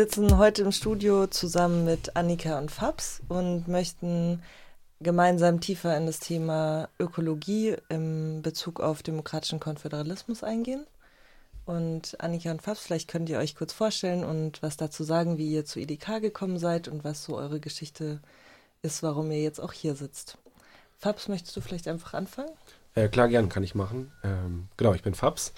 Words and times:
Wir 0.00 0.06
sitzen 0.06 0.38
heute 0.38 0.62
im 0.62 0.72
Studio 0.72 1.26
zusammen 1.26 1.84
mit 1.84 2.16
Annika 2.16 2.58
und 2.58 2.70
Fabs 2.70 3.20
und 3.28 3.68
möchten 3.68 4.42
gemeinsam 4.98 5.60
tiefer 5.60 5.94
in 5.94 6.06
das 6.06 6.20
Thema 6.20 6.88
Ökologie 6.98 7.76
im 7.90 8.40
Bezug 8.40 8.80
auf 8.80 9.02
demokratischen 9.02 9.60
Konföderalismus 9.60 10.42
eingehen. 10.42 10.86
Und 11.66 12.18
Annika 12.18 12.50
und 12.50 12.62
Fabs, 12.62 12.80
vielleicht 12.80 13.10
könnt 13.10 13.28
ihr 13.28 13.36
euch 13.36 13.54
kurz 13.54 13.74
vorstellen 13.74 14.24
und 14.24 14.62
was 14.62 14.78
dazu 14.78 15.04
sagen, 15.04 15.36
wie 15.36 15.52
ihr 15.52 15.66
zu 15.66 15.78
IDK 15.78 16.22
gekommen 16.22 16.58
seid 16.58 16.88
und 16.88 17.04
was 17.04 17.22
so 17.22 17.36
eure 17.36 17.60
Geschichte 17.60 18.20
ist, 18.80 19.02
warum 19.02 19.30
ihr 19.30 19.42
jetzt 19.42 19.60
auch 19.60 19.74
hier 19.74 19.94
sitzt. 19.94 20.38
Fabs, 20.96 21.28
möchtest 21.28 21.54
du 21.58 21.60
vielleicht 21.60 21.88
einfach 21.88 22.14
anfangen? 22.14 22.52
Äh, 22.94 23.10
klar, 23.10 23.28
gern 23.28 23.50
kann 23.50 23.64
ich 23.64 23.74
machen. 23.74 24.10
Ähm, 24.24 24.68
genau, 24.78 24.94
ich 24.94 25.02
bin 25.02 25.12
Fabs. 25.12 25.52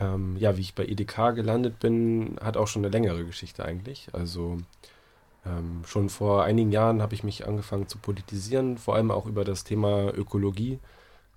Ähm, 0.00 0.36
ja, 0.36 0.56
wie 0.56 0.62
ich 0.62 0.74
bei 0.74 0.84
EDK 0.84 1.34
gelandet 1.34 1.78
bin, 1.80 2.36
hat 2.42 2.56
auch 2.56 2.66
schon 2.68 2.84
eine 2.84 2.92
längere 2.92 3.24
Geschichte 3.24 3.64
eigentlich. 3.64 4.08
Also 4.12 4.58
ähm, 5.46 5.82
schon 5.86 6.08
vor 6.08 6.44
einigen 6.44 6.72
Jahren 6.72 7.02
habe 7.02 7.14
ich 7.14 7.24
mich 7.24 7.46
angefangen 7.46 7.88
zu 7.88 7.98
politisieren, 7.98 8.78
vor 8.78 8.96
allem 8.96 9.10
auch 9.10 9.26
über 9.26 9.44
das 9.44 9.64
Thema 9.64 10.12
Ökologie. 10.14 10.78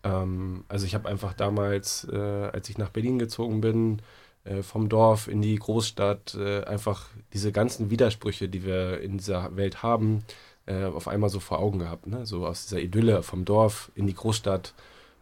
Ähm, 0.03 0.63
also 0.67 0.85
ich 0.85 0.95
habe 0.95 1.09
einfach 1.09 1.33
damals, 1.33 2.07
äh, 2.11 2.49
als 2.53 2.69
ich 2.69 2.77
nach 2.77 2.89
Berlin 2.89 3.19
gezogen 3.19 3.61
bin, 3.61 4.01
äh, 4.45 4.61
vom 4.61 4.89
Dorf 4.89 5.27
in 5.27 5.41
die 5.41 5.55
Großstadt, 5.55 6.35
äh, 6.35 6.63
einfach 6.63 7.09
diese 7.33 7.51
ganzen 7.51 7.89
Widersprüche, 7.89 8.47
die 8.47 8.63
wir 8.63 9.01
in 9.01 9.17
dieser 9.17 9.55
Welt 9.57 9.81
haben, 9.83 10.23
äh, 10.67 10.85
auf 10.85 11.07
einmal 11.07 11.29
so 11.29 11.39
vor 11.39 11.59
Augen 11.59 11.79
gehabt. 11.79 12.07
Ne? 12.07 12.25
So 12.25 12.45
aus 12.45 12.67
dieser 12.67 12.81
Idylle 12.81 13.23
vom 13.23 13.45
Dorf 13.45 13.91
in 13.95 14.07
die 14.07 14.13
Großstadt. 14.13 14.73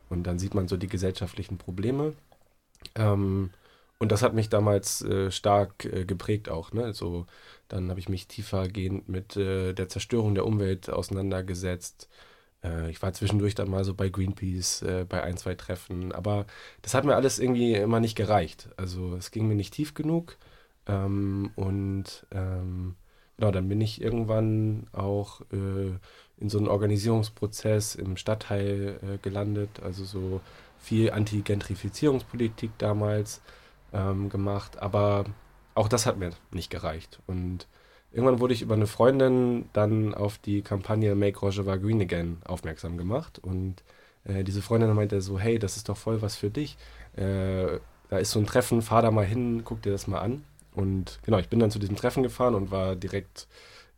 Und 0.09 0.23
dann 0.27 0.39
sieht 0.39 0.53
man 0.53 0.67
so 0.67 0.77
die 0.77 0.87
gesellschaftlichen 0.87 1.57
Probleme. 1.57 2.13
Ähm, 2.95 3.51
und 3.99 4.11
das 4.11 4.21
hat 4.21 4.33
mich 4.33 4.49
damals 4.49 5.01
äh, 5.01 5.31
stark 5.31 5.85
äh, 5.85 6.05
geprägt 6.05 6.49
auch. 6.49 6.73
Ne? 6.73 6.93
So, 6.93 7.25
dann 7.69 7.89
habe 7.89 8.01
ich 8.01 8.09
mich 8.09 8.27
tiefergehend 8.27 9.07
mit 9.07 9.37
äh, 9.37 9.73
der 9.73 9.87
Zerstörung 9.87 10.35
der 10.35 10.45
Umwelt 10.45 10.89
auseinandergesetzt. 10.89 12.09
Äh, 12.63 12.89
ich 12.89 13.01
war 13.01 13.13
zwischendurch 13.13 13.55
dann 13.55 13.69
mal 13.69 13.85
so 13.85 13.93
bei 13.93 14.09
Greenpeace, 14.09 14.81
äh, 14.81 15.05
bei 15.07 15.23
ein, 15.23 15.37
zwei 15.37 15.55
Treffen. 15.55 16.11
Aber 16.11 16.45
das 16.81 16.93
hat 16.93 17.05
mir 17.05 17.15
alles 17.15 17.39
irgendwie 17.39 17.75
immer 17.75 17.99
nicht 17.99 18.15
gereicht. 18.15 18.69
Also 18.77 19.15
es 19.15 19.31
ging 19.31 19.47
mir 19.47 19.55
nicht 19.55 19.73
tief 19.73 19.93
genug. 19.93 20.37
Ähm, 20.87 21.51
und 21.55 22.27
ähm, 22.31 22.95
genau, 23.37 23.51
dann 23.51 23.69
bin 23.69 23.79
ich 23.79 24.01
irgendwann 24.01 24.87
auch 24.91 25.41
äh, 25.51 25.97
in 26.39 26.49
so 26.49 26.57
einen 26.57 26.67
Organisierungsprozess 26.67 27.95
im 27.95 28.17
Stadtteil 28.17 29.19
gelandet. 29.21 29.79
Also 29.81 30.03
so 30.03 30.41
viel 30.83 31.11
Anti-Gentrifizierungspolitik 31.11 32.71
damals 32.77 33.41
ähm, 33.93 34.29
gemacht, 34.29 34.77
aber 34.79 35.25
auch 35.75 35.87
das 35.87 36.05
hat 36.05 36.17
mir 36.17 36.31
nicht 36.51 36.69
gereicht. 36.69 37.19
Und 37.25 37.67
irgendwann 38.11 38.39
wurde 38.39 38.53
ich 38.53 38.61
über 38.61 38.75
eine 38.75 38.87
Freundin 38.87 39.69
dann 39.73 40.13
auf 40.13 40.37
die 40.37 40.61
Kampagne 40.61 41.15
Make 41.15 41.39
Rojava 41.39 41.77
Green 41.77 42.01
Again 42.01 42.37
aufmerksam 42.45 42.97
gemacht 42.97 43.39
und 43.39 43.83
äh, 44.25 44.43
diese 44.43 44.61
Freundin 44.61 44.93
meinte 44.93 45.21
so, 45.21 45.39
hey, 45.39 45.57
das 45.57 45.77
ist 45.77 45.89
doch 45.89 45.97
voll 45.97 46.21
was 46.21 46.35
für 46.35 46.49
dich. 46.49 46.77
Äh, 47.15 47.79
da 48.09 48.17
ist 48.17 48.31
so 48.31 48.39
ein 48.39 48.45
Treffen, 48.45 48.81
fahr 48.81 49.01
da 49.01 49.09
mal 49.09 49.25
hin, 49.25 49.61
guck 49.63 49.81
dir 49.81 49.91
das 49.91 50.07
mal 50.07 50.19
an. 50.19 50.43
Und 50.73 51.19
genau, 51.23 51.39
ich 51.39 51.49
bin 51.49 51.59
dann 51.59 51.71
zu 51.71 51.79
diesem 51.79 51.95
Treffen 51.95 52.23
gefahren 52.23 52.55
und 52.55 52.71
war 52.71 52.95
direkt 52.95 53.47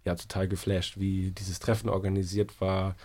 ja 0.05 0.15
total 0.15 0.47
geflasht, 0.47 0.99
wie 0.99 1.31
dieses 1.31 1.59
Treffen 1.59 1.89
organisiert 1.89 2.61
war, 2.61 2.95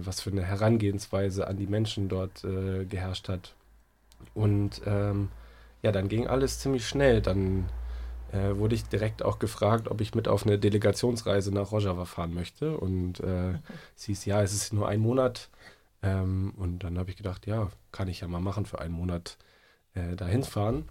was 0.00 0.20
für 0.20 0.30
eine 0.30 0.44
Herangehensweise 0.44 1.46
an 1.46 1.56
die 1.56 1.66
Menschen 1.66 2.08
dort 2.08 2.44
äh, 2.44 2.84
geherrscht 2.84 3.28
hat. 3.28 3.54
Und 4.34 4.82
ähm, 4.86 5.28
ja, 5.82 5.92
dann 5.92 6.08
ging 6.08 6.26
alles 6.26 6.60
ziemlich 6.60 6.86
schnell. 6.86 7.20
Dann 7.20 7.68
äh, 8.32 8.56
wurde 8.56 8.74
ich 8.74 8.84
direkt 8.84 9.22
auch 9.22 9.38
gefragt, 9.38 9.88
ob 9.88 10.00
ich 10.00 10.14
mit 10.14 10.28
auf 10.28 10.46
eine 10.46 10.58
Delegationsreise 10.58 11.52
nach 11.52 11.72
Rojava 11.72 12.04
fahren 12.04 12.34
möchte. 12.34 12.76
Und 12.76 13.20
äh, 13.20 13.54
es 13.96 14.04
hieß, 14.04 14.24
ja, 14.24 14.42
es 14.42 14.52
ist 14.54 14.72
nur 14.72 14.88
ein 14.88 15.00
Monat. 15.00 15.50
Ähm, 16.02 16.54
und 16.56 16.80
dann 16.80 16.98
habe 16.98 17.10
ich 17.10 17.16
gedacht, 17.16 17.46
ja, 17.46 17.70
kann 17.92 18.08
ich 18.08 18.20
ja 18.20 18.28
mal 18.28 18.40
machen 18.40 18.66
für 18.66 18.80
einen 18.80 18.94
Monat 18.94 19.38
äh, 19.94 20.16
dahin 20.16 20.44
fahren. 20.44 20.88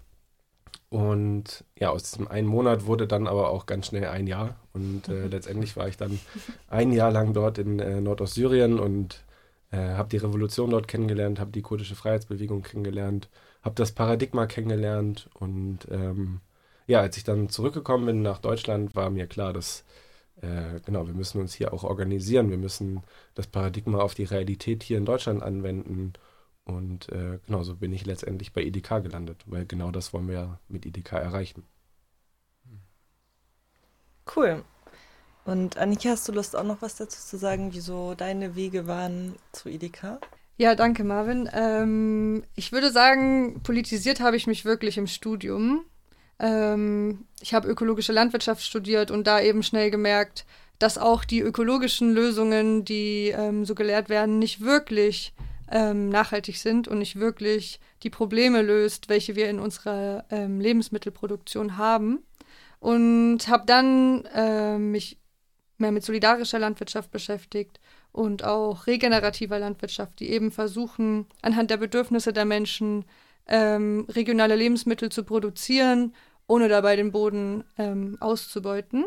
Und 0.94 1.64
ja, 1.76 1.90
aus 1.90 2.04
diesem 2.04 2.28
einen 2.28 2.46
Monat 2.46 2.86
wurde 2.86 3.08
dann 3.08 3.26
aber 3.26 3.50
auch 3.50 3.66
ganz 3.66 3.88
schnell 3.88 4.06
ein 4.06 4.28
Jahr. 4.28 4.54
Und 4.74 5.08
äh, 5.08 5.26
letztendlich 5.26 5.76
war 5.76 5.88
ich 5.88 5.96
dann 5.96 6.20
ein 6.68 6.92
Jahr 6.92 7.10
lang 7.10 7.32
dort 7.32 7.58
in 7.58 7.80
äh, 7.80 8.00
Nordostsyrien 8.00 8.78
und 8.78 9.24
äh, 9.72 9.76
habe 9.76 10.08
die 10.08 10.18
Revolution 10.18 10.70
dort 10.70 10.86
kennengelernt, 10.86 11.40
habe 11.40 11.50
die 11.50 11.62
kurdische 11.62 11.96
Freiheitsbewegung 11.96 12.62
kennengelernt, 12.62 13.28
habe 13.62 13.74
das 13.74 13.90
Paradigma 13.90 14.46
kennengelernt. 14.46 15.28
Und 15.34 15.80
ähm, 15.90 16.40
ja, 16.86 17.00
als 17.00 17.16
ich 17.16 17.24
dann 17.24 17.48
zurückgekommen 17.48 18.06
bin 18.06 18.22
nach 18.22 18.38
Deutschland, 18.38 18.94
war 18.94 19.10
mir 19.10 19.26
klar, 19.26 19.52
dass 19.52 19.84
äh, 20.42 20.78
genau, 20.86 21.08
wir 21.08 21.14
müssen 21.14 21.40
uns 21.40 21.54
hier 21.54 21.74
auch 21.74 21.82
organisieren. 21.82 22.50
Wir 22.50 22.58
müssen 22.58 23.02
das 23.34 23.48
Paradigma 23.48 23.98
auf 23.98 24.14
die 24.14 24.22
Realität 24.22 24.84
hier 24.84 24.98
in 24.98 25.06
Deutschland 25.06 25.42
anwenden 25.42 26.12
und 26.64 27.10
äh, 27.10 27.38
genau 27.46 27.62
so 27.62 27.76
bin 27.76 27.92
ich 27.92 28.06
letztendlich 28.06 28.52
bei 28.52 28.62
IDK 28.62 29.02
gelandet, 29.02 29.42
weil 29.46 29.66
genau 29.66 29.90
das 29.90 30.12
wollen 30.12 30.28
wir 30.28 30.34
ja 30.34 30.58
mit 30.68 30.86
IDK 30.86 31.12
erreichen. 31.12 31.64
Cool. 34.34 34.64
Und 35.44 35.76
Annika, 35.76 36.10
hast 36.10 36.26
du 36.26 36.32
Lust 36.32 36.56
auch 36.56 36.64
noch 36.64 36.80
was 36.80 36.96
dazu 36.96 37.20
zu 37.20 37.36
sagen, 37.36 37.74
wieso 37.74 38.14
deine 38.14 38.56
Wege 38.56 38.86
waren 38.86 39.36
zu 39.52 39.68
IDK? 39.68 40.18
Ja, 40.56 40.74
danke 40.74 41.04
Marvin. 41.04 41.50
Ähm, 41.52 42.44
ich 42.54 42.72
würde 42.72 42.90
sagen, 42.90 43.60
politisiert 43.62 44.20
habe 44.20 44.36
ich 44.36 44.46
mich 44.46 44.64
wirklich 44.64 44.96
im 44.96 45.06
Studium. 45.06 45.84
Ähm, 46.38 47.26
ich 47.42 47.52
habe 47.52 47.68
ökologische 47.68 48.12
Landwirtschaft 48.12 48.62
studiert 48.62 49.10
und 49.10 49.26
da 49.26 49.40
eben 49.40 49.62
schnell 49.62 49.90
gemerkt, 49.90 50.46
dass 50.78 50.96
auch 50.96 51.24
die 51.24 51.40
ökologischen 51.40 52.14
Lösungen, 52.14 52.84
die 52.84 53.34
ähm, 53.36 53.64
so 53.64 53.74
gelehrt 53.74 54.08
werden, 54.08 54.38
nicht 54.38 54.60
wirklich 54.60 55.34
ähm, 55.70 56.08
nachhaltig 56.08 56.58
sind 56.58 56.88
und 56.88 56.98
nicht 56.98 57.18
wirklich 57.18 57.80
die 58.02 58.10
Probleme 58.10 58.62
löst, 58.62 59.08
welche 59.08 59.36
wir 59.36 59.48
in 59.48 59.60
unserer 59.60 60.24
ähm, 60.30 60.60
Lebensmittelproduktion 60.60 61.76
haben. 61.76 62.24
Und 62.80 63.48
habe 63.48 63.64
dann 63.66 64.24
äh, 64.34 64.78
mich 64.78 65.18
mehr 65.78 65.92
mit 65.92 66.04
solidarischer 66.04 66.58
Landwirtschaft 66.58 67.10
beschäftigt 67.10 67.80
und 68.12 68.44
auch 68.44 68.86
regenerativer 68.86 69.58
Landwirtschaft, 69.58 70.20
die 70.20 70.30
eben 70.30 70.52
versuchen, 70.52 71.26
anhand 71.42 71.70
der 71.70 71.78
Bedürfnisse 71.78 72.32
der 72.32 72.44
Menschen 72.44 73.06
ähm, 73.46 74.06
regionale 74.10 74.54
Lebensmittel 74.54 75.10
zu 75.10 75.24
produzieren, 75.24 76.14
ohne 76.46 76.68
dabei 76.68 76.96
den 76.96 77.10
Boden 77.10 77.64
ähm, 77.78 78.16
auszubeuten. 78.20 79.06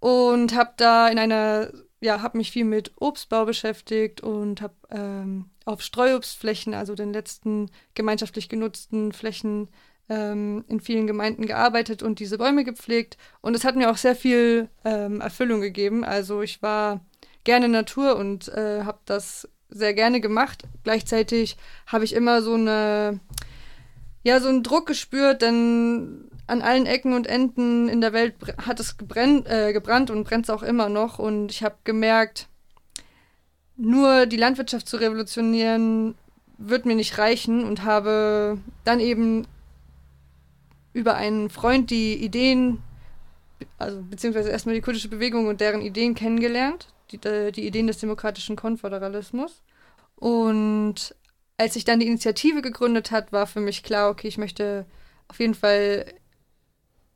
Und 0.00 0.54
habe 0.56 0.72
da 0.76 1.08
in 1.08 1.18
einer 1.18 1.70
ja, 2.02 2.20
habe 2.20 2.36
mich 2.36 2.50
viel 2.50 2.64
mit 2.64 2.92
Obstbau 2.96 3.44
beschäftigt 3.44 4.20
und 4.20 4.60
habe 4.60 4.74
ähm, 4.90 5.46
auf 5.64 5.82
Streuobstflächen, 5.82 6.74
also 6.74 6.94
den 6.94 7.12
letzten 7.12 7.70
gemeinschaftlich 7.94 8.48
genutzten 8.48 9.12
Flächen 9.12 9.68
ähm, 10.08 10.64
in 10.68 10.80
vielen 10.80 11.06
Gemeinden 11.06 11.46
gearbeitet 11.46 12.02
und 12.02 12.18
diese 12.18 12.38
Bäume 12.38 12.64
gepflegt. 12.64 13.16
Und 13.40 13.54
es 13.54 13.64
hat 13.64 13.76
mir 13.76 13.90
auch 13.90 13.96
sehr 13.96 14.16
viel 14.16 14.68
ähm, 14.84 15.20
Erfüllung 15.20 15.60
gegeben. 15.60 16.04
Also 16.04 16.42
ich 16.42 16.62
war 16.62 17.00
gerne 17.44 17.68
Natur 17.68 18.16
und 18.16 18.48
äh, 18.48 18.82
habe 18.84 19.00
das 19.04 19.48
sehr 19.68 19.94
gerne 19.94 20.20
gemacht. 20.20 20.64
Gleichzeitig 20.84 21.56
habe 21.86 22.04
ich 22.04 22.14
immer 22.14 22.42
so 22.42 22.54
eine 22.54 23.20
ja 24.22 24.40
so 24.40 24.48
einen 24.48 24.62
Druck 24.62 24.86
gespürt, 24.86 25.42
denn 25.42 26.30
an 26.46 26.62
allen 26.62 26.86
Ecken 26.86 27.14
und 27.14 27.26
Enden 27.26 27.88
in 27.88 28.00
der 28.00 28.12
Welt 28.12 28.34
hat 28.58 28.80
es 28.80 28.96
gebrennt, 28.96 29.48
äh, 29.48 29.72
gebrannt 29.72 30.10
und 30.10 30.24
brennt 30.24 30.46
es 30.46 30.50
auch 30.50 30.62
immer 30.62 30.88
noch. 30.88 31.18
Und 31.18 31.50
ich 31.50 31.62
habe 31.62 31.76
gemerkt, 31.84 32.48
nur 33.82 34.26
die 34.26 34.36
Landwirtschaft 34.36 34.88
zu 34.88 34.96
revolutionieren, 34.96 36.14
wird 36.58 36.86
mir 36.86 36.94
nicht 36.94 37.18
reichen 37.18 37.64
und 37.64 37.84
habe 37.84 38.58
dann 38.84 39.00
eben 39.00 39.46
über 40.92 41.14
einen 41.14 41.50
Freund 41.50 41.90
die 41.90 42.14
Ideen, 42.14 42.82
also 43.78 44.00
beziehungsweise 44.02 44.50
erstmal 44.50 44.74
die 44.74 44.80
kurdische 44.80 45.08
Bewegung 45.08 45.48
und 45.48 45.60
deren 45.60 45.80
Ideen 45.80 46.14
kennengelernt, 46.14 46.88
die, 47.10 47.16
äh, 47.26 47.50
die 47.50 47.66
Ideen 47.66 47.88
des 47.88 47.98
demokratischen 47.98 48.54
Konföderalismus. 48.54 49.62
Und 50.16 51.16
als 51.56 51.74
sich 51.74 51.84
dann 51.84 51.98
die 51.98 52.06
Initiative 52.06 52.62
gegründet 52.62 53.10
hat, 53.10 53.32
war 53.32 53.46
für 53.46 53.60
mich 53.60 53.82
klar, 53.82 54.10
okay, 54.10 54.28
ich 54.28 54.38
möchte 54.38 54.86
auf 55.26 55.40
jeden 55.40 55.54
Fall 55.54 56.06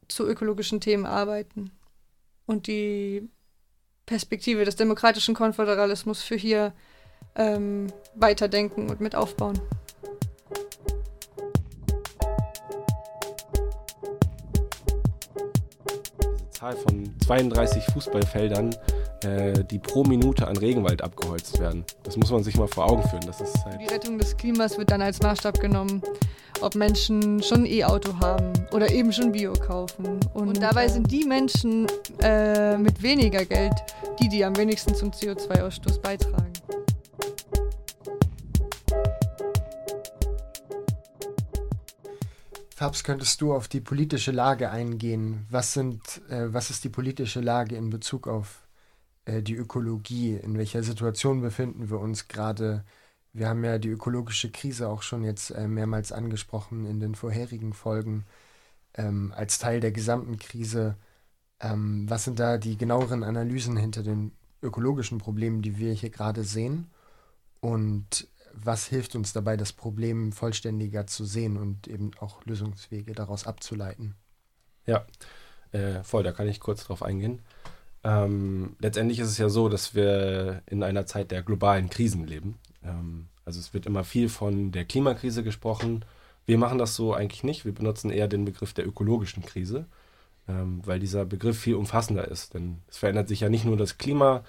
zu 0.09 0.27
ökologischen 0.27 0.81
Themen 0.81 1.07
arbeiten 1.07 1.71
und 2.47 2.67
die 2.67 3.29
Perspektive 4.07 4.65
des 4.65 4.77
demokratischen 4.77 5.35
Konföderalismus 5.35 6.23
für 6.23 6.37
hier 6.37 6.73
ähm, 7.35 7.89
weiterdenken 8.15 8.89
und 8.89 9.01
mit 9.01 9.17
aufbauen. 9.17 9.61
Diese 16.33 16.51
Zahl 16.51 16.77
von 16.77 17.13
32 17.27 17.85
Fußballfeldern, 17.87 18.75
äh, 19.27 19.65
die 19.65 19.79
pro 19.79 20.05
Minute 20.05 20.47
an 20.47 20.57
Regenwald 20.57 21.03
abgeholzt 21.03 21.59
werden, 21.59 21.85
das 22.05 22.17
muss 22.17 22.31
man 22.31 22.45
sich 22.45 22.57
mal 22.57 22.69
vor 22.69 22.91
Augen 22.91 23.03
führen. 23.09 23.27
Das 23.27 23.41
ist 23.41 23.65
halt 23.65 23.81
die 23.81 23.87
Rettung 23.87 24.19
des 24.19 24.37
Klimas 24.37 24.79
wird 24.79 24.91
dann 24.91 25.03
als 25.03 25.21
Maßstab 25.21 25.61
genommen. 25.61 26.03
ob 26.61 26.75
Menschen 26.75 27.43
schon 27.43 27.65
ein 27.65 27.67
E-Auto 27.67 28.19
haben 28.21 28.53
oder 28.73 28.91
eben 28.91 29.13
schon 29.13 29.33
Bio 29.33 29.53
kaufen. 29.53 30.21
Und, 30.35 30.49
und 30.49 30.63
dabei 30.63 30.89
sind 30.89 31.11
die 31.11 31.25
Menschen 31.25 31.87
äh, 32.23 32.79
mit 32.79 33.03
weniger 33.03 33.45
Geld 33.45 33.75
die, 34.21 34.29
die 34.29 34.45
am 34.45 34.57
wenigsten 34.57 34.95
zum 34.95 35.11
CO2-Ausstoß 35.11 36.01
beitragen. 36.01 36.53
Fabs, 42.75 43.05
könntest 43.05 43.41
du 43.41 43.55
auf 43.55 43.69
die 43.69 43.81
politische 43.81 44.33
Lage 44.33 44.71
eingehen? 44.71 45.47
Was, 45.51 45.73
sind, 45.73 46.01
äh, 46.29 46.53
was 46.53 46.69
ist 46.69 46.85
die 46.85 46.91
politische 46.91 47.41
Lage 47.41 47.75
in 47.75 47.89
Bezug 47.89 48.29
auf 48.29 48.66
äh, 49.27 49.43
die 49.43 49.55
Ökologie? 49.55 50.37
In 50.37 50.57
welcher 50.57 50.83
Situation 50.83 51.43
befinden 51.43 51.91
wir 51.91 52.01
uns 52.01 52.29
gerade? 52.29 52.85
Wir 53.33 53.49
haben 53.49 53.63
ja 53.65 53.79
die 53.79 53.91
ökologische 53.91 54.51
Krise 54.51 54.89
auch 54.89 55.03
schon 55.03 55.23
jetzt 55.23 55.51
äh, 55.51 55.69
mehrmals 55.69 56.11
angesprochen 56.13 56.87
in 56.87 57.01
den 57.01 57.15
vorherigen 57.15 57.75
Folgen 57.75 58.25
ähm, 58.95 59.33
als 59.37 59.59
Teil 59.59 59.81
der 59.81 59.93
gesamten 59.93 60.39
Krise. 60.39 60.97
Ähm, 61.61 62.09
was 62.09 62.25
sind 62.25 62.39
da 62.41 62.57
die 62.57 62.79
genaueren 62.79 63.23
Analysen 63.23 63.77
hinter 63.77 64.03
den 64.03 64.33
ökologischen 64.63 65.19
Problemen, 65.19 65.61
die 65.61 65.77
wir 65.77 65.93
hier 65.93 66.11
gerade 66.11 66.45
sehen? 66.45 66.91
Und 67.61 68.29
was 68.55 68.87
hilft 68.87 69.15
uns 69.15 69.33
dabei, 69.33 69.57
das 69.57 69.73
Problem 69.73 70.33
vollständiger 70.33 71.07
zu 71.07 71.25
sehen 71.25 71.59
und 71.59 71.89
eben 71.89 72.13
auch 72.21 72.45
Lösungswege 72.47 73.13
daraus 73.13 73.47
abzuleiten? 73.47 74.15
Ja, 74.87 75.05
äh, 75.73 76.03
voll, 76.03 76.23
da 76.23 76.33
kann 76.33 76.49
ich 76.49 76.61
kurz 76.61 76.85
drauf 76.85 77.03
eingehen. 77.03 77.43
Ähm, 78.07 78.77
letztendlich 78.79 79.19
ist 79.19 79.29
es 79.29 79.39
ja 79.39 79.49
so, 79.49 79.69
dass 79.69 79.97
wir 79.97 80.63
in 80.67 80.85
einer 80.85 81.07
Zeit 81.07 81.33
der 81.33 81.43
globalen 81.43 81.91
Krisen 81.91 82.25
leben. 82.25 82.57
Ähm, 82.85 83.27
also 83.45 83.59
es 83.59 83.75
wird 83.75 83.85
immer 83.85 84.05
viel 84.05 84.29
von 84.29 84.71
der 84.71 84.85
Klimakrise 84.85 85.43
gesprochen. 85.43 86.05
Wir 86.47 86.57
machen 86.57 86.79
das 86.79 86.95
so 86.95 87.15
eigentlich 87.15 87.43
nicht. 87.43 87.65
Wir 87.65 87.75
benutzen 87.75 88.11
eher 88.11 88.29
den 88.29 88.45
Begriff 88.45 88.73
der 88.73 88.87
ökologischen 88.87 89.45
Krise, 89.45 89.87
ähm, 90.47 90.83
weil 90.85 91.01
dieser 91.01 91.25
Begriff 91.25 91.59
viel 91.59 91.75
umfassender 91.75 92.29
ist. 92.29 92.55
Denn 92.55 92.79
es 92.89 92.99
verändert 92.99 93.27
sich 93.27 93.41
ja 93.41 93.49
nicht 93.49 93.65
nur 93.65 93.77
das 93.77 93.99
Klima, 93.99 94.45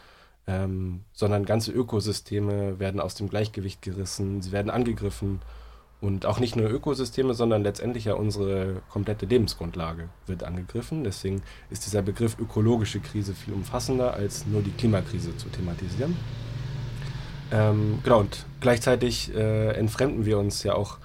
ähm, 0.45 1.01
sondern 1.11 1.43
ganze 1.43 1.71
Ökosysteme 1.71 2.79
werden 2.79 3.01
aus 3.01 3.15
dem 3.15 3.27
Gleichgewicht 3.27 3.81
gerissen, 3.81 4.43
sie 4.43 4.51
werden 4.51 4.69
angegriffen 4.69 5.41
und 5.99 6.25
auch 6.25 6.39
nicht 6.39 6.55
nur 6.55 6.69
Ökosysteme, 6.69 7.33
sondern 7.33 7.63
letztendlich 7.63 8.05
ja 8.05 8.13
unsere 8.13 8.81
komplette 8.89 9.25
Lebensgrundlage 9.25 10.09
wird 10.27 10.43
angegriffen. 10.43 11.03
Deswegen 11.03 11.41
ist 11.71 11.85
dieser 11.85 12.03
Begriff 12.03 12.37
ökologische 12.39 12.99
Krise 12.99 13.33
viel 13.33 13.53
umfassender, 13.53 14.13
als 14.13 14.45
nur 14.45 14.61
die 14.61 14.71
Klimakrise 14.71 15.35
zu 15.37 15.49
thematisieren. 15.49 16.15
Ähm, 17.51 17.99
genau, 18.03 18.19
und 18.19 18.45
gleichzeitig 18.59 19.33
äh, 19.33 19.71
entfremden 19.71 20.25
wir 20.25 20.37
uns 20.37 20.63
ja 20.63 20.75
auch 20.75 20.97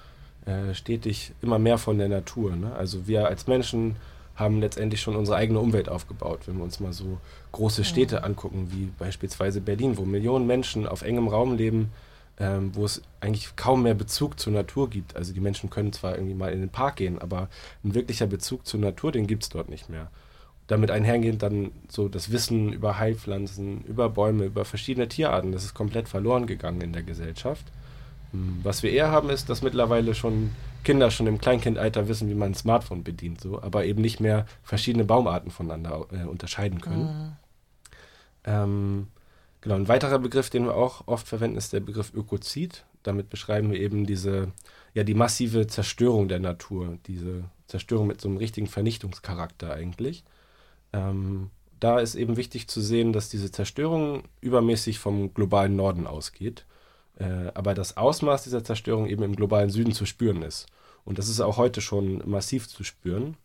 äh, 0.44 0.74
stetig 0.74 1.32
immer 1.40 1.58
mehr 1.58 1.78
von 1.78 1.98
der 1.98 2.08
Natur. 2.08 2.56
Ne? 2.56 2.74
Also 2.74 3.06
wir 3.06 3.28
als 3.28 3.46
Menschen 3.46 3.96
haben 4.34 4.60
letztendlich 4.60 5.00
schon 5.00 5.16
unsere 5.16 5.36
eigene 5.36 5.60
Umwelt 5.60 5.88
aufgebaut. 5.88 6.40
Wenn 6.46 6.56
wir 6.56 6.64
uns 6.64 6.80
mal 6.80 6.92
so 6.92 7.18
große 7.52 7.84
Städte 7.84 8.24
angucken, 8.24 8.68
wie 8.72 8.90
beispielsweise 8.98 9.60
Berlin, 9.60 9.96
wo 9.96 10.04
Millionen 10.04 10.46
Menschen 10.46 10.86
auf 10.86 11.02
engem 11.02 11.28
Raum 11.28 11.56
leben, 11.56 11.92
ähm, 12.42 12.74
wo 12.74 12.84
es 12.84 13.02
eigentlich 13.20 13.54
kaum 13.54 13.84
mehr 13.84 13.94
Bezug 13.94 14.40
zur 14.40 14.52
Natur 14.52 14.90
gibt. 14.90 15.14
Also 15.14 15.32
die 15.32 15.38
Menschen 15.38 15.70
können 15.70 15.92
zwar 15.92 16.16
irgendwie 16.16 16.34
mal 16.34 16.52
in 16.52 16.58
den 16.58 16.70
Park 16.70 16.96
gehen, 16.96 17.20
aber 17.20 17.48
ein 17.84 17.94
wirklicher 17.94 18.26
Bezug 18.26 18.66
zur 18.66 18.80
Natur, 18.80 19.12
den 19.12 19.28
gibt 19.28 19.44
es 19.44 19.48
dort 19.48 19.68
nicht 19.68 19.88
mehr. 19.88 20.10
Damit 20.66 20.90
einhergehend 20.90 21.40
dann 21.40 21.70
so 21.88 22.08
das 22.08 22.32
Wissen 22.32 22.72
über 22.72 22.98
Heilpflanzen, 22.98 23.84
über 23.84 24.08
Bäume, 24.08 24.46
über 24.46 24.64
verschiedene 24.64 25.06
Tierarten, 25.06 25.52
das 25.52 25.62
ist 25.62 25.74
komplett 25.74 26.08
verloren 26.08 26.48
gegangen 26.48 26.80
in 26.80 26.92
der 26.92 27.04
Gesellschaft. 27.04 27.64
Hm, 28.32 28.58
was 28.64 28.82
wir 28.82 28.90
eher 28.90 29.12
haben, 29.12 29.30
ist, 29.30 29.48
dass 29.48 29.62
mittlerweile 29.62 30.12
schon 30.12 30.50
Kinder 30.82 31.12
schon 31.12 31.28
im 31.28 31.38
Kleinkindalter 31.38 32.08
wissen, 32.08 32.28
wie 32.28 32.34
man 32.34 32.50
ein 32.50 32.54
Smartphone 32.54 33.04
bedient, 33.04 33.40
so, 33.40 33.62
aber 33.62 33.84
eben 33.84 34.02
nicht 34.02 34.18
mehr 34.18 34.46
verschiedene 34.64 35.04
Baumarten 35.04 35.52
voneinander 35.52 36.06
äh, 36.10 36.24
unterscheiden 36.24 36.80
können. 36.80 37.04
Mhm. 37.04 37.32
Ähm, 38.44 39.06
genau, 39.62 39.76
ein 39.76 39.88
weiterer 39.88 40.18
Begriff, 40.18 40.50
den 40.50 40.66
wir 40.66 40.74
auch 40.74 41.08
oft 41.08 41.26
verwenden, 41.26 41.56
ist 41.56 41.72
der 41.72 41.80
Begriff 41.80 42.12
Ökozid. 42.12 42.84
Damit 43.02 43.30
beschreiben 43.30 43.72
wir 43.72 43.80
eben 43.80 44.06
diese, 44.06 44.52
ja, 44.92 45.02
die 45.02 45.14
massive 45.14 45.66
Zerstörung 45.66 46.28
der 46.28 46.38
Natur, 46.38 46.98
diese 47.06 47.44
Zerstörung 47.66 48.06
mit 48.06 48.20
so 48.20 48.28
einem 48.28 48.36
richtigen 48.36 48.66
Vernichtungscharakter 48.66 49.72
eigentlich. 49.72 50.24
Ähm, 50.92 51.50
da 51.80 51.98
ist 51.98 52.14
eben 52.14 52.36
wichtig 52.36 52.68
zu 52.68 52.80
sehen, 52.80 53.12
dass 53.14 53.30
diese 53.30 53.50
Zerstörung 53.50 54.24
übermäßig 54.40 54.98
vom 54.98 55.32
globalen 55.32 55.74
Norden 55.74 56.06
ausgeht 56.06 56.66
äh, 57.18 57.50
aber 57.54 57.74
das 57.74 57.96
Ausmaß 57.96 58.44
dieser 58.44 58.64
Zerstörung 58.64 59.06
eben 59.06 59.22
im 59.22 59.36
globalen 59.36 59.70
Süden 59.70 59.92
zu 59.92 60.06
spüren 60.06 60.42
ist. 60.42 60.66
Und 61.04 61.18
das 61.18 61.28
ist 61.28 61.40
auch 61.40 61.56
heute 61.56 61.80
schon 61.80 62.22
massiv 62.28 62.68
zu 62.68 62.84
spüren. 62.84 63.36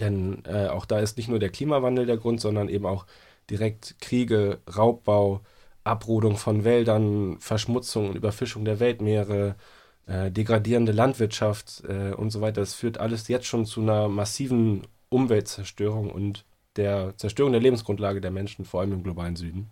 Denn 0.00 0.42
äh, 0.46 0.68
auch 0.68 0.86
da 0.86 0.98
ist 0.98 1.16
nicht 1.16 1.28
nur 1.28 1.38
der 1.38 1.50
Klimawandel 1.50 2.06
der 2.06 2.16
Grund, 2.16 2.40
sondern 2.40 2.68
eben 2.68 2.86
auch 2.86 3.06
direkt 3.50 3.96
Kriege, 4.00 4.60
Raubbau, 4.76 5.40
Abrodung 5.84 6.36
von 6.36 6.64
Wäldern, 6.64 7.38
Verschmutzung 7.40 8.10
und 8.10 8.16
Überfischung 8.16 8.64
der 8.64 8.80
Weltmeere, 8.80 9.56
äh, 10.06 10.30
degradierende 10.30 10.92
Landwirtschaft 10.92 11.82
äh, 11.88 12.12
und 12.12 12.30
so 12.30 12.40
weiter. 12.40 12.60
Das 12.60 12.74
führt 12.74 12.98
alles 12.98 13.28
jetzt 13.28 13.46
schon 13.46 13.66
zu 13.66 13.80
einer 13.80 14.08
massiven 14.08 14.86
Umweltzerstörung 15.10 16.10
und 16.10 16.44
der 16.76 17.16
Zerstörung 17.16 17.52
der 17.52 17.60
Lebensgrundlage 17.60 18.20
der 18.20 18.30
Menschen, 18.30 18.64
vor 18.64 18.80
allem 18.80 18.92
im 18.92 19.02
globalen 19.02 19.36
Süden. 19.36 19.70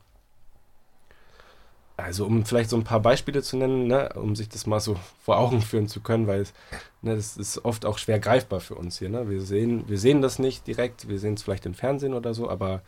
Also 1.96 2.26
um 2.26 2.44
vielleicht 2.44 2.70
so 2.70 2.76
ein 2.76 2.84
paar 2.84 3.00
Beispiele 3.00 3.42
zu 3.42 3.56
nennen, 3.56 3.86
ne, 3.86 4.10
um 4.14 4.34
sich 4.34 4.48
das 4.48 4.66
mal 4.66 4.80
so 4.80 4.96
vor 5.20 5.38
Augen 5.38 5.60
führen 5.60 5.88
zu 5.88 6.00
können, 6.00 6.26
weil 6.26 6.40
es, 6.40 6.52
ne, 7.02 7.16
das 7.16 7.36
ist 7.36 7.64
oft 7.64 7.84
auch 7.84 7.98
schwer 7.98 8.18
greifbar 8.18 8.60
für 8.60 8.74
uns 8.74 8.98
hier. 8.98 9.08
Ne? 9.08 9.28
Wir, 9.28 9.40
sehen, 9.40 9.84
wir 9.88 9.98
sehen 9.98 10.22
das 10.22 10.38
nicht 10.38 10.66
direkt, 10.66 11.08
wir 11.08 11.18
sehen 11.18 11.34
es 11.34 11.42
vielleicht 11.42 11.66
im 11.66 11.74
Fernsehen 11.74 12.14
oder 12.14 12.34
so, 12.34 12.48
aber 12.48 12.82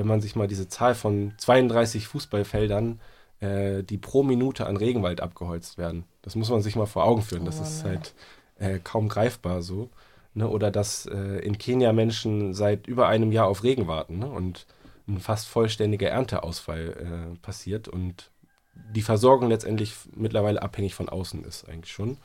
wenn 0.00 0.06
man 0.06 0.22
sich 0.22 0.34
mal 0.34 0.48
diese 0.48 0.66
Zahl 0.66 0.94
von 0.94 1.34
32 1.36 2.08
Fußballfeldern, 2.08 3.00
äh, 3.40 3.82
die 3.82 3.98
pro 3.98 4.22
Minute 4.22 4.66
an 4.66 4.78
Regenwald 4.78 5.20
abgeholzt 5.20 5.76
werden, 5.76 6.04
das 6.22 6.36
muss 6.36 6.48
man 6.48 6.62
sich 6.62 6.74
mal 6.74 6.86
vor 6.86 7.04
Augen 7.04 7.20
führen. 7.20 7.44
Das 7.44 7.60
oh, 7.60 7.62
ist 7.62 7.84
halt 7.84 8.14
äh, 8.58 8.78
kaum 8.82 9.08
greifbar 9.08 9.60
so. 9.60 9.90
Ne? 10.32 10.48
Oder 10.48 10.70
dass 10.70 11.04
äh, 11.04 11.40
in 11.40 11.58
Kenia 11.58 11.92
Menschen 11.92 12.54
seit 12.54 12.86
über 12.86 13.08
einem 13.08 13.30
Jahr 13.30 13.46
auf 13.46 13.62
Regen 13.62 13.88
warten 13.88 14.20
ne? 14.20 14.26
und 14.26 14.66
ein 15.06 15.18
fast 15.18 15.48
vollständiger 15.48 16.08
Ernteausfall 16.08 17.34
äh, 17.34 17.38
passiert 17.40 17.86
und 17.88 18.30
die 18.74 19.02
Versorgung 19.02 19.50
letztendlich 19.50 19.94
mittlerweile 20.16 20.62
abhängig 20.62 20.94
von 20.94 21.10
außen 21.10 21.44
ist, 21.44 21.68
eigentlich 21.68 21.92
schon. 21.92 22.16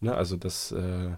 Ne? 0.00 0.12
Also, 0.12 0.36
dass 0.36 0.72
äh, 0.72 1.10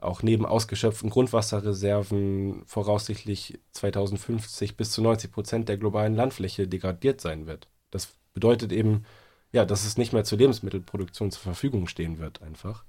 auch 0.00 0.22
neben 0.22 0.46
ausgeschöpften 0.46 1.10
Grundwasserreserven 1.10 2.62
voraussichtlich 2.66 3.58
2050 3.72 4.76
bis 4.76 4.92
zu 4.92 5.02
90 5.02 5.32
Prozent 5.32 5.68
der 5.68 5.76
globalen 5.76 6.14
Landfläche 6.14 6.68
degradiert 6.68 7.20
sein 7.20 7.46
wird. 7.46 7.68
Das 7.90 8.08
bedeutet 8.32 8.72
eben, 8.72 9.04
ja, 9.52 9.64
dass 9.64 9.84
es 9.84 9.98
nicht 9.98 10.12
mehr 10.12 10.24
zur 10.24 10.38
Lebensmittelproduktion 10.38 11.30
zur 11.30 11.42
Verfügung 11.42 11.86
stehen 11.86 12.18
wird, 12.18 12.42
einfach. 12.42 12.84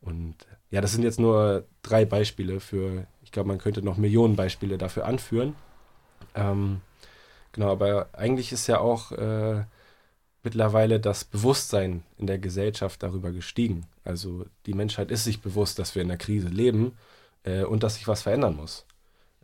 Und 0.00 0.36
ja, 0.70 0.80
das 0.80 0.92
sind 0.92 1.02
jetzt 1.02 1.18
nur 1.18 1.66
drei 1.82 2.04
Beispiele 2.04 2.60
für, 2.60 3.06
ich 3.22 3.32
glaube, 3.32 3.48
man 3.48 3.58
könnte 3.58 3.82
noch 3.82 3.96
Millionen 3.96 4.36
Beispiele 4.36 4.78
dafür 4.78 5.06
anführen. 5.06 5.54
Ähm, 6.34 6.80
genau, 7.52 7.72
aber 7.72 8.10
eigentlich 8.12 8.52
ist 8.52 8.66
ja 8.66 8.78
auch 8.78 9.12
äh, 9.12 9.64
mittlerweile 10.42 11.00
das 11.00 11.24
Bewusstsein 11.24 12.04
in 12.18 12.26
der 12.26 12.38
Gesellschaft 12.38 13.02
darüber 13.02 13.32
gestiegen. 13.32 13.86
Also 14.06 14.46
die 14.66 14.74
Menschheit 14.74 15.10
ist 15.10 15.24
sich 15.24 15.40
bewusst, 15.40 15.78
dass 15.78 15.94
wir 15.94 16.02
in 16.02 16.10
einer 16.10 16.18
Krise 16.18 16.48
leben 16.48 16.92
äh, 17.44 17.64
und 17.64 17.82
dass 17.82 17.96
sich 17.96 18.08
was 18.08 18.22
verändern 18.22 18.56
muss. 18.56 18.86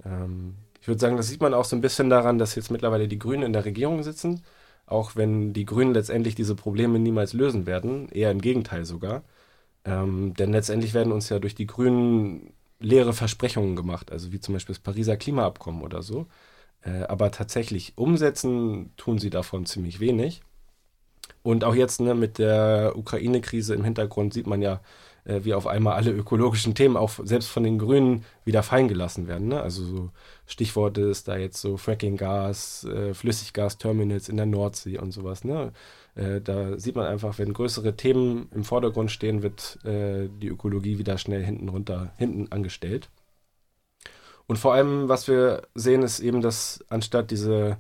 Ähm, 0.05 0.57
ich 0.81 0.89
würde 0.89 1.01
sagen, 1.01 1.17
das 1.17 1.29
sieht 1.29 1.41
man 1.41 1.55
auch 1.55 1.65
so 1.65 1.77
ein 1.77 1.81
bisschen 1.81 2.11
daran, 2.11 2.39
dass 2.39 2.55
jetzt 2.55 2.71
mittlerweile 2.71 3.09
die 3.09 3.19
Grünen 3.19 3.45
in 3.45 3.53
der 3.53 3.65
Regierung 3.65 4.03
sitzen, 4.03 4.43
auch 4.87 5.17
wenn 5.17 5.53
die 5.53 5.65
Grünen 5.65 5.95
letztendlich 5.95 6.35
diese 6.35 6.57
Probleme 6.57 6.99
niemals 6.99 7.33
lösen 7.33 7.67
werden, 7.67 8.09
eher 8.11 8.31
im 8.31 8.41
Gegenteil 8.41 8.85
sogar. 8.85 9.23
Ähm, 9.85 10.35
denn 10.35 10.53
letztendlich 10.53 10.95
werden 10.95 11.13
uns 11.13 11.29
ja 11.29 11.39
durch 11.39 11.55
die 11.55 11.67
Grünen 11.67 12.53
leere 12.81 13.13
Versprechungen 13.13 13.77
gemacht, 13.77 14.13
also 14.13 14.33
wie 14.33 14.41
zum 14.41 14.55
Beispiel 14.55 14.75
das 14.75 14.83
Pariser 14.83 15.17
Klimaabkommen 15.17 15.83
oder 15.83 16.03
so. 16.03 16.27
Äh, 16.83 17.03
aber 17.05 17.31
tatsächlich 17.31 17.95
umsetzen 17.97 18.93
tun 18.97 19.19
sie 19.19 19.31
davon 19.31 19.67
ziemlich 19.67 20.01
wenig. 20.01 20.43
Und 21.43 21.65
auch 21.65 21.75
jetzt 21.75 22.01
ne, 22.01 22.15
mit 22.15 22.39
der 22.39 22.93
Ukraine-Krise 22.97 23.75
im 23.75 23.85
Hintergrund 23.85 24.33
sieht 24.33 24.47
man 24.47 24.63
ja, 24.63 24.81
äh, 25.25 25.41
wie 25.45 25.55
auf 25.55 25.67
einmal 25.67 25.95
alle 25.95 26.11
ökologischen 26.11 26.75
Themen 26.75 26.97
auch 26.97 27.11
selbst 27.23 27.49
von 27.49 27.63
den 27.65 27.79
Grünen 27.79 28.25
wieder 28.45 28.63
fallen 28.63 28.89
gelassen 28.89 29.29
werden. 29.29 29.49
Ne? 29.49 29.61
Also 29.61 29.85
so 29.85 30.11
Stichworte 30.47 31.03
ist 31.03 31.29
da 31.29 31.37
jetzt 31.37 31.61
so 31.61 31.77
Fracking-Gas, 31.77 32.85
äh, 32.85 33.15
Flüssiggas-Terminals 33.15 34.29
in 34.29 34.37
der 34.37 34.47
Nordsee 34.47 34.99
und 34.99 35.13
sowas. 35.13 35.45
Ne? 35.45 35.73
Äh, 36.15 36.41
da 36.41 36.79
sieht 36.79 36.97
man 36.97 37.07
einfach, 37.07 37.39
wenn 37.39 37.53
größere 37.53 37.97
Themen 37.97 38.49
im 38.55 38.65
Vordergrund 38.65 39.11
stehen, 39.11 39.43
wird 39.43 39.79
äh, 39.85 40.29
die 40.29 40.49
Ökologie 40.49 40.99
wieder 40.99 41.19
schnell 41.19 41.45
hinten 41.45 41.69
runter, 41.69 42.13
hinten 42.19 42.51
angestellt. 42.51 43.09
Und 44.47 44.57
vor 44.59 44.75
allem, 44.75 45.09
was 45.09 45.29
wir 45.29 45.63
sehen, 45.75 46.03
ist 46.03 46.21
eben, 46.21 46.43
dass 46.43 46.85
anstatt 46.89 47.31
diese 47.31 47.79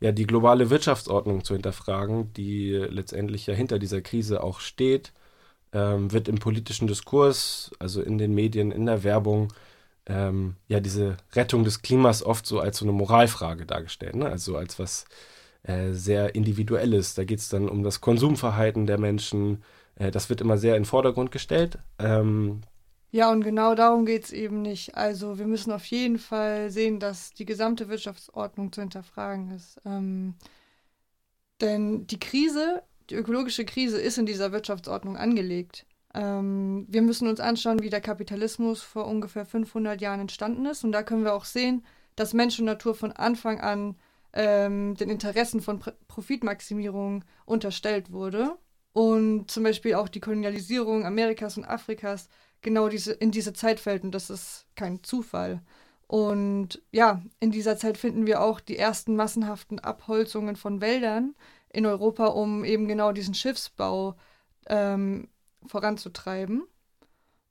ja, 0.00 0.12
die 0.12 0.26
globale 0.26 0.70
Wirtschaftsordnung 0.70 1.44
zu 1.44 1.54
hinterfragen, 1.54 2.32
die 2.34 2.72
letztendlich 2.72 3.46
ja 3.46 3.54
hinter 3.54 3.78
dieser 3.78 4.00
Krise 4.00 4.42
auch 4.42 4.60
steht, 4.60 5.12
ähm, 5.72 6.12
wird 6.12 6.28
im 6.28 6.38
politischen 6.38 6.88
Diskurs, 6.88 7.70
also 7.78 8.02
in 8.02 8.18
den 8.18 8.34
Medien, 8.34 8.72
in 8.72 8.86
der 8.86 9.04
Werbung, 9.04 9.52
ähm, 10.06 10.56
ja 10.68 10.80
diese 10.80 11.18
Rettung 11.34 11.64
des 11.64 11.82
Klimas 11.82 12.22
oft 12.22 12.46
so 12.46 12.60
als 12.60 12.78
so 12.78 12.84
eine 12.84 12.92
Moralfrage 12.92 13.66
dargestellt, 13.66 14.16
ne? 14.16 14.26
also 14.30 14.56
als 14.56 14.78
was 14.78 15.04
äh, 15.62 15.92
sehr 15.92 16.34
individuelles. 16.34 17.14
Da 17.14 17.24
geht 17.24 17.40
es 17.40 17.48
dann 17.48 17.68
um 17.68 17.82
das 17.82 18.00
Konsumverhalten 18.00 18.86
der 18.86 18.98
Menschen. 18.98 19.62
Äh, 19.96 20.10
das 20.10 20.30
wird 20.30 20.40
immer 20.40 20.58
sehr 20.58 20.76
in 20.76 20.82
den 20.82 20.88
Vordergrund 20.88 21.32
gestellt. 21.32 21.78
Ähm, 21.98 22.62
ja, 23.12 23.30
und 23.30 23.42
genau 23.42 23.74
darum 23.74 24.06
geht 24.06 24.24
es 24.24 24.32
eben 24.32 24.62
nicht. 24.62 24.96
Also 24.96 25.38
wir 25.38 25.46
müssen 25.46 25.72
auf 25.72 25.84
jeden 25.86 26.18
Fall 26.18 26.70
sehen, 26.70 27.00
dass 27.00 27.32
die 27.32 27.44
gesamte 27.44 27.88
Wirtschaftsordnung 27.88 28.72
zu 28.72 28.80
hinterfragen 28.82 29.50
ist. 29.50 29.80
Ähm, 29.84 30.34
denn 31.60 32.06
die 32.06 32.20
Krise, 32.20 32.82
die 33.10 33.16
ökologische 33.16 33.64
Krise 33.64 34.00
ist 34.00 34.18
in 34.18 34.26
dieser 34.26 34.52
Wirtschaftsordnung 34.52 35.16
angelegt. 35.16 35.86
Ähm, 36.14 36.86
wir 36.88 37.02
müssen 37.02 37.28
uns 37.28 37.40
anschauen, 37.40 37.82
wie 37.82 37.90
der 37.90 38.00
Kapitalismus 38.00 38.82
vor 38.82 39.06
ungefähr 39.06 39.44
500 39.44 40.00
Jahren 40.00 40.20
entstanden 40.20 40.66
ist. 40.66 40.84
Und 40.84 40.92
da 40.92 41.02
können 41.02 41.24
wir 41.24 41.34
auch 41.34 41.44
sehen, 41.44 41.84
dass 42.14 42.32
Mensch 42.32 42.58
und 42.60 42.66
Natur 42.66 42.94
von 42.94 43.12
Anfang 43.12 43.60
an 43.60 43.96
ähm, 44.32 44.94
den 44.94 45.10
Interessen 45.10 45.60
von 45.60 45.80
Pr 45.80 45.92
Profitmaximierung 46.06 47.24
unterstellt 47.44 48.12
wurde. 48.12 48.56
Und 48.92 49.50
zum 49.50 49.62
Beispiel 49.62 49.94
auch 49.94 50.08
die 50.08 50.20
Kolonialisierung 50.20 51.06
Amerikas 51.06 51.56
und 51.56 51.64
Afrikas 51.64 52.28
genau 52.62 52.88
diese, 52.88 53.12
in 53.12 53.30
diese 53.30 53.52
Zeit 53.52 53.80
fällt. 53.80 54.04
Und 54.04 54.12
das 54.12 54.30
ist 54.30 54.66
kein 54.76 55.02
Zufall. 55.02 55.62
Und 56.06 56.82
ja, 56.90 57.22
in 57.38 57.52
dieser 57.52 57.76
Zeit 57.76 57.96
finden 57.96 58.26
wir 58.26 58.40
auch 58.40 58.60
die 58.60 58.76
ersten 58.76 59.14
massenhaften 59.14 59.78
Abholzungen 59.78 60.56
von 60.56 60.80
Wäldern 60.80 61.36
in 61.72 61.86
Europa, 61.86 62.26
um 62.26 62.64
eben 62.64 62.88
genau 62.88 63.12
diesen 63.12 63.34
Schiffsbau 63.34 64.16
ähm, 64.66 65.28
voranzutreiben. 65.66 66.64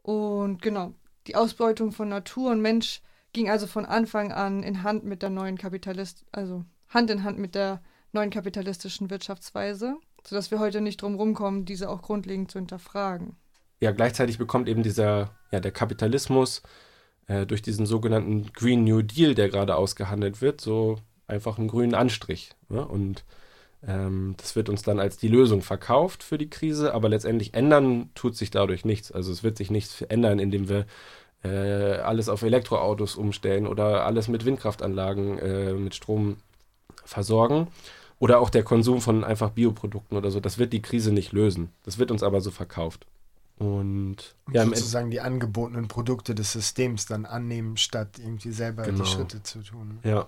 Und 0.02 0.62
genau, 0.62 0.94
die 1.28 1.36
Ausbeutung 1.36 1.92
von 1.92 2.10
Natur 2.10 2.52
und 2.52 2.62
Mensch 2.62 3.02
ging 3.34 3.50
also 3.50 3.68
von 3.68 3.86
Anfang 3.86 4.32
an 4.32 4.64
in 4.64 4.84
Hand 4.84 5.04
mit 5.06 5.22
der 5.22 5.30
neuen 5.30 5.58
Kapitalist, 5.58 6.26
also 6.32 6.66
Hand 6.90 7.10
in 7.12 7.24
Hand 7.24 7.38
mit 7.38 7.56
der 7.56 7.82
neuen 8.12 8.30
kapitalistischen 8.30 9.10
Wirtschaftsweise, 9.10 9.96
sodass 10.26 10.52
wir 10.52 10.60
heute 10.60 10.82
nicht 10.82 11.02
drum 11.02 11.16
rumkommen, 11.16 11.66
diese 11.66 11.90
auch 11.90 12.02
grundlegend 12.02 12.52
zu 12.52 12.60
hinterfragen. 12.60 13.38
Ja, 13.80 13.92
gleichzeitig 13.92 14.38
bekommt 14.38 14.68
eben 14.68 14.84
dieser, 14.84 15.32
ja, 15.52 15.60
der 15.60 15.72
Kapitalismus 15.72 16.62
äh, 17.28 17.46
durch 17.46 17.62
diesen 17.62 17.86
sogenannten 17.86 18.52
Green 18.54 18.84
New 18.84 19.02
Deal, 19.02 19.36
der 19.36 19.50
gerade 19.50 19.76
ausgehandelt 19.76 20.42
wird, 20.42 20.60
so 20.60 20.98
einfach 21.28 21.58
einen 21.58 21.68
grünen 21.68 21.96
Anstrich. 21.96 22.52
Ne? 22.68 22.86
Und 22.86 23.24
ähm, 23.88 24.36
das 24.38 24.56
wird 24.56 24.68
uns 24.68 24.82
dann 24.82 25.00
als 25.00 25.18
die 25.18 25.30
Lösung 25.30 25.62
verkauft 25.62 26.24
für 26.24 26.38
die 26.38 26.50
Krise, 26.50 26.94
aber 26.94 27.08
letztendlich 27.08 27.54
ändern 27.54 28.10
tut 28.16 28.36
sich 28.36 28.52
dadurch 28.52 28.84
nichts. 28.84 29.12
Also 29.12 29.32
es 29.32 29.44
wird 29.44 29.58
sich 29.58 29.72
nichts 29.72 30.02
ändern, 30.02 30.40
indem 30.40 30.68
wir 30.68 30.86
äh, 31.44 32.00
alles 32.00 32.28
auf 32.28 32.42
Elektroautos 32.42 33.16
umstellen 33.16 33.68
oder 33.68 34.06
alles 34.06 34.28
mit 34.28 34.44
Windkraftanlagen 34.44 35.40
äh, 35.40 35.74
mit 35.74 35.96
Strom 35.96 36.38
versorgen. 37.06 37.68
Oder 38.20 38.42
auch 38.42 38.50
der 38.50 38.64
Konsum 38.64 39.00
von 39.00 39.24
einfach 39.24 39.52
Bioprodukten 39.52 40.18
oder 40.18 40.30
so. 40.30 40.42
Das 40.42 40.58
wird 40.58 40.74
die 40.74 40.82
Krise 40.82 41.14
nicht 41.14 41.32
lösen. 41.32 41.70
Das 41.84 41.98
wird 42.00 42.12
uns 42.12 42.22
aber 42.22 42.42
so 42.42 42.52
verkauft. 42.52 43.06
Und 43.60 44.36
ja, 44.52 44.66
sozusagen 44.66 45.12
die 45.12 45.20
angebotenen 45.20 45.88
Produkte 45.88 46.34
des 46.34 46.54
Systems 46.54 47.06
dann 47.06 47.26
annehmen, 47.26 47.78
statt 47.78 48.18
irgendwie 48.18 48.52
selber 48.52 48.84
genau. 48.84 49.04
die 49.04 49.10
Schritte 49.10 49.44
zu 49.44 49.62
tun. 49.62 50.00
Ja, 50.04 50.28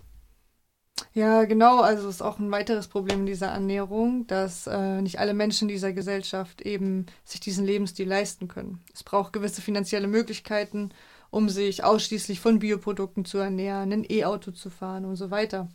ja, 1.13 1.43
genau. 1.45 1.81
Also 1.81 2.07
ist 2.07 2.21
auch 2.21 2.39
ein 2.39 2.51
weiteres 2.51 2.88
Problem 2.88 3.25
dieser 3.25 3.47
Ernährung, 3.47 4.27
dass 4.27 4.67
äh, 4.67 5.01
nicht 5.01 5.19
alle 5.19 5.33
Menschen 5.33 5.67
dieser 5.67 5.93
Gesellschaft 5.93 6.61
eben 6.61 7.05
sich 7.25 7.39
diesen 7.39 7.65
Lebensstil 7.65 8.07
leisten 8.07 8.47
können. 8.47 8.81
Es 8.93 9.03
braucht 9.03 9.33
gewisse 9.33 9.61
finanzielle 9.61 10.07
Möglichkeiten, 10.07 10.91
um 11.29 11.50
sich 11.50 11.83
ausschließlich 11.83 12.39
von 12.39 12.59
Bioprodukten 12.59 13.25
zu 13.25 13.38
ernähren, 13.39 13.91
ein 13.91 14.05
E-Auto 14.09 14.51
zu 14.51 14.69
fahren 14.69 15.05
und 15.05 15.15
so 15.15 15.31
weiter. 15.31 15.69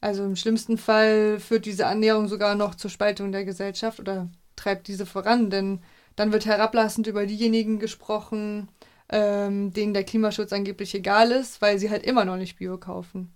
Also 0.00 0.24
im 0.24 0.36
schlimmsten 0.36 0.78
Fall 0.78 1.40
führt 1.40 1.64
diese 1.64 1.84
Ernährung 1.84 2.28
sogar 2.28 2.54
noch 2.54 2.74
zur 2.74 2.90
Spaltung 2.90 3.32
der 3.32 3.44
Gesellschaft 3.44 3.98
oder 3.98 4.28
treibt 4.56 4.88
diese 4.88 5.06
voran, 5.06 5.50
denn 5.50 5.80
dann 6.16 6.32
wird 6.32 6.46
herablassend 6.46 7.06
über 7.06 7.26
diejenigen 7.26 7.78
gesprochen, 7.78 8.68
ähm, 9.08 9.72
denen 9.72 9.94
der 9.94 10.04
Klimaschutz 10.04 10.52
angeblich 10.52 10.94
egal 10.94 11.30
ist, 11.30 11.62
weil 11.62 11.78
sie 11.78 11.90
halt 11.90 12.04
immer 12.04 12.24
noch 12.24 12.36
nicht 12.36 12.58
Bio 12.58 12.78
kaufen. 12.78 13.32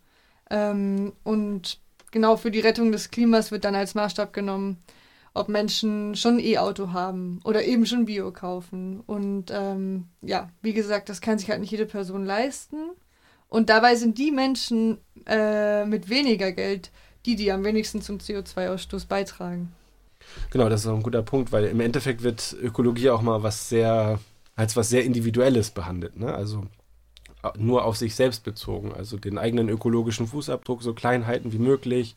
Ähm, 0.50 1.12
und 1.22 1.78
genau 2.10 2.36
für 2.36 2.50
die 2.50 2.60
Rettung 2.60 2.90
des 2.90 3.10
Klimas 3.10 3.50
wird 3.52 3.64
dann 3.64 3.74
als 3.74 3.94
Maßstab 3.94 4.32
genommen, 4.32 4.78
ob 5.32 5.48
Menschen 5.48 6.16
schon 6.16 6.40
E-Auto 6.40 6.92
haben 6.92 7.40
oder 7.44 7.64
eben 7.64 7.86
schon 7.86 8.06
Bio 8.06 8.32
kaufen. 8.32 9.00
Und 9.06 9.52
ähm, 9.52 10.06
ja, 10.22 10.50
wie 10.60 10.72
gesagt, 10.72 11.08
das 11.08 11.20
kann 11.20 11.38
sich 11.38 11.50
halt 11.50 11.60
nicht 11.60 11.70
jede 11.70 11.86
Person 11.86 12.24
leisten. 12.24 12.90
Und 13.48 13.68
dabei 13.68 13.94
sind 13.94 14.18
die 14.18 14.30
Menschen 14.32 14.98
äh, 15.26 15.84
mit 15.84 16.08
weniger 16.08 16.52
Geld 16.52 16.90
die, 17.26 17.36
die 17.36 17.52
am 17.52 17.64
wenigsten 17.64 18.00
zum 18.00 18.18
CO2-Ausstoß 18.18 19.06
beitragen. 19.06 19.72
Genau, 20.50 20.68
das 20.68 20.82
ist 20.82 20.86
auch 20.86 20.96
ein 20.96 21.02
guter 21.02 21.22
Punkt, 21.22 21.52
weil 21.52 21.64
im 21.64 21.80
Endeffekt 21.80 22.22
wird 22.22 22.56
Ökologie 22.60 23.10
auch 23.10 23.22
mal 23.22 23.42
was 23.42 23.68
sehr, 23.68 24.18
als 24.56 24.76
was 24.76 24.88
sehr 24.88 25.04
Individuelles 25.04 25.70
behandelt. 25.70 26.16
Ne? 26.16 26.34
Also 26.34 26.64
nur 27.56 27.84
auf 27.84 27.96
sich 27.96 28.14
selbst 28.14 28.44
bezogen, 28.44 28.92
also 28.92 29.16
den 29.16 29.38
eigenen 29.38 29.68
ökologischen 29.68 30.26
Fußabdruck 30.26 30.82
so 30.82 30.92
klein 30.92 31.26
halten 31.26 31.52
wie 31.52 31.58
möglich, 31.58 32.16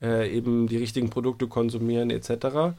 äh, 0.00 0.30
eben 0.34 0.68
die 0.68 0.78
richtigen 0.78 1.10
Produkte 1.10 1.48
konsumieren 1.48 2.10
etc. 2.10 2.76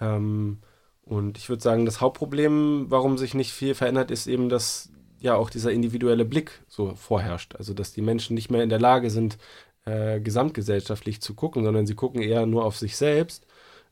Ähm, 0.00 0.58
und 1.04 1.38
ich 1.38 1.48
würde 1.48 1.62
sagen, 1.62 1.84
das 1.84 2.00
Hauptproblem, 2.00 2.86
warum 2.88 3.18
sich 3.18 3.34
nicht 3.34 3.52
viel 3.52 3.74
verändert, 3.74 4.10
ist 4.10 4.26
eben, 4.26 4.48
dass 4.48 4.90
ja 5.20 5.36
auch 5.36 5.50
dieser 5.50 5.72
individuelle 5.72 6.24
Blick 6.24 6.62
so 6.68 6.94
vorherrscht. 6.94 7.54
Also 7.56 7.74
dass 7.74 7.92
die 7.92 8.02
Menschen 8.02 8.34
nicht 8.34 8.50
mehr 8.50 8.62
in 8.62 8.68
der 8.68 8.80
Lage 8.80 9.10
sind, 9.10 9.38
äh, 9.84 10.20
gesamtgesellschaftlich 10.20 11.20
zu 11.20 11.34
gucken, 11.34 11.64
sondern 11.64 11.86
sie 11.86 11.94
gucken 11.94 12.22
eher 12.22 12.46
nur 12.46 12.64
auf 12.64 12.76
sich 12.76 12.96
selbst. 12.96 13.45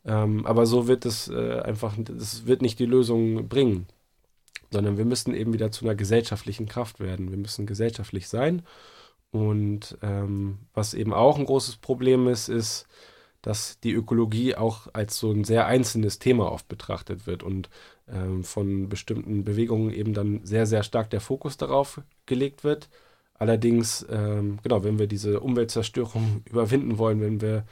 Ähm, 0.05 0.47
aber 0.47 0.67
so 0.67 0.87
wird 0.89 1.07
es 1.07 1.29
äh, 1.29 1.61
einfach, 1.61 1.95
das 1.99 2.47
wird 2.47 2.63
nicht 2.63 2.79
die 2.79 2.87
Lösung 2.87 3.49
bringen 3.49 3.87
sondern 4.75 4.99
wir 4.99 5.05
müssen 5.05 5.35
eben 5.35 5.53
wieder 5.53 5.71
zu 5.71 5.85
einer 5.85 5.95
gesellschaftlichen 5.95 6.67
Kraft 6.67 7.01
werden. 7.01 7.31
Wir 7.31 7.39
müssen 7.39 7.65
gesellschaftlich 7.65 8.29
sein. 8.29 8.63
Und 9.31 9.97
ähm, 10.03 10.59
was 10.75 10.95
eben 10.95 11.13
auch 11.13 11.39
ein 11.39 11.47
großes 11.47 11.77
Problem 11.77 12.29
ist, 12.29 12.49
ist, 12.49 12.87
dass 13.41 13.79
die 13.81 13.93
Ökologie 13.93 14.55
auch 14.57 14.89
als 14.93 15.19
so 15.19 15.31
ein 15.31 15.45
sehr 15.45 15.67
einzelnes 15.67 16.19
Thema 16.19 16.51
oft 16.51 16.67
betrachtet 16.69 17.27
wird 17.27 17.43
und 17.43 17.71
ähm, 18.09 18.43
von 18.43 18.89
bestimmten 18.89 19.45
Bewegungen 19.45 19.91
eben 19.91 20.13
dann 20.13 20.45
sehr, 20.45 20.67
sehr 20.67 20.83
stark 20.83 21.11
der 21.11 21.21
Fokus 21.21 21.57
darauf 21.57 22.01
gelegt 22.27 22.65
wird. 22.65 22.89
Allerdings, 23.35 24.05
ähm, 24.11 24.59
genau, 24.63 24.83
wenn 24.83 24.99
wir 24.99 25.07
diese 25.07 25.41
Umweltzerstörung 25.41 26.43
überwinden 26.51 26.99
wollen, 26.99 27.21
wenn 27.21 27.41
wir 27.41 27.65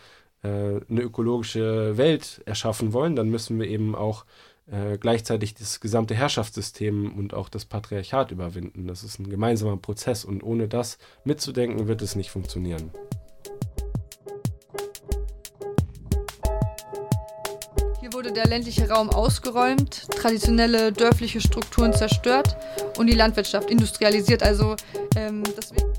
eine 0.49 1.03
ökologische 1.03 1.97
Welt 1.97 2.43
erschaffen 2.47 2.93
wollen, 2.93 3.17
dann 3.17 3.29
müssen 3.29 3.61
wir 3.61 3.69
eben 3.69 3.95
auch 3.95 4.25
äh, 4.71 4.97
gleichzeitig 4.97 5.55
das 5.55 5.81
gesamte 5.81 6.15
Herrschaftssystem 6.15 7.17
und 7.17 7.35
auch 7.35 7.49
das 7.49 7.65
Patriarchat 7.65 8.31
überwinden. 8.31 8.87
Das 8.87 9.03
ist 9.03 9.19
ein 9.19 9.29
gemeinsamer 9.29 9.77
Prozess 9.77 10.25
und 10.25 10.43
ohne 10.43 10.69
das 10.69 10.99
mitzudenken, 11.25 11.89
wird 11.89 12.01
es 12.01 12.15
nicht 12.15 12.31
funktionieren. 12.31 12.91
Hier 18.01 18.13
wurde 18.13 18.33
der 18.33 18.47
ländliche 18.47 18.89
Raum 18.89 19.11
ausgeräumt, 19.11 20.09
traditionelle 20.11 20.93
dörfliche 20.93 21.41
Strukturen 21.41 21.93
zerstört 21.93 22.57
und 22.99 23.09
die 23.09 23.17
Landwirtschaft 23.17 23.69
industrialisiert. 23.69 24.43
Also 24.43 24.77
ähm, 25.17 25.43
deswegen 25.57 25.93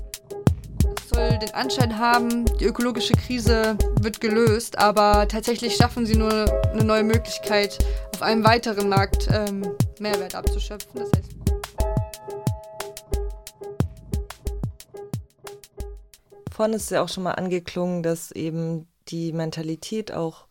soll 1.08 1.38
den 1.38 1.54
Anschein 1.54 1.98
haben, 1.98 2.44
die 2.58 2.64
ökologische 2.64 3.14
Krise 3.14 3.76
wird 4.00 4.20
gelöst, 4.20 4.78
aber 4.78 5.26
tatsächlich 5.28 5.76
schaffen 5.76 6.06
sie 6.06 6.16
nur 6.16 6.32
eine 6.72 6.84
neue 6.84 7.04
Möglichkeit, 7.04 7.78
auf 8.14 8.22
einem 8.22 8.44
weiteren 8.44 8.88
Markt 8.88 9.28
ähm, 9.30 9.62
Mehrwert 9.98 10.34
abzuschöpfen. 10.34 11.00
Das 11.00 11.10
heißt, 11.16 11.34
Vorhin 16.54 16.74
ist 16.74 16.90
ja 16.92 17.02
auch 17.02 17.08
schon 17.08 17.24
mal 17.24 17.32
angeklungen, 17.32 18.04
dass 18.04 18.30
eben 18.30 18.86
die 19.08 19.32
Mentalität 19.32 20.12
auch 20.12 20.46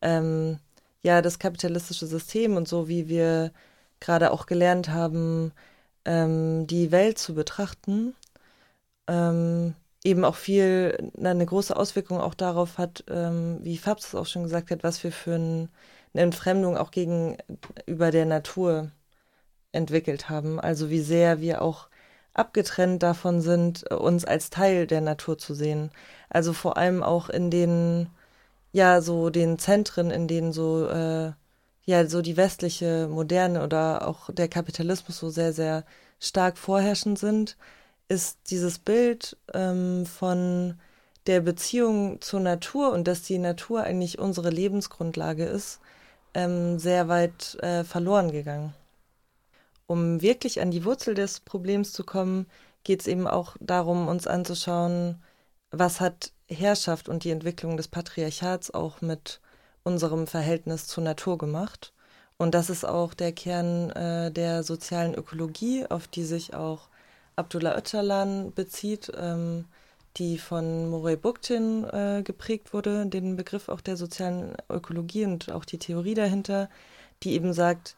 ähm, 0.00 0.58
ja 1.02 1.20
das 1.20 1.38
kapitalistische 1.38 2.06
System 2.06 2.56
und 2.56 2.68
so 2.68 2.88
wie 2.88 3.08
wir 3.08 3.52
gerade 4.00 4.30
auch 4.30 4.46
gelernt 4.46 4.88
haben, 4.88 5.52
ähm, 6.06 6.66
die 6.66 6.90
Welt 6.90 7.18
zu 7.18 7.34
betrachten, 7.34 8.14
ähm, 9.08 9.74
eben 10.04 10.24
auch 10.24 10.34
viel, 10.34 11.12
eine 11.22 11.46
große 11.46 11.76
Auswirkung 11.76 12.20
auch 12.20 12.34
darauf 12.34 12.78
hat, 12.78 13.04
ähm, 13.08 13.58
wie 13.62 13.78
Fabs 13.78 14.08
es 14.08 14.14
auch 14.14 14.26
schon 14.26 14.42
gesagt 14.42 14.70
hat, 14.70 14.82
was 14.82 15.02
wir 15.04 15.12
für 15.12 15.34
ein, 15.34 15.68
eine 16.14 16.22
Entfremdung 16.24 16.76
auch 16.76 16.90
gegenüber 16.90 18.10
der 18.10 18.26
Natur 18.26 18.90
entwickelt 19.72 20.28
haben. 20.28 20.60
Also 20.60 20.90
wie 20.90 21.00
sehr 21.00 21.40
wir 21.40 21.62
auch 21.62 21.88
abgetrennt 22.34 23.02
davon 23.02 23.40
sind, 23.40 23.90
uns 23.90 24.24
als 24.24 24.50
Teil 24.50 24.86
der 24.86 25.00
Natur 25.00 25.38
zu 25.38 25.54
sehen. 25.54 25.90
Also 26.30 26.52
vor 26.52 26.76
allem 26.76 27.02
auch 27.02 27.28
in 27.28 27.50
den, 27.50 28.08
ja, 28.72 29.00
so 29.02 29.30
den 29.30 29.58
Zentren, 29.58 30.10
in 30.10 30.28
denen 30.28 30.52
so, 30.52 30.88
äh, 30.88 31.32
ja 31.84 32.06
so 32.06 32.22
die 32.22 32.36
westliche 32.36 33.08
Moderne 33.08 33.62
oder 33.64 34.08
auch 34.08 34.30
der 34.32 34.48
Kapitalismus 34.48 35.18
so 35.18 35.30
sehr, 35.30 35.52
sehr 35.52 35.84
stark 36.20 36.58
vorherrschend 36.58 37.18
sind, 37.18 37.56
ist 38.12 38.50
dieses 38.50 38.78
Bild 38.78 39.36
ähm, 39.54 40.04
von 40.06 40.78
der 41.26 41.40
Beziehung 41.40 42.20
zur 42.20 42.40
Natur 42.40 42.92
und 42.92 43.08
dass 43.08 43.22
die 43.22 43.38
Natur 43.38 43.82
eigentlich 43.82 44.18
unsere 44.18 44.50
Lebensgrundlage 44.50 45.46
ist, 45.46 45.80
ähm, 46.34 46.78
sehr 46.78 47.08
weit 47.08 47.56
äh, 47.62 47.84
verloren 47.84 48.30
gegangen. 48.30 48.74
Um 49.86 50.20
wirklich 50.20 50.60
an 50.60 50.70
die 50.70 50.84
Wurzel 50.84 51.14
des 51.14 51.40
Problems 51.40 51.92
zu 51.92 52.04
kommen, 52.04 52.46
geht 52.84 53.00
es 53.00 53.06
eben 53.06 53.26
auch 53.26 53.56
darum, 53.60 54.08
uns 54.08 54.26
anzuschauen, 54.26 55.22
was 55.70 56.00
hat 56.00 56.32
Herrschaft 56.48 57.08
und 57.08 57.24
die 57.24 57.30
Entwicklung 57.30 57.76
des 57.76 57.88
Patriarchats 57.88 58.70
auch 58.72 59.00
mit 59.00 59.40
unserem 59.84 60.26
Verhältnis 60.26 60.86
zur 60.86 61.02
Natur 61.02 61.38
gemacht. 61.38 61.92
Und 62.36 62.54
das 62.54 62.68
ist 62.68 62.84
auch 62.84 63.14
der 63.14 63.32
Kern 63.32 63.90
äh, 63.90 64.30
der 64.32 64.64
sozialen 64.64 65.14
Ökologie, 65.14 65.86
auf 65.86 66.08
die 66.08 66.24
sich 66.24 66.54
auch 66.54 66.88
Abdullah 67.36 67.76
Öcalan 67.76 68.52
bezieht. 68.54 69.10
Ähm, 69.16 69.64
die 70.18 70.38
von 70.38 70.90
Morey 70.90 71.16
Bookchin 71.16 71.84
äh, 71.84 72.22
geprägt 72.22 72.72
wurde, 72.74 73.06
den 73.06 73.36
Begriff 73.36 73.68
auch 73.68 73.80
der 73.80 73.96
sozialen 73.96 74.54
Ökologie 74.68 75.24
und 75.24 75.50
auch 75.50 75.64
die 75.64 75.78
Theorie 75.78 76.14
dahinter, 76.14 76.68
die 77.22 77.32
eben 77.32 77.52
sagt, 77.52 77.96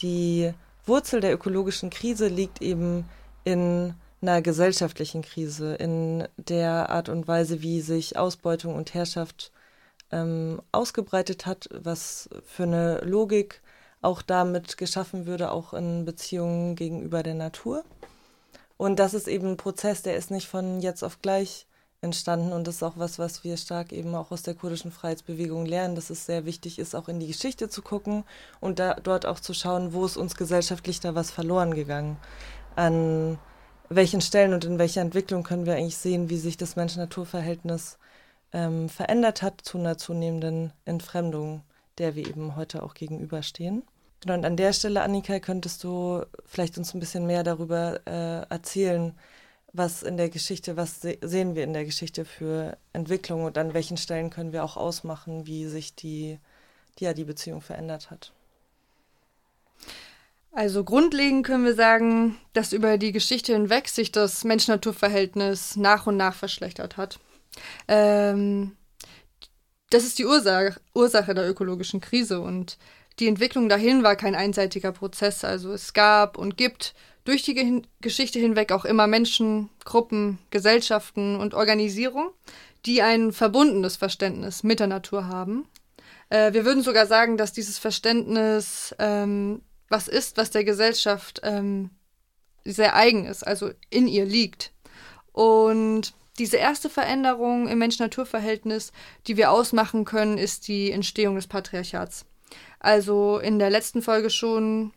die 0.00 0.52
Wurzel 0.86 1.20
der 1.20 1.32
ökologischen 1.32 1.90
Krise 1.90 2.26
liegt 2.26 2.60
eben 2.60 3.08
in 3.44 3.94
einer 4.20 4.42
gesellschaftlichen 4.42 5.22
Krise, 5.22 5.74
in 5.74 6.26
der 6.36 6.90
Art 6.90 7.08
und 7.08 7.28
Weise, 7.28 7.62
wie 7.62 7.80
sich 7.80 8.16
Ausbeutung 8.16 8.74
und 8.74 8.94
Herrschaft 8.94 9.52
ähm, 10.10 10.60
ausgebreitet 10.72 11.46
hat, 11.46 11.68
was 11.72 12.28
für 12.44 12.64
eine 12.64 12.98
Logik 13.00 13.62
auch 14.00 14.22
damit 14.22 14.76
geschaffen 14.76 15.26
würde, 15.26 15.52
auch 15.52 15.74
in 15.74 16.04
Beziehungen 16.04 16.74
gegenüber 16.74 17.22
der 17.22 17.34
Natur. 17.34 17.84
Und 18.82 18.96
das 18.96 19.14
ist 19.14 19.28
eben 19.28 19.50
ein 19.50 19.56
Prozess, 19.56 20.02
der 20.02 20.16
ist 20.16 20.32
nicht 20.32 20.48
von 20.48 20.80
jetzt 20.80 21.04
auf 21.04 21.22
gleich 21.22 21.68
entstanden 22.00 22.52
und 22.52 22.66
das 22.66 22.74
ist 22.74 22.82
auch 22.82 22.94
was, 22.96 23.20
was 23.20 23.44
wir 23.44 23.56
stark 23.56 23.92
eben 23.92 24.12
auch 24.16 24.32
aus 24.32 24.42
der 24.42 24.54
kurdischen 24.54 24.90
Freiheitsbewegung 24.90 25.66
lernen, 25.66 25.94
dass 25.94 26.10
es 26.10 26.26
sehr 26.26 26.46
wichtig 26.46 26.80
ist, 26.80 26.96
auch 26.96 27.06
in 27.06 27.20
die 27.20 27.28
Geschichte 27.28 27.68
zu 27.68 27.80
gucken 27.80 28.24
und 28.58 28.80
da, 28.80 28.94
dort 28.94 29.24
auch 29.24 29.38
zu 29.38 29.54
schauen, 29.54 29.92
wo 29.92 30.04
ist 30.04 30.16
uns 30.16 30.34
gesellschaftlich 30.34 30.98
da 30.98 31.14
was 31.14 31.30
verloren 31.30 31.74
gegangen. 31.74 32.16
An 32.74 33.38
welchen 33.88 34.20
Stellen 34.20 34.52
und 34.52 34.64
in 34.64 34.80
welcher 34.80 35.02
Entwicklung 35.02 35.44
können 35.44 35.64
wir 35.64 35.74
eigentlich 35.74 35.96
sehen, 35.96 36.28
wie 36.28 36.38
sich 36.38 36.56
das 36.56 36.74
Mensch-Natur-Verhältnis 36.74 37.98
ähm, 38.52 38.88
verändert 38.88 39.42
hat 39.42 39.60
zu 39.62 39.78
einer 39.78 39.96
zunehmenden 39.96 40.72
Entfremdung, 40.86 41.62
der 41.98 42.16
wir 42.16 42.26
eben 42.26 42.56
heute 42.56 42.82
auch 42.82 42.94
gegenüberstehen. 42.94 43.84
Genau, 44.22 44.34
und 44.34 44.44
an 44.44 44.56
der 44.56 44.72
Stelle, 44.72 45.02
Annika, 45.02 45.40
könntest 45.40 45.82
du 45.82 46.24
vielleicht 46.46 46.78
uns 46.78 46.94
ein 46.94 47.00
bisschen 47.00 47.26
mehr 47.26 47.42
darüber 47.42 48.00
äh, 48.06 48.48
erzählen, 48.48 49.18
was 49.72 50.04
in 50.04 50.16
der 50.16 50.28
Geschichte, 50.28 50.76
was 50.76 51.00
se 51.00 51.18
sehen 51.22 51.56
wir 51.56 51.64
in 51.64 51.72
der 51.72 51.84
Geschichte 51.84 52.24
für 52.24 52.76
Entwicklung 52.92 53.44
und 53.44 53.58
an 53.58 53.74
welchen 53.74 53.96
Stellen 53.96 54.30
können 54.30 54.52
wir 54.52 54.62
auch 54.62 54.76
ausmachen, 54.76 55.46
wie 55.46 55.66
sich 55.66 55.96
die, 55.96 56.38
die, 56.98 57.04
ja, 57.04 57.14
die 57.14 57.24
Beziehung 57.24 57.62
verändert 57.62 58.10
hat. 58.10 58.32
Also 60.52 60.84
grundlegend 60.84 61.44
können 61.46 61.64
wir 61.64 61.74
sagen, 61.74 62.36
dass 62.52 62.72
über 62.72 62.98
die 62.98 63.10
Geschichte 63.10 63.54
hinweg 63.54 63.88
sich 63.88 64.12
das 64.12 64.44
Mensch-Natur-Verhältnis 64.44 65.76
nach 65.76 66.06
und 66.06 66.16
nach 66.16 66.34
verschlechtert 66.34 66.96
hat. 66.96 67.18
Ähm, 67.88 68.76
das 69.90 70.04
ist 70.04 70.18
die 70.18 70.26
Ursache, 70.26 70.76
Ursache 70.94 71.34
der 71.34 71.48
ökologischen 71.48 72.00
Krise 72.00 72.40
und 72.40 72.78
die 73.18 73.28
Entwicklung 73.28 73.68
dahin 73.68 74.02
war 74.02 74.16
kein 74.16 74.34
einseitiger 74.34 74.92
Prozess. 74.92 75.44
Also 75.44 75.72
es 75.72 75.92
gab 75.92 76.38
und 76.38 76.56
gibt 76.56 76.94
durch 77.24 77.42
die 77.42 77.54
Ge 77.54 77.82
Geschichte 78.00 78.38
hinweg 78.38 78.72
auch 78.72 78.84
immer 78.84 79.06
Menschen, 79.06 79.70
Gruppen, 79.84 80.38
Gesellschaften 80.50 81.36
und 81.36 81.54
Organisierungen, 81.54 82.30
die 82.84 83.02
ein 83.02 83.32
verbundenes 83.32 83.96
Verständnis 83.96 84.62
mit 84.62 84.80
der 84.80 84.88
Natur 84.88 85.28
haben. 85.28 85.68
Äh, 86.30 86.52
wir 86.52 86.64
würden 86.64 86.82
sogar 86.82 87.06
sagen, 87.06 87.36
dass 87.36 87.52
dieses 87.52 87.78
Verständnis 87.78 88.94
ähm, 88.98 89.62
was 89.88 90.08
ist, 90.08 90.36
was 90.36 90.50
der 90.50 90.64
Gesellschaft 90.64 91.40
ähm, 91.44 91.90
sehr 92.64 92.96
eigen 92.96 93.26
ist, 93.26 93.46
also 93.46 93.70
in 93.90 94.08
ihr 94.08 94.24
liegt. 94.24 94.72
Und 95.32 96.14
diese 96.38 96.56
erste 96.56 96.88
Veränderung 96.88 97.68
im 97.68 97.78
Mensch-Natur-Verhältnis, 97.78 98.92
die 99.26 99.36
wir 99.36 99.50
ausmachen 99.50 100.04
können, 100.04 100.38
ist 100.38 100.66
die 100.68 100.90
Entstehung 100.90 101.34
des 101.34 101.46
Patriarchats. 101.46 102.24
Also 102.82 103.38
in 103.38 103.60
der 103.60 103.70
letzten 103.70 104.02
Folge 104.02 104.28
schon 104.28 104.92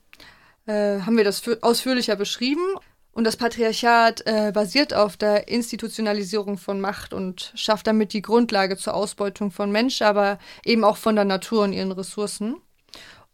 äh, 0.65 1.01
haben 1.01 1.17
wir 1.17 1.23
das 1.23 1.43
ausführlicher 1.61 2.15
beschrieben. 2.15 2.63
Und 3.11 3.23
das 3.23 3.37
Patriarchat 3.37 4.25
äh, 4.25 4.51
basiert 4.51 4.93
auf 4.93 5.15
der 5.15 5.47
Institutionalisierung 5.47 6.57
von 6.57 6.81
Macht 6.81 7.13
und 7.13 7.53
schafft 7.55 7.87
damit 7.87 8.11
die 8.11 8.23
Grundlage 8.23 8.75
zur 8.75 8.95
Ausbeutung 8.95 9.51
von 9.51 9.71
Menschen, 9.71 10.05
aber 10.05 10.39
eben 10.65 10.83
auch 10.83 10.97
von 10.97 11.15
der 11.15 11.25
Natur 11.25 11.63
und 11.63 11.73
ihren 11.73 11.93
Ressourcen. 11.93 12.57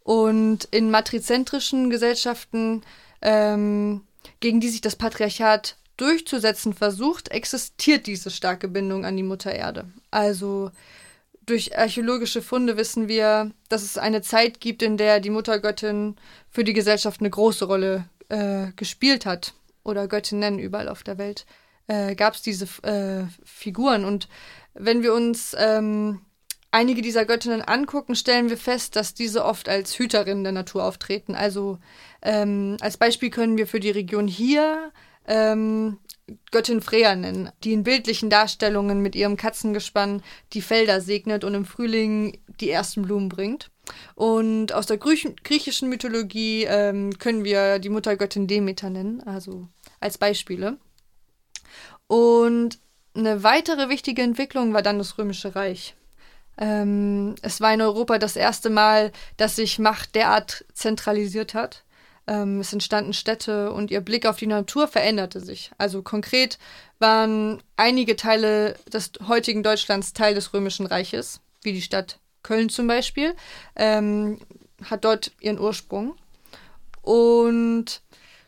Und 0.03 0.65
in 0.65 0.91
matrizentrischen 0.91 1.89
Gesellschaften, 1.89 2.83
ähm, 3.21 4.01
gegen 4.41 4.59
die 4.59 4.69
sich 4.69 4.81
das 4.81 4.97
Patriarchat 4.97 5.77
durchzusetzen 5.95 6.73
versucht, 6.73 7.29
existiert 7.29 8.05
diese 8.05 8.31
starke 8.31 8.67
Bindung 8.67 9.05
an 9.05 9.15
die 9.15 9.23
Mutter 9.23 9.53
Erde. 9.53 9.85
Also 10.11 10.71
durch 11.45 11.77
archäologische 11.77 12.41
Funde 12.41 12.77
wissen 12.77 13.07
wir, 13.07 13.51
dass 13.69 13.83
es 13.83 13.97
eine 13.97 14.21
Zeit 14.21 14.59
gibt, 14.59 14.81
in 14.83 14.97
der 14.97 15.19
die 15.19 15.29
Muttergöttin 15.29 16.15
für 16.49 16.63
die 16.63 16.73
Gesellschaft 16.73 17.19
eine 17.19 17.29
große 17.29 17.65
Rolle 17.65 18.05
äh, 18.29 18.67
gespielt 18.75 19.25
hat. 19.25 19.53
Oder 19.83 20.07
Göttinnen 20.07 20.59
überall 20.59 20.87
auf 20.87 21.01
der 21.01 21.17
Welt 21.17 21.45
äh, 21.87 22.15
gab 22.15 22.35
es 22.35 22.43
diese 22.43 22.65
äh, 22.83 23.25
Figuren. 23.43 24.05
Und 24.05 24.27
wenn 24.75 25.01
wir 25.01 25.13
uns 25.13 25.55
ähm, 25.57 26.21
einige 26.69 27.01
dieser 27.01 27.25
Göttinnen 27.25 27.61
angucken, 27.61 28.15
stellen 28.15 28.49
wir 28.49 28.57
fest, 28.57 28.95
dass 28.95 29.13
diese 29.13 29.43
oft 29.43 29.67
als 29.67 29.97
Hüterinnen 29.97 30.43
der 30.43 30.53
Natur 30.53 30.83
auftreten. 30.83 31.35
Also 31.35 31.79
ähm, 32.21 32.77
als 32.79 32.97
Beispiel 32.97 33.31
können 33.31 33.57
wir 33.57 33.67
für 33.67 33.79
die 33.79 33.89
Region 33.89 34.27
hier 34.27 34.91
ähm, 35.27 35.99
Göttin 36.51 36.81
Freya 36.81 37.15
nennen, 37.15 37.51
die 37.63 37.73
in 37.73 37.83
bildlichen 37.83 38.29
Darstellungen 38.29 39.01
mit 39.01 39.15
ihrem 39.15 39.37
Katzengespann 39.37 40.23
die 40.53 40.61
Felder 40.61 41.01
segnet 41.01 41.43
und 41.43 41.53
im 41.53 41.65
Frühling 41.65 42.39
die 42.59 42.69
ersten 42.69 43.01
Blumen 43.01 43.29
bringt. 43.29 43.69
Und 44.15 44.73
aus 44.73 44.85
der 44.85 44.97
griechischen 44.97 45.89
Mythologie 45.89 46.63
ähm, 46.63 47.17
können 47.17 47.43
wir 47.43 47.79
die 47.79 47.89
Muttergöttin 47.89 48.47
Demeter 48.47 48.89
nennen, 48.89 49.21
also 49.23 49.67
als 49.99 50.17
Beispiele. 50.17 50.77
Und 52.07 52.79
eine 53.13 53.43
weitere 53.43 53.89
wichtige 53.89 54.21
Entwicklung 54.21 54.73
war 54.73 54.81
dann 54.81 54.97
das 54.97 55.17
Römische 55.17 55.55
Reich. 55.55 55.95
Ähm, 56.57 57.35
es 57.41 57.59
war 57.59 57.73
in 57.73 57.81
Europa 57.81 58.17
das 58.17 58.35
erste 58.35 58.69
Mal, 58.69 59.11
dass 59.37 59.55
sich 59.55 59.79
Macht 59.79 60.15
derart 60.15 60.65
zentralisiert 60.73 61.53
hat. 61.53 61.83
Ähm, 62.27 62.59
es 62.59 62.71
entstanden 62.73 63.13
Städte 63.13 63.71
und 63.71 63.91
ihr 63.91 64.01
Blick 64.01 64.25
auf 64.25 64.37
die 64.37 64.47
Natur 64.47 64.87
veränderte 64.87 65.39
sich. 65.39 65.71
Also 65.77 66.01
konkret 66.01 66.59
waren 66.99 67.61
einige 67.77 68.15
Teile 68.15 68.75
des 68.91 69.11
heutigen 69.27 69.63
Deutschlands 69.63 70.13
Teil 70.13 70.35
des 70.35 70.53
Römischen 70.53 70.85
Reiches, 70.85 71.41
wie 71.63 71.73
die 71.73 71.81
Stadt 71.81 72.19
Köln 72.43 72.69
zum 72.69 72.87
Beispiel, 72.87 73.35
ähm, 73.75 74.39
hat 74.83 75.05
dort 75.05 75.31
ihren 75.39 75.59
Ursprung. 75.59 76.15
Und 77.01 78.01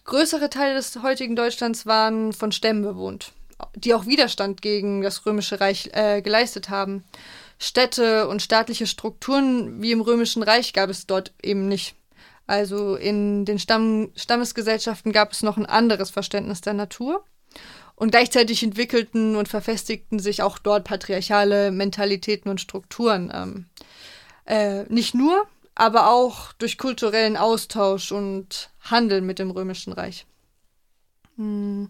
größere 0.05 0.49
Teile 0.49 0.75
des 0.75 1.01
heutigen 1.01 1.35
Deutschlands 1.35 1.85
waren 1.85 2.33
von 2.33 2.51
Stämmen 2.51 2.83
bewohnt, 2.83 3.33
die 3.75 3.93
auch 3.93 4.05
Widerstand 4.05 4.61
gegen 4.61 5.01
das 5.01 5.25
Römische 5.25 5.59
Reich 5.59 5.89
äh, 5.93 6.21
geleistet 6.21 6.69
haben. 6.69 7.03
Städte 7.57 8.27
und 8.27 8.41
staatliche 8.41 8.87
Strukturen 8.87 9.81
wie 9.81 9.91
im 9.91 10.01
Römischen 10.01 10.43
Reich 10.43 10.73
gab 10.73 10.89
es 10.89 11.07
dort 11.07 11.33
eben 11.41 11.67
nicht. 11.67 11.95
Also 12.53 12.95
in 12.95 13.45
den 13.45 13.57
Stamm 13.57 14.11
Stammesgesellschaften 14.15 15.11
gab 15.11 15.31
es 15.31 15.41
noch 15.41 15.57
ein 15.57 15.65
anderes 15.65 16.11
Verständnis 16.11 16.61
der 16.61 16.73
Natur. 16.73 17.25
Und 17.95 18.11
gleichzeitig 18.11 18.61
entwickelten 18.61 19.35
und 19.35 19.47
verfestigten 19.47 20.19
sich 20.19 20.43
auch 20.43 20.59
dort 20.59 20.83
patriarchale 20.83 21.71
Mentalitäten 21.71 22.51
und 22.51 22.61
Strukturen. 22.61 23.31
Ähm, 23.33 23.65
äh, 24.45 24.83
nicht 24.83 25.15
nur, 25.15 25.47
aber 25.73 26.11
auch 26.11 26.53
durch 26.53 26.77
kulturellen 26.77 27.37
Austausch 27.37 28.11
und 28.11 28.69
Handel 28.81 29.21
mit 29.21 29.39
dem 29.39 29.49
Römischen 29.49 29.93
Reich. 29.93 30.27
Hm. 31.37 31.89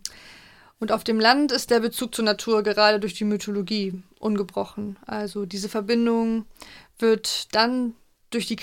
Und 0.79 0.91
auf 0.93 1.03
dem 1.03 1.19
Land 1.19 1.51
ist 1.51 1.71
der 1.71 1.81
Bezug 1.81 2.15
zur 2.15 2.23
Natur 2.23 2.63
gerade 2.63 3.01
durch 3.01 3.15
die 3.15 3.25
Mythologie 3.25 4.01
ungebrochen. 4.17 4.95
Also 5.05 5.45
diese 5.45 5.67
Verbindung 5.67 6.45
wird 6.99 7.53
dann 7.53 7.95
durch 8.33 8.47
die 8.47 8.57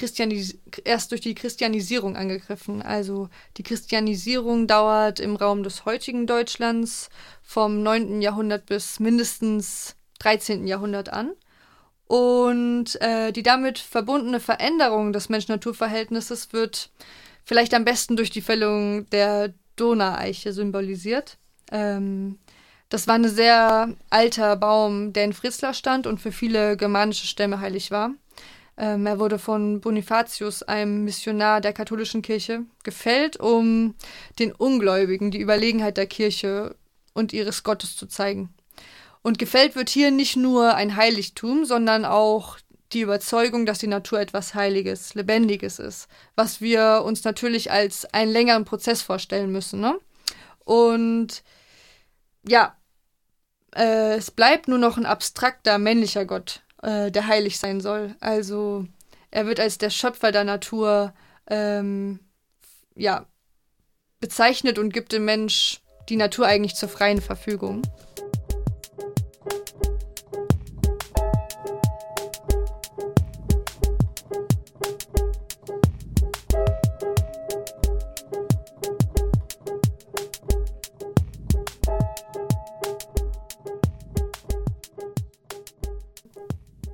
erst 0.84 1.10
durch 1.12 1.20
die 1.20 1.34
Christianisierung 1.34 2.16
angegriffen. 2.16 2.82
Also 2.82 3.28
die 3.56 3.62
Christianisierung 3.62 4.66
dauert 4.66 5.20
im 5.20 5.36
Raum 5.36 5.62
des 5.62 5.84
heutigen 5.84 6.26
Deutschlands 6.26 7.08
vom 7.42 7.82
9. 7.82 8.20
Jahrhundert 8.20 8.66
bis 8.66 9.00
mindestens 9.00 9.96
13. 10.20 10.66
Jahrhundert 10.66 11.12
an. 11.12 11.32
Und 12.06 13.00
äh, 13.00 13.30
die 13.30 13.44
damit 13.44 13.78
verbundene 13.78 14.40
Veränderung 14.40 15.12
des 15.12 15.28
Mensch-Natur-Verhältnisses 15.28 16.52
wird 16.52 16.90
vielleicht 17.44 17.72
am 17.72 17.84
besten 17.84 18.16
durch 18.16 18.30
die 18.30 18.42
Fällung 18.42 19.08
der 19.10 19.54
Donaueiche 19.76 20.52
symbolisiert. 20.52 21.38
Ähm, 21.70 22.38
das 22.88 23.06
war 23.06 23.14
ein 23.14 23.28
sehr 23.28 23.94
alter 24.10 24.56
Baum, 24.56 25.12
der 25.12 25.24
in 25.24 25.32
Fritzlar 25.32 25.72
stand 25.72 26.08
und 26.08 26.20
für 26.20 26.32
viele 26.32 26.76
germanische 26.76 27.28
Stämme 27.28 27.60
heilig 27.60 27.92
war. 27.92 28.10
Ähm, 28.80 29.04
er 29.04 29.18
wurde 29.18 29.38
von 29.38 29.82
Bonifatius, 29.82 30.62
einem 30.62 31.04
Missionar 31.04 31.60
der 31.60 31.74
katholischen 31.74 32.22
Kirche, 32.22 32.62
gefällt, 32.82 33.38
um 33.38 33.94
den 34.38 34.52
Ungläubigen 34.52 35.30
die 35.30 35.40
Überlegenheit 35.40 35.98
der 35.98 36.06
Kirche 36.06 36.74
und 37.12 37.34
ihres 37.34 37.62
Gottes 37.62 37.94
zu 37.94 38.06
zeigen. 38.06 38.54
Und 39.20 39.38
gefällt 39.38 39.76
wird 39.76 39.90
hier 39.90 40.10
nicht 40.10 40.36
nur 40.36 40.74
ein 40.76 40.96
Heiligtum, 40.96 41.66
sondern 41.66 42.06
auch 42.06 42.56
die 42.92 43.02
Überzeugung, 43.02 43.66
dass 43.66 43.80
die 43.80 43.86
Natur 43.86 44.18
etwas 44.18 44.54
Heiliges, 44.54 45.12
Lebendiges 45.14 45.78
ist, 45.78 46.08
was 46.34 46.62
wir 46.62 47.02
uns 47.04 47.22
natürlich 47.22 47.70
als 47.70 48.06
einen 48.06 48.32
längeren 48.32 48.64
Prozess 48.64 49.02
vorstellen 49.02 49.52
müssen. 49.52 49.80
Ne? 49.80 49.98
Und 50.64 51.42
ja, 52.48 52.74
äh, 53.76 54.14
es 54.14 54.30
bleibt 54.30 54.68
nur 54.68 54.78
noch 54.78 54.96
ein 54.96 55.04
abstrakter 55.04 55.76
männlicher 55.76 56.24
Gott, 56.24 56.62
äh, 56.82 57.10
der 57.10 57.26
heilig 57.26 57.58
sein 57.58 57.80
soll. 57.80 58.14
Also 58.20 58.86
er 59.30 59.46
wird 59.46 59.60
als 59.60 59.78
der 59.78 59.90
Schöpfer 59.90 60.32
der 60.32 60.44
Natur 60.44 61.12
ähm, 61.48 62.20
ja, 62.94 63.26
bezeichnet 64.20 64.78
und 64.78 64.92
gibt 64.92 65.12
dem 65.12 65.24
Mensch 65.24 65.80
die 66.08 66.16
Natur 66.16 66.46
eigentlich 66.46 66.74
zur 66.74 66.88
freien 66.88 67.20
Verfügung. 67.20 67.82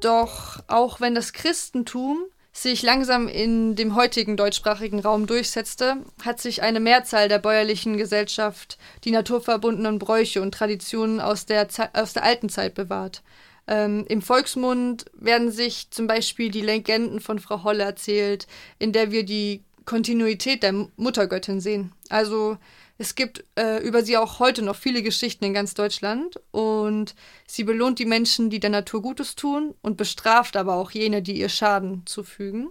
Doch 0.07 0.61
auch 0.69 1.01
wenn 1.01 1.17
das 1.17 1.33
Christentum 1.33 2.27
sich 2.53 2.85
langsam 2.85 3.27
in 3.27 3.75
dem 3.75 3.97
heutigen 3.97 4.37
deutschsprachigen 4.37 5.01
Raum 5.01 5.27
durchsetzte, 5.27 5.97
hat 6.25 6.41
sich 6.41 6.63
eine 6.63 6.79
Mehrzahl 6.79 7.29
der 7.29 7.41
bäuerlichen 7.41 7.97
Gesellschaft 7.97 8.79
die 9.03 9.11
naturverbundenen 9.11 9.99
Bräuche 9.99 10.43
und 10.43 10.55
Traditionen 10.55 11.19
aus 11.19 11.45
der, 11.47 11.67
aus 11.93 12.13
der 12.13 12.23
alten 12.23 12.49
Zeit 12.49 12.75
bewahrt. 12.75 13.25
Ähm, 13.67 14.05
Im 14.09 14.23
Volksmund 14.23 15.07
werden 15.13 15.51
sich 15.51 15.91
zum 15.91 16.07
Beispiel 16.07 16.53
die 16.53 16.61
Legenden 16.61 17.19
von 17.19 17.41
Frau 17.41 17.65
Holle 17.65 17.83
erzählt, 17.83 18.47
in 18.79 18.93
der 18.93 19.11
wir 19.11 19.25
die 19.25 19.65
Kontinuität 19.87 20.63
der 20.63 20.87
Muttergöttin 20.95 21.61
sehen. 21.61 21.91
Also 22.11 22.59
es 22.99 23.15
gibt 23.15 23.45
äh, 23.57 23.79
über 23.87 24.03
sie 24.03 24.17
auch 24.17 24.39
heute 24.39 24.63
noch 24.63 24.77
viele 24.77 25.03
Geschichten 25.03 25.45
in 25.45 25.53
ganz 25.53 25.75
Deutschland 25.75 26.41
und 26.51 27.15
sie 27.47 27.65
belohnt 27.65 27.99
die 27.99 28.07
Menschen, 28.07 28.49
die 28.49 28.61
der 28.61 28.71
Natur 28.71 29.03
Gutes 29.03 29.35
tun 29.35 29.75
und 29.83 29.97
bestraft 29.97 30.57
aber 30.57 30.77
auch 30.77 30.91
jene, 30.91 31.21
die 31.21 31.39
ihr 31.39 31.51
Schaden 31.51 32.07
zufügen. 32.07 32.71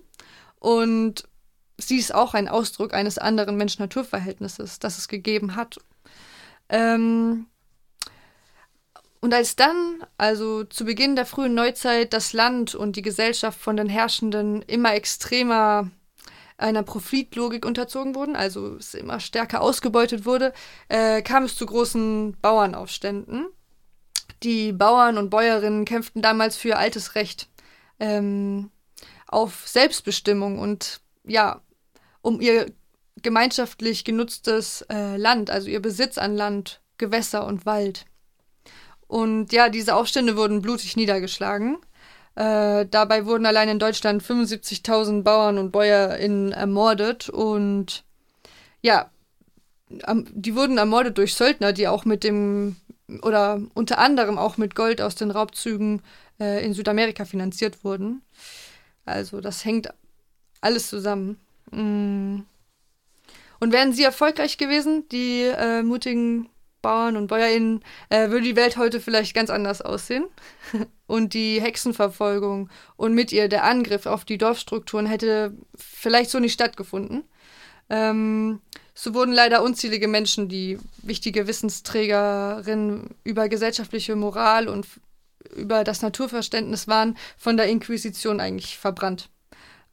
Und 0.59 1.27
sie 1.77 1.97
ist 1.97 2.13
auch 2.13 2.33
ein 2.33 2.47
Ausdruck 2.47 2.93
eines 2.93 3.19
anderen 3.19 3.55
Mensch-Natur-Verhältnisses, 3.57 4.79
das 4.79 4.97
es 4.97 5.07
gegeben 5.07 5.55
hat. 5.55 5.77
Ähm 6.69 7.45
und 9.21 9.33
als 9.33 9.55
dann, 9.55 10.03
also 10.17 10.63
zu 10.63 10.85
Beginn 10.85 11.15
der 11.15 11.25
frühen 11.25 11.55
Neuzeit, 11.55 12.13
das 12.13 12.33
Land 12.33 12.75
und 12.75 12.95
die 12.95 13.01
Gesellschaft 13.01 13.59
von 13.59 13.77
den 13.77 13.89
Herrschenden 13.89 14.61
immer 14.63 14.93
extremer 14.93 15.89
einer 16.57 16.83
Profitlogik 16.83 17.65
unterzogen 17.65 18.15
wurden, 18.15 18.35
also 18.35 18.75
es 18.77 18.93
immer 18.93 19.19
stärker 19.19 19.61
ausgebeutet 19.61 20.25
wurde, 20.25 20.53
äh, 20.87 21.21
kam 21.21 21.43
es 21.43 21.55
zu 21.55 21.65
großen 21.65 22.37
Bauernaufständen. 22.41 23.47
Die 24.43 24.71
Bauern 24.71 25.17
und 25.17 25.29
Bäuerinnen 25.29 25.85
kämpften 25.85 26.21
damals 26.21 26.55
für 26.57 26.77
altes 26.77 27.15
Recht 27.15 27.49
ähm, 27.99 28.71
auf 29.27 29.67
Selbstbestimmung 29.67 30.59
und 30.59 31.01
ja, 31.25 31.61
um 32.21 32.39
ihr 32.41 32.71
gemeinschaftlich 33.21 34.03
genutztes 34.03 34.85
äh, 34.89 35.17
Land, 35.17 35.49
also 35.49 35.69
ihr 35.69 35.81
Besitz 35.81 36.17
an 36.17 36.35
Land, 36.35 36.81
Gewässer 36.97 37.45
und 37.45 37.65
Wald. 37.65 38.05
Und 39.07 39.51
ja, 39.51 39.69
diese 39.69 39.95
Aufstände 39.95 40.35
wurden 40.35 40.61
blutig 40.61 40.95
niedergeschlagen. 40.95 41.77
Äh, 42.35 42.85
dabei 42.85 43.25
wurden 43.25 43.45
allein 43.45 43.69
in 43.69 43.79
Deutschland 43.79 44.21
75.000 44.21 45.23
Bauern 45.23 45.57
und 45.57 45.71
BäuerInnen 45.71 46.51
ermordet 46.51 47.29
und 47.29 48.03
ja, 48.81 49.09
die 49.89 50.55
wurden 50.55 50.77
ermordet 50.77 51.17
durch 51.17 51.33
Söldner, 51.35 51.71
die 51.71 51.87
auch 51.87 52.05
mit 52.05 52.23
dem 52.23 52.75
oder 53.21 53.61
unter 53.73 53.99
anderem 53.99 54.37
auch 54.37 54.57
mit 54.57 54.75
Gold 54.75 54.99
aus 54.99 55.15
den 55.15 55.31
Raubzügen 55.31 56.01
äh, 56.39 56.65
in 56.65 56.73
Südamerika 56.73 57.23
finanziert 57.25 57.83
wurden. 57.83 58.21
Also 59.05 59.41
das 59.41 59.63
hängt 59.63 59.89
alles 60.61 60.89
zusammen. 60.89 61.39
Mm. 61.71 62.39
Und 63.59 63.71
wären 63.71 63.93
sie 63.93 64.03
erfolgreich 64.03 64.57
gewesen, 64.57 65.07
die 65.09 65.43
äh, 65.43 65.81
mutigen 65.81 66.49
Bauern 66.81 67.15
und 67.15 67.27
BäuerInnen, 67.27 67.83
äh, 68.09 68.29
würde 68.29 68.43
die 68.43 68.55
Welt 68.55 68.77
heute 68.77 68.99
vielleicht 68.99 69.33
ganz 69.33 69.49
anders 69.49 69.81
aussehen. 69.81 70.25
und 71.07 71.33
die 71.33 71.61
Hexenverfolgung 71.61 72.69
und 72.95 73.13
mit 73.13 73.31
ihr 73.31 73.47
der 73.47 73.63
Angriff 73.63 74.05
auf 74.05 74.25
die 74.25 74.37
Dorfstrukturen 74.37 75.05
hätte 75.05 75.53
vielleicht 75.75 76.29
so 76.29 76.39
nicht 76.39 76.53
stattgefunden. 76.53 77.23
Ähm, 77.89 78.61
so 78.93 79.13
wurden 79.13 79.33
leider 79.33 79.61
unzählige 79.61 80.07
Menschen, 80.07 80.49
die 80.49 80.79
wichtige 81.03 81.47
Wissensträgerinnen 81.47 83.15
über 83.23 83.49
gesellschaftliche 83.49 84.15
Moral 84.15 84.67
und 84.67 84.87
über 85.55 85.83
das 85.83 86.01
Naturverständnis 86.01 86.87
waren, 86.87 87.17
von 87.37 87.57
der 87.57 87.67
Inquisition 87.67 88.39
eigentlich 88.39 88.77
verbrannt. 88.77 89.29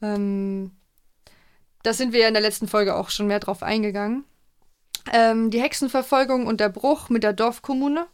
Ähm, 0.00 0.70
da 1.82 1.92
sind 1.92 2.12
wir 2.12 2.20
ja 2.20 2.28
in 2.28 2.34
der 2.34 2.42
letzten 2.42 2.68
Folge 2.68 2.94
auch 2.94 3.10
schon 3.10 3.26
mehr 3.26 3.40
drauf 3.40 3.62
eingegangen. 3.62 4.24
Ähm, 5.12 5.50
die 5.50 5.60
Hexenverfolgung 5.60 6.46
und 6.46 6.60
der 6.60 6.68
Bruch 6.68 7.08
mit 7.08 7.24
der 7.24 7.32
Dorfkommune 7.32 8.06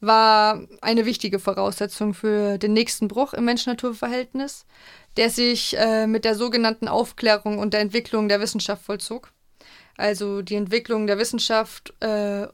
war 0.00 0.62
eine 0.82 1.06
wichtige 1.06 1.38
Voraussetzung 1.38 2.14
für 2.14 2.58
den 2.58 2.72
nächsten 2.72 3.08
Bruch 3.08 3.32
im 3.34 3.44
Mensch-Natur-Verhältnis, 3.44 4.66
der 5.16 5.30
sich 5.30 5.76
äh, 5.78 6.06
mit 6.06 6.24
der 6.24 6.34
sogenannten 6.34 6.88
Aufklärung 6.88 7.58
und 7.58 7.72
der 7.72 7.80
Entwicklung 7.80 8.28
der 8.28 8.40
Wissenschaft 8.40 8.84
vollzog. 8.84 9.32
Also 9.96 10.42
die 10.42 10.56
Entwicklung 10.56 11.06
der 11.06 11.18
Wissenschaft 11.18 11.94
äh, 12.00 12.46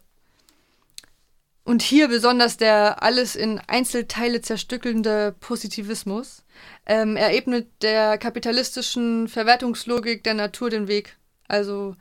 und 1.64 1.82
hier 1.82 2.08
besonders 2.08 2.56
der 2.56 3.02
alles 3.02 3.36
in 3.36 3.60
Einzelteile 3.68 4.40
zerstückelnde 4.40 5.34
Positivismus. 5.38 6.44
Ähm, 6.86 7.16
er 7.16 7.34
ebnet 7.34 7.68
der 7.82 8.18
kapitalistischen 8.18 9.28
Verwertungslogik 9.28 10.24
der 10.24 10.34
Natur 10.34 10.70
den 10.70 10.88
Weg. 10.88 11.16
Also 11.46 11.96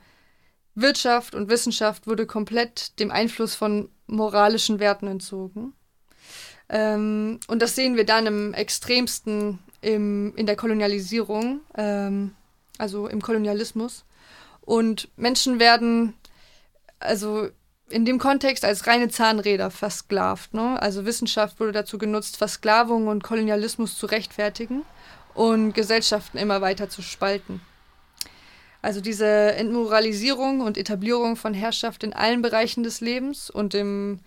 Wirtschaft 0.74 1.34
und 1.34 1.50
Wissenschaft 1.50 2.06
wurde 2.06 2.26
komplett 2.26 2.98
dem 2.98 3.10
Einfluss 3.10 3.54
von 3.54 3.90
moralischen 4.06 4.78
Werten 4.78 5.06
entzogen. 5.06 5.74
Ähm, 6.68 7.40
und 7.48 7.60
das 7.60 7.74
sehen 7.74 7.96
wir 7.96 8.06
dann 8.06 8.26
im 8.26 8.54
extremsten 8.54 9.58
im, 9.82 10.34
in 10.36 10.46
der 10.46 10.56
Kolonialisierung, 10.56 11.60
ähm, 11.76 12.34
also 12.78 13.08
im 13.08 13.20
Kolonialismus. 13.20 14.04
Und 14.62 15.08
Menschen 15.16 15.58
werden 15.60 16.14
also 17.00 17.48
in 17.90 18.04
dem 18.04 18.18
Kontext 18.18 18.64
als 18.64 18.86
reine 18.86 19.08
Zahnräder 19.08 19.70
versklavt. 19.70 20.54
Ne? 20.54 20.80
Also 20.80 21.04
Wissenschaft 21.04 21.60
wurde 21.60 21.72
dazu 21.72 21.98
genutzt, 21.98 22.36
Versklavung 22.38 23.08
und 23.08 23.22
Kolonialismus 23.22 23.98
zu 23.98 24.06
rechtfertigen 24.06 24.82
und 25.34 25.74
Gesellschaften 25.74 26.38
immer 26.38 26.60
weiter 26.60 26.88
zu 26.88 27.02
spalten. 27.02 27.60
Also 28.82 29.00
diese 29.00 29.26
Entmoralisierung 29.26 30.60
und 30.60 30.76
Etablierung 30.76 31.36
von 31.36 31.54
Herrschaft 31.54 32.02
in 32.04 32.12
allen 32.12 32.42
Bereichen 32.42 32.82
des 32.82 33.00
Lebens 33.00 33.48
und 33.48 33.74
im 33.74 34.20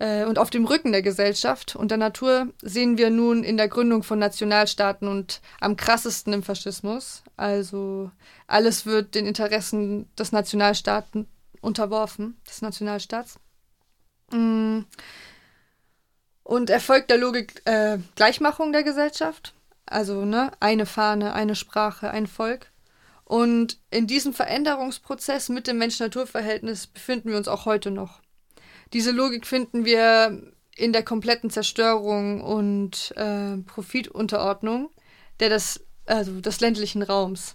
äh, 0.00 0.24
und 0.24 0.38
auf 0.38 0.50
dem 0.50 0.64
Rücken 0.64 0.92
der 0.92 1.02
Gesellschaft 1.02 1.76
und 1.76 1.90
der 1.90 1.98
Natur 1.98 2.48
sehen 2.62 2.98
wir 2.98 3.10
nun 3.10 3.44
in 3.44 3.56
der 3.56 3.68
Gründung 3.68 4.02
von 4.02 4.18
Nationalstaaten 4.18 5.06
und 5.06 5.40
am 5.60 5.76
krassesten 5.76 6.32
im 6.32 6.42
Faschismus. 6.42 7.22
Also 7.36 8.10
alles 8.46 8.86
wird 8.86 9.14
den 9.14 9.26
Interessen 9.26 10.08
des 10.16 10.32
Nationalstaaten 10.32 11.28
unterworfen, 11.60 12.40
des 12.48 12.62
Nationalstaats. 12.62 13.38
Mm. 14.32 14.80
Und 16.42 16.70
erfolgt 16.70 17.10
der 17.10 17.18
Logik 17.18 17.62
äh, 17.66 17.98
Gleichmachung 18.16 18.72
der 18.72 18.82
Gesellschaft. 18.82 19.54
Also 19.86 20.24
ne, 20.24 20.50
eine 20.60 20.86
Fahne, 20.86 21.34
eine 21.34 21.54
Sprache, 21.54 22.10
ein 22.10 22.26
Volk. 22.26 22.69
Und 23.30 23.78
in 23.92 24.08
diesem 24.08 24.32
Veränderungsprozess 24.34 25.50
mit 25.50 25.68
dem 25.68 25.78
Mensch-Natur-Verhältnis 25.78 26.88
befinden 26.88 27.30
wir 27.30 27.36
uns 27.36 27.46
auch 27.46 27.64
heute 27.64 27.92
noch. 27.92 28.20
Diese 28.92 29.12
Logik 29.12 29.46
finden 29.46 29.84
wir 29.84 30.52
in 30.74 30.92
der 30.92 31.04
kompletten 31.04 31.48
Zerstörung 31.48 32.40
und 32.40 33.14
äh, 33.16 33.58
Profitunterordnung 33.58 34.90
der 35.38 35.48
das, 35.48 35.80
also 36.06 36.40
des 36.40 36.58
ländlichen 36.58 37.02
Raums. 37.04 37.54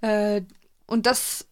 Äh, 0.00 0.42
und 0.88 1.06
das 1.06 1.46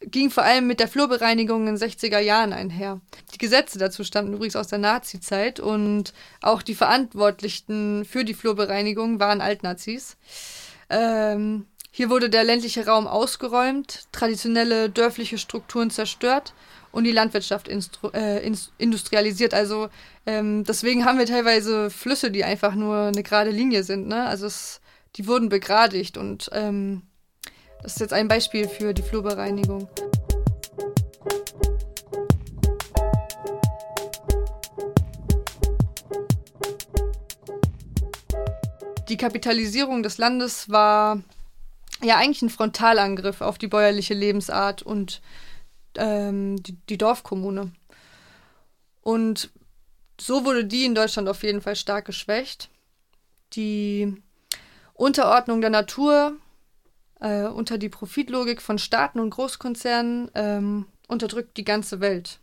ging 0.00 0.30
vor 0.30 0.44
allem 0.44 0.68
mit 0.68 0.78
der 0.78 0.86
Flurbereinigung 0.86 1.66
in 1.66 1.74
den 1.74 1.90
60er 1.90 2.20
Jahren 2.20 2.52
einher. 2.52 3.00
Die 3.34 3.38
Gesetze 3.38 3.80
dazu 3.80 4.04
stammten 4.04 4.34
übrigens 4.34 4.54
aus 4.54 4.68
der 4.68 4.78
Nazi-Zeit 4.78 5.58
und 5.58 6.14
auch 6.40 6.62
die 6.62 6.76
Verantwortlichen 6.76 8.04
für 8.04 8.24
die 8.24 8.34
Flurbereinigung 8.34 9.18
waren 9.18 9.40
Altnazis. 9.40 10.18
Ähm, 10.88 11.66
hier 11.96 12.10
wurde 12.10 12.28
der 12.28 12.42
ländliche 12.42 12.86
Raum 12.86 13.06
ausgeräumt, 13.06 14.08
traditionelle 14.10 14.90
dörfliche 14.90 15.38
Strukturen 15.38 15.90
zerstört 15.90 16.52
und 16.90 17.04
die 17.04 17.12
Landwirtschaft 17.12 17.68
äh, 17.68 18.52
industrialisiert. 18.78 19.54
Also 19.54 19.90
ähm, 20.26 20.64
deswegen 20.64 21.04
haben 21.04 21.20
wir 21.20 21.26
teilweise 21.26 21.90
Flüsse, 21.90 22.32
die 22.32 22.42
einfach 22.42 22.74
nur 22.74 22.96
eine 22.96 23.22
gerade 23.22 23.50
Linie 23.50 23.84
sind. 23.84 24.08
Ne? 24.08 24.26
Also 24.26 24.46
es, 24.46 24.80
die 25.14 25.28
wurden 25.28 25.48
begradigt 25.48 26.18
und 26.18 26.50
ähm, 26.50 27.02
das 27.80 27.92
ist 27.92 28.00
jetzt 28.00 28.12
ein 28.12 28.26
Beispiel 28.26 28.66
für 28.66 28.92
die 28.92 29.02
Flurbereinigung. 29.02 29.88
Die 39.08 39.16
Kapitalisierung 39.16 40.02
des 40.02 40.18
Landes 40.18 40.68
war 40.68 41.22
ja 42.02 42.16
eigentlich 42.16 42.42
ein 42.42 42.50
Frontalangriff 42.50 43.40
auf 43.40 43.58
die 43.58 43.68
bäuerliche 43.68 44.14
Lebensart 44.14 44.82
und 44.82 45.20
ähm, 45.96 46.62
die, 46.62 46.76
die 46.88 46.98
Dorfkommune. 46.98 47.72
Und 49.02 49.50
so 50.20 50.44
wurde 50.44 50.64
die 50.64 50.84
in 50.84 50.94
Deutschland 50.94 51.28
auf 51.28 51.42
jeden 51.42 51.60
Fall 51.60 51.76
stark 51.76 52.06
geschwächt. 52.06 52.68
Die 53.54 54.14
Unterordnung 54.94 55.60
der 55.60 55.70
Natur 55.70 56.36
äh, 57.20 57.44
unter 57.44 57.78
die 57.78 57.88
Profitlogik 57.88 58.62
von 58.62 58.78
Staaten 58.78 59.20
und 59.20 59.30
Großkonzernen 59.30 60.30
ähm, 60.34 60.86
unterdrückt 61.08 61.56
die 61.56 61.64
ganze 61.64 62.00
Welt. 62.00 62.38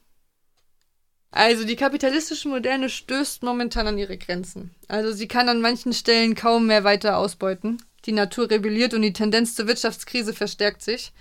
Also 1.31 1.63
die 1.63 1.77
kapitalistische 1.77 2.49
Moderne 2.49 2.89
stößt 2.89 3.41
momentan 3.43 3.87
an 3.87 3.97
ihre 3.97 4.17
Grenzen. 4.17 4.75
Also 4.89 5.13
sie 5.13 5.29
kann 5.29 5.47
an 5.47 5.61
manchen 5.61 5.93
Stellen 5.93 6.35
kaum 6.35 6.67
mehr 6.67 6.83
weiter 6.83 7.17
ausbeuten 7.17 7.81
die 8.05 8.11
Natur 8.11 8.49
rebelliert 8.49 8.93
und 8.93 9.01
die 9.01 9.13
Tendenz 9.13 9.55
zur 9.55 9.67
Wirtschaftskrise 9.67 10.33
verstärkt 10.33 10.81
sich. 10.81 11.13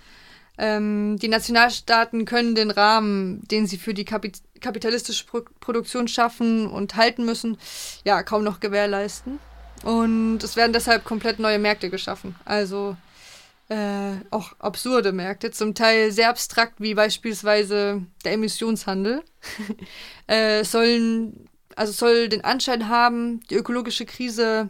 Ähm, 0.57 1.17
die 1.17 1.27
Nationalstaaten 1.27 2.25
können 2.25 2.55
den 2.55 2.71
Rahmen, 2.71 3.41
den 3.47 3.67
sie 3.67 3.77
für 3.77 3.93
die 3.93 4.05
Kapit 4.05 4.41
kapitalistische 4.59 5.25
Pro 5.25 5.41
Produktion 5.59 6.07
schaffen 6.07 6.67
und 6.67 6.95
halten 6.95 7.25
müssen, 7.25 7.57
ja, 8.05 8.21
kaum 8.21 8.43
noch 8.43 8.59
gewährleisten. 8.59 9.39
Und 9.83 10.43
es 10.43 10.55
werden 10.55 10.73
deshalb 10.73 11.03
komplett 11.03 11.39
neue 11.39 11.57
Märkte 11.57 11.89
geschaffen. 11.89 12.35
Also 12.45 12.95
äh, 13.69 14.17
auch 14.29 14.51
absurde 14.59 15.11
Märkte, 15.11 15.49
zum 15.49 15.73
Teil 15.73 16.11
sehr 16.11 16.29
abstrakt, 16.29 16.75
wie 16.79 16.93
beispielsweise 16.93 18.05
der 18.23 18.33
Emissionshandel. 18.33 19.23
äh, 20.27 20.63
sollen, 20.63 21.49
also 21.75 21.91
soll 21.91 22.29
den 22.29 22.43
Anschein 22.43 22.89
haben, 22.89 23.39
die 23.49 23.55
ökologische 23.55 24.05
Krise 24.05 24.69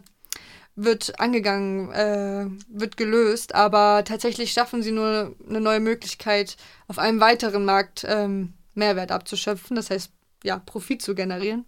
wird 0.74 1.20
angegangen, 1.20 1.92
äh, 1.92 2.46
wird 2.68 2.96
gelöst, 2.96 3.54
aber 3.54 4.04
tatsächlich 4.04 4.52
schaffen 4.52 4.82
sie 4.82 4.92
nur 4.92 5.34
eine 5.48 5.60
neue 5.60 5.80
Möglichkeit, 5.80 6.56
auf 6.88 6.98
einem 6.98 7.20
weiteren 7.20 7.64
Markt 7.64 8.04
ähm, 8.08 8.54
Mehrwert 8.74 9.12
abzuschöpfen, 9.12 9.76
das 9.76 9.90
heißt, 9.90 10.10
ja, 10.44 10.58
Profit 10.58 11.02
zu 11.02 11.14
generieren. 11.14 11.66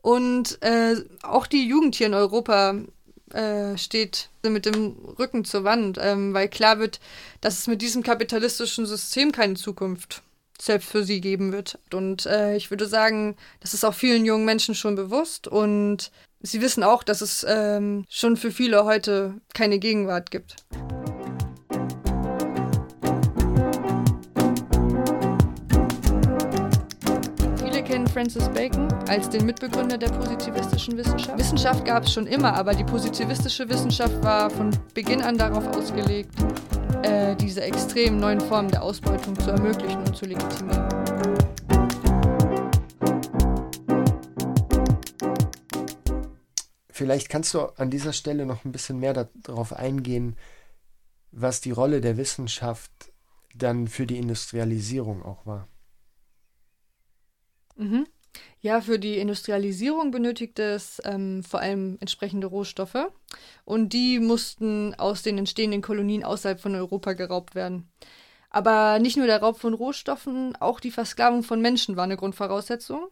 Und 0.00 0.62
äh, 0.62 0.96
auch 1.22 1.46
die 1.46 1.66
Jugend 1.66 1.94
hier 1.94 2.06
in 2.06 2.14
Europa 2.14 2.76
äh, 3.32 3.76
steht 3.76 4.30
mit 4.42 4.64
dem 4.66 4.96
Rücken 5.18 5.44
zur 5.44 5.64
Wand, 5.64 5.98
ähm, 6.00 6.32
weil 6.32 6.48
klar 6.48 6.78
wird, 6.78 7.00
dass 7.40 7.58
es 7.58 7.66
mit 7.66 7.82
diesem 7.82 8.02
kapitalistischen 8.02 8.86
System 8.86 9.32
keine 9.32 9.54
Zukunft 9.54 10.22
selbst 10.60 10.88
für 10.88 11.04
sie 11.04 11.20
geben 11.20 11.52
wird. 11.52 11.78
Und 11.92 12.24
äh, 12.26 12.56
ich 12.56 12.70
würde 12.70 12.86
sagen, 12.86 13.36
das 13.60 13.74
ist 13.74 13.84
auch 13.84 13.94
vielen 13.94 14.24
jungen 14.24 14.44
Menschen 14.44 14.74
schon 14.74 14.94
bewusst 14.94 15.48
und 15.48 16.10
Sie 16.46 16.60
wissen 16.60 16.84
auch, 16.84 17.02
dass 17.02 17.22
es 17.22 17.44
ähm, 17.48 18.04
schon 18.08 18.36
für 18.36 18.52
viele 18.52 18.84
heute 18.84 19.34
keine 19.52 19.80
Gegenwart 19.80 20.30
gibt. 20.30 20.54
Viele 27.56 27.82
kennen 27.82 28.06
Francis 28.06 28.48
Bacon 28.50 28.86
als 29.08 29.28
den 29.28 29.44
Mitbegründer 29.44 29.98
der 29.98 30.10
positivistischen 30.10 30.96
Wissenschaft. 30.96 31.36
Wissenschaft 31.36 31.84
gab 31.84 32.04
es 32.04 32.12
schon 32.12 32.28
immer, 32.28 32.54
aber 32.54 32.74
die 32.74 32.84
positivistische 32.84 33.68
Wissenschaft 33.68 34.22
war 34.22 34.48
von 34.48 34.70
Beginn 34.94 35.22
an 35.22 35.36
darauf 35.36 35.66
ausgelegt, 35.76 36.30
äh, 37.02 37.34
diese 37.34 37.62
extremen 37.62 38.20
neuen 38.20 38.40
Formen 38.40 38.70
der 38.70 38.84
Ausbeutung 38.84 39.36
zu 39.40 39.50
ermöglichen 39.50 39.98
und 39.98 40.16
zu 40.16 40.26
legitimieren. 40.26 40.95
Vielleicht 46.96 47.28
kannst 47.28 47.52
du 47.52 47.60
an 47.76 47.90
dieser 47.90 48.14
Stelle 48.14 48.46
noch 48.46 48.64
ein 48.64 48.72
bisschen 48.72 48.98
mehr 48.98 49.28
darauf 49.34 49.74
eingehen, 49.74 50.34
was 51.30 51.60
die 51.60 51.70
Rolle 51.70 52.00
der 52.00 52.16
Wissenschaft 52.16 52.90
dann 53.54 53.86
für 53.86 54.06
die 54.06 54.16
Industrialisierung 54.16 55.22
auch 55.22 55.44
war. 55.44 55.68
Mhm. 57.76 58.06
Ja, 58.62 58.80
für 58.80 58.98
die 58.98 59.18
Industrialisierung 59.18 60.10
benötigte 60.10 60.62
es 60.62 61.02
ähm, 61.04 61.42
vor 61.42 61.60
allem 61.60 61.98
entsprechende 62.00 62.46
Rohstoffe 62.46 63.12
und 63.66 63.92
die 63.92 64.18
mussten 64.18 64.94
aus 64.94 65.22
den 65.22 65.36
entstehenden 65.36 65.82
Kolonien 65.82 66.24
außerhalb 66.24 66.58
von 66.58 66.74
Europa 66.74 67.12
geraubt 67.12 67.54
werden. 67.54 67.90
Aber 68.56 69.00
nicht 69.00 69.18
nur 69.18 69.26
der 69.26 69.42
Raub 69.42 69.60
von 69.60 69.74
Rohstoffen, 69.74 70.56
auch 70.56 70.80
die 70.80 70.90
Versklavung 70.90 71.42
von 71.42 71.60
Menschen 71.60 71.96
war 71.96 72.04
eine 72.04 72.16
Grundvoraussetzung 72.16 73.08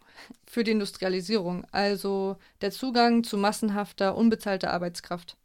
für 0.46 0.64
die 0.64 0.70
Industrialisierung, 0.70 1.66
also 1.70 2.38
der 2.62 2.70
Zugang 2.70 3.24
zu 3.24 3.36
massenhafter, 3.36 4.16
unbezahlter 4.16 4.72
Arbeitskraft. 4.72 5.36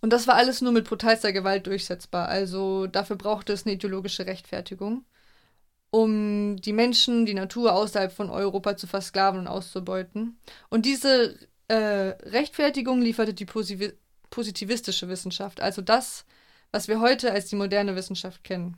Und 0.00 0.14
das 0.14 0.26
war 0.26 0.36
alles 0.36 0.62
nur 0.62 0.72
mit 0.72 0.88
brutalster 0.88 1.34
Gewalt 1.34 1.66
durchsetzbar, 1.66 2.28
also 2.28 2.86
dafür 2.86 3.16
brauchte 3.16 3.52
es 3.52 3.66
eine 3.66 3.74
ideologische 3.74 4.24
Rechtfertigung, 4.24 5.04
um 5.90 6.56
die 6.56 6.72
Menschen, 6.72 7.26
die 7.26 7.34
Natur 7.34 7.74
außerhalb 7.74 8.10
von 8.10 8.30
Europa 8.30 8.78
zu 8.78 8.86
versklaven 8.86 9.40
und 9.40 9.46
auszubeuten. 9.46 10.38
Und 10.70 10.86
diese 10.86 11.36
äh, 11.68 11.76
Rechtfertigung 11.76 13.02
lieferte 13.02 13.34
die 13.34 13.46
positivistische 14.30 15.10
Wissenschaft, 15.10 15.60
also 15.60 15.82
das, 15.82 16.24
was 16.72 16.88
wir 16.88 17.00
heute 17.00 17.32
als 17.32 17.46
die 17.46 17.56
moderne 17.56 17.96
Wissenschaft 17.96 18.44
kennen. 18.44 18.76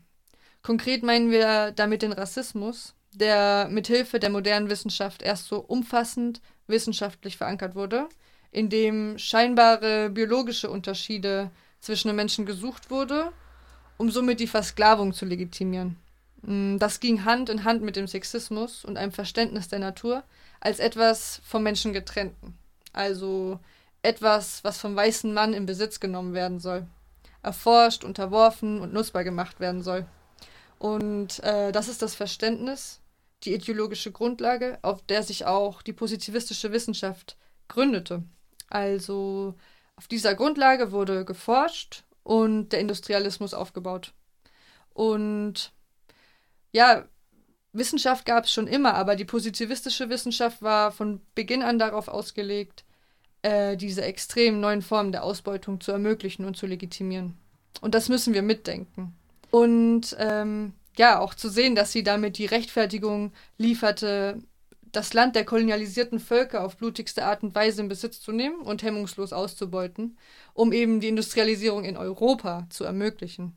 Konkret 0.62 1.02
meinen 1.02 1.30
wir 1.30 1.72
damit 1.72 2.02
den 2.02 2.12
Rassismus, 2.12 2.94
der 3.12 3.68
mithilfe 3.70 4.20
der 4.20 4.30
modernen 4.30 4.70
Wissenschaft 4.70 5.22
erst 5.22 5.46
so 5.46 5.58
umfassend 5.58 6.40
wissenschaftlich 6.66 7.36
verankert 7.36 7.74
wurde, 7.74 8.08
indem 8.52 9.18
scheinbare 9.18 10.10
biologische 10.10 10.70
Unterschiede 10.70 11.50
zwischen 11.80 12.08
den 12.08 12.16
Menschen 12.16 12.46
gesucht 12.46 12.90
wurde, 12.90 13.32
um 13.96 14.10
somit 14.10 14.38
die 14.38 14.46
Versklavung 14.46 15.12
zu 15.12 15.24
legitimieren. 15.24 15.96
Mm, 16.42 16.78
das 16.78 17.00
ging 17.00 17.24
Hand 17.24 17.48
in 17.48 17.64
Hand 17.64 17.82
mit 17.82 17.96
dem 17.96 18.06
Sexismus 18.06 18.84
und 18.84 18.96
einem 18.96 19.12
Verständnis 19.12 19.68
der 19.68 19.78
Natur 19.78 20.22
als 20.60 20.78
etwas 20.78 21.40
vom 21.44 21.62
Menschen 21.62 21.92
getrennten, 21.92 22.56
also 22.92 23.58
etwas, 24.02 24.62
was 24.62 24.78
vom 24.78 24.94
weißen 24.94 25.32
Mann 25.32 25.54
in 25.54 25.66
Besitz 25.66 26.00
genommen 26.00 26.34
werden 26.34 26.60
soll 26.60 26.86
erforscht, 27.42 28.04
unterworfen 28.04 28.80
und 28.80 28.92
nutzbar 28.92 29.24
gemacht 29.24 29.60
werden 29.60 29.82
soll. 29.82 30.06
Und 30.78 31.40
äh, 31.40 31.72
das 31.72 31.88
ist 31.88 32.02
das 32.02 32.14
Verständnis, 32.14 33.00
die 33.44 33.54
ideologische 33.54 34.12
Grundlage, 34.12 34.78
auf 34.82 35.02
der 35.02 35.22
sich 35.22 35.46
auch 35.46 35.82
die 35.82 35.92
positivistische 35.92 36.72
Wissenschaft 36.72 37.36
gründete. 37.68 38.22
Also 38.68 39.54
auf 39.96 40.08
dieser 40.08 40.34
Grundlage 40.34 40.92
wurde 40.92 41.24
geforscht 41.24 42.04
und 42.22 42.70
der 42.70 42.80
Industrialismus 42.80 43.54
aufgebaut. 43.54 44.12
Und 44.94 45.72
ja, 46.72 47.04
Wissenschaft 47.72 48.24
gab 48.26 48.44
es 48.44 48.52
schon 48.52 48.66
immer, 48.66 48.94
aber 48.94 49.16
die 49.16 49.24
positivistische 49.24 50.08
Wissenschaft 50.08 50.62
war 50.62 50.92
von 50.92 51.20
Beginn 51.34 51.62
an 51.62 51.78
darauf 51.78 52.08
ausgelegt, 52.08 52.84
äh, 53.42 53.76
diese 53.76 54.02
extremen 54.02 54.60
neuen 54.60 54.82
Formen 54.82 55.12
der 55.12 55.24
Ausbeutung 55.24 55.80
zu 55.80 55.92
ermöglichen 55.92 56.44
und 56.44 56.56
zu 56.56 56.66
legitimieren. 56.66 57.36
Und 57.80 57.94
das 57.94 58.08
müssen 58.08 58.34
wir 58.34 58.42
mitdenken. 58.42 59.14
Und 59.50 60.16
ähm, 60.18 60.74
ja, 60.96 61.18
auch 61.18 61.34
zu 61.34 61.48
sehen, 61.48 61.74
dass 61.74 61.92
sie 61.92 62.02
damit 62.02 62.38
die 62.38 62.46
Rechtfertigung 62.46 63.32
lieferte, 63.58 64.38
das 64.92 65.14
Land 65.14 65.36
der 65.36 65.44
kolonialisierten 65.44 66.20
Völker 66.20 66.64
auf 66.64 66.76
blutigste 66.76 67.24
Art 67.24 67.42
und 67.42 67.54
Weise 67.54 67.80
in 67.80 67.88
Besitz 67.88 68.20
zu 68.20 68.32
nehmen 68.32 68.60
und 68.60 68.82
hemmungslos 68.82 69.32
auszubeuten, 69.32 70.18
um 70.52 70.72
eben 70.72 71.00
die 71.00 71.08
Industrialisierung 71.08 71.84
in 71.84 71.96
Europa 71.96 72.66
zu 72.70 72.84
ermöglichen. 72.84 73.56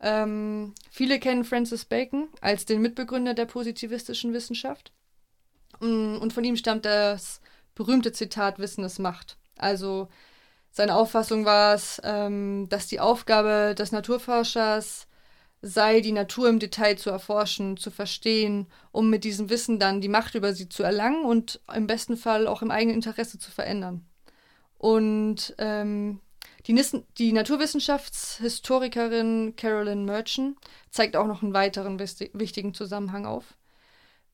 Ähm, 0.00 0.74
viele 0.90 1.18
kennen 1.20 1.44
Francis 1.44 1.84
Bacon 1.84 2.28
als 2.40 2.64
den 2.64 2.82
Mitbegründer 2.82 3.34
der 3.34 3.46
positivistischen 3.46 4.32
Wissenschaft. 4.32 4.92
Mm, 5.80 6.16
und 6.16 6.32
von 6.32 6.44
ihm 6.44 6.56
stammt 6.56 6.84
das 6.84 7.40
berühmte 7.74 8.12
Zitat 8.12 8.58
Wissen 8.58 8.84
ist 8.84 8.98
Macht. 8.98 9.36
Also 9.56 10.08
seine 10.70 10.94
Auffassung 10.94 11.44
war 11.44 11.74
es, 11.74 12.00
ähm, 12.04 12.68
dass 12.68 12.86
die 12.86 13.00
Aufgabe 13.00 13.74
des 13.76 13.90
Naturforschers 13.92 15.06
sei, 15.60 16.00
die 16.00 16.12
Natur 16.12 16.48
im 16.48 16.58
Detail 16.58 16.96
zu 16.96 17.10
erforschen, 17.10 17.76
zu 17.76 17.90
verstehen, 17.90 18.66
um 18.90 19.10
mit 19.10 19.24
diesem 19.24 19.48
Wissen 19.48 19.78
dann 19.78 20.00
die 20.00 20.08
Macht 20.08 20.34
über 20.34 20.54
sie 20.54 20.68
zu 20.68 20.82
erlangen 20.82 21.24
und 21.24 21.60
im 21.72 21.86
besten 21.86 22.16
Fall 22.16 22.48
auch 22.48 22.62
im 22.62 22.72
eigenen 22.72 22.96
Interesse 22.96 23.38
zu 23.38 23.52
verändern. 23.52 24.04
Und 24.76 25.54
ähm, 25.58 26.20
die, 26.66 26.74
die, 27.18 27.32
Naturwissenschaftshistorikerin 27.32 29.54
Carolyn 29.56 30.04
Merchant 30.04 30.56
zeigt 30.90 31.16
auch 31.16 31.28
noch 31.28 31.42
einen 31.42 31.54
weiteren 31.54 32.00
wichtigen 32.00 32.74
Zusammenhang 32.74 33.26
auf. 33.26 33.54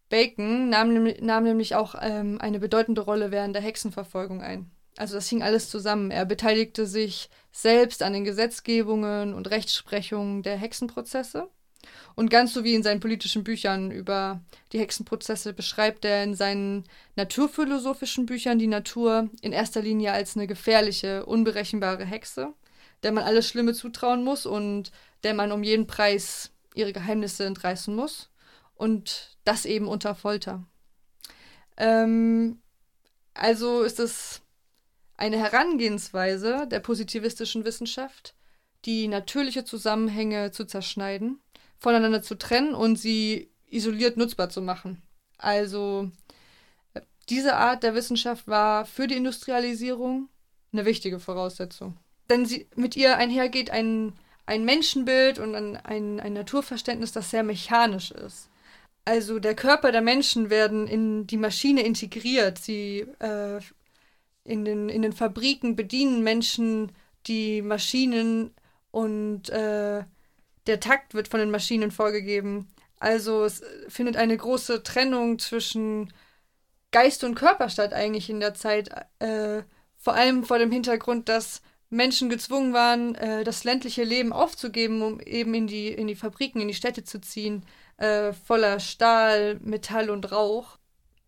Bacon 0.08 0.68
nahm, 0.68 1.12
nahm 1.20 1.44
nämlich 1.44 1.74
auch 1.74 1.94
ähm, 2.00 2.38
eine 2.40 2.60
bedeutende 2.60 3.02
Rolle 3.02 3.30
während 3.30 3.54
der 3.54 3.62
Hexenverfolgung 3.62 4.42
ein. 4.42 4.70
Also 4.96 5.14
das 5.14 5.28
hing 5.28 5.42
alles 5.42 5.70
zusammen. 5.70 6.10
Er 6.10 6.24
beteiligte 6.24 6.86
sich 6.86 7.30
selbst 7.52 8.02
an 8.02 8.12
den 8.12 8.24
Gesetzgebungen 8.24 9.32
und 9.32 9.50
Rechtsprechungen 9.50 10.42
der 10.42 10.56
Hexenprozesse. 10.56 11.48
Und 12.16 12.30
ganz 12.30 12.52
so 12.52 12.64
wie 12.64 12.74
in 12.74 12.82
seinen 12.82 12.98
politischen 12.98 13.44
Büchern 13.44 13.92
über 13.92 14.40
die 14.72 14.80
Hexenprozesse 14.80 15.52
beschreibt 15.52 16.04
er 16.04 16.24
in 16.24 16.34
seinen 16.34 16.84
naturphilosophischen 17.14 18.26
Büchern 18.26 18.58
die 18.58 18.66
Natur 18.66 19.30
in 19.40 19.52
erster 19.52 19.82
Linie 19.82 20.12
als 20.12 20.36
eine 20.36 20.48
gefährliche, 20.48 21.24
unberechenbare 21.26 22.04
Hexe, 22.04 22.52
der 23.04 23.12
man 23.12 23.22
alles 23.22 23.48
Schlimme 23.48 23.74
zutrauen 23.74 24.24
muss 24.24 24.46
und 24.46 24.90
der 25.22 25.34
man 25.34 25.52
um 25.52 25.62
jeden 25.62 25.86
Preis 25.86 26.50
ihre 26.74 26.92
Geheimnisse 26.92 27.44
entreißen 27.44 27.94
muss. 27.94 28.30
Und 28.78 29.36
das 29.44 29.66
eben 29.66 29.86
unter 29.86 30.14
Folter. 30.14 30.64
Ähm, 31.76 32.60
also 33.34 33.82
ist 33.82 34.00
es 34.00 34.40
eine 35.16 35.36
Herangehensweise 35.36 36.66
der 36.70 36.80
positivistischen 36.80 37.64
Wissenschaft, 37.64 38.34
die 38.84 39.08
natürliche 39.08 39.64
Zusammenhänge 39.64 40.52
zu 40.52 40.64
zerschneiden, 40.64 41.40
voneinander 41.76 42.22
zu 42.22 42.36
trennen 42.36 42.74
und 42.74 42.96
sie 42.96 43.50
isoliert 43.66 44.16
nutzbar 44.16 44.48
zu 44.48 44.62
machen. 44.62 45.02
Also 45.38 46.10
diese 47.28 47.56
Art 47.56 47.82
der 47.82 47.94
Wissenschaft 47.94 48.46
war 48.46 48.86
für 48.86 49.06
die 49.06 49.16
Industrialisierung 49.16 50.28
eine 50.72 50.84
wichtige 50.84 51.18
Voraussetzung. 51.18 51.96
Denn 52.30 52.46
sie, 52.46 52.68
mit 52.76 52.96
ihr 52.96 53.16
einhergeht 53.16 53.70
ein, 53.70 54.12
ein 54.46 54.64
Menschenbild 54.64 55.38
und 55.38 55.54
ein, 55.54 55.76
ein, 55.76 56.20
ein 56.20 56.32
Naturverständnis, 56.32 57.12
das 57.12 57.30
sehr 57.30 57.42
mechanisch 57.42 58.12
ist. 58.12 58.48
Also 59.08 59.38
der 59.38 59.56
Körper 59.56 59.90
der 59.90 60.02
Menschen 60.02 60.50
werden 60.50 60.86
in 60.86 61.26
die 61.26 61.38
Maschine 61.38 61.82
integriert. 61.82 62.58
Sie 62.58 63.06
äh, 63.20 63.58
in 64.44 64.66
den, 64.66 64.90
in 64.90 65.00
den 65.00 65.14
Fabriken 65.14 65.76
bedienen 65.76 66.22
Menschen 66.22 66.92
die 67.26 67.62
Maschinen 67.62 68.54
und 68.90 69.48
äh, 69.48 70.04
der 70.66 70.80
Takt 70.80 71.14
wird 71.14 71.28
von 71.28 71.40
den 71.40 71.50
Maschinen 71.50 71.90
vorgegeben. 71.90 72.68
Also 73.00 73.44
es 73.44 73.62
findet 73.88 74.18
eine 74.18 74.36
große 74.36 74.82
Trennung 74.82 75.38
zwischen 75.38 76.12
Geist 76.90 77.24
und 77.24 77.34
Körper 77.34 77.70
statt 77.70 77.94
eigentlich 77.94 78.28
in 78.28 78.40
der 78.40 78.52
Zeit. 78.52 78.90
Äh, 79.20 79.62
vor 79.96 80.12
allem 80.12 80.44
vor 80.44 80.58
dem 80.58 80.70
Hintergrund, 80.70 81.30
dass 81.30 81.62
Menschen 81.88 82.28
gezwungen 82.28 82.74
waren, 82.74 83.14
äh, 83.14 83.42
das 83.42 83.64
ländliche 83.64 84.04
Leben 84.04 84.34
aufzugeben, 84.34 85.00
um 85.00 85.18
eben 85.20 85.54
in 85.54 85.66
die, 85.66 85.88
in 85.88 86.08
die 86.08 86.14
Fabriken, 86.14 86.60
in 86.60 86.68
die 86.68 86.74
Städte 86.74 87.04
zu 87.04 87.22
ziehen, 87.22 87.62
äh, 87.98 88.32
voller 88.32 88.80
Stahl, 88.80 89.58
Metall 89.61 90.11
und 90.11 90.32
Rauch. 90.32 90.78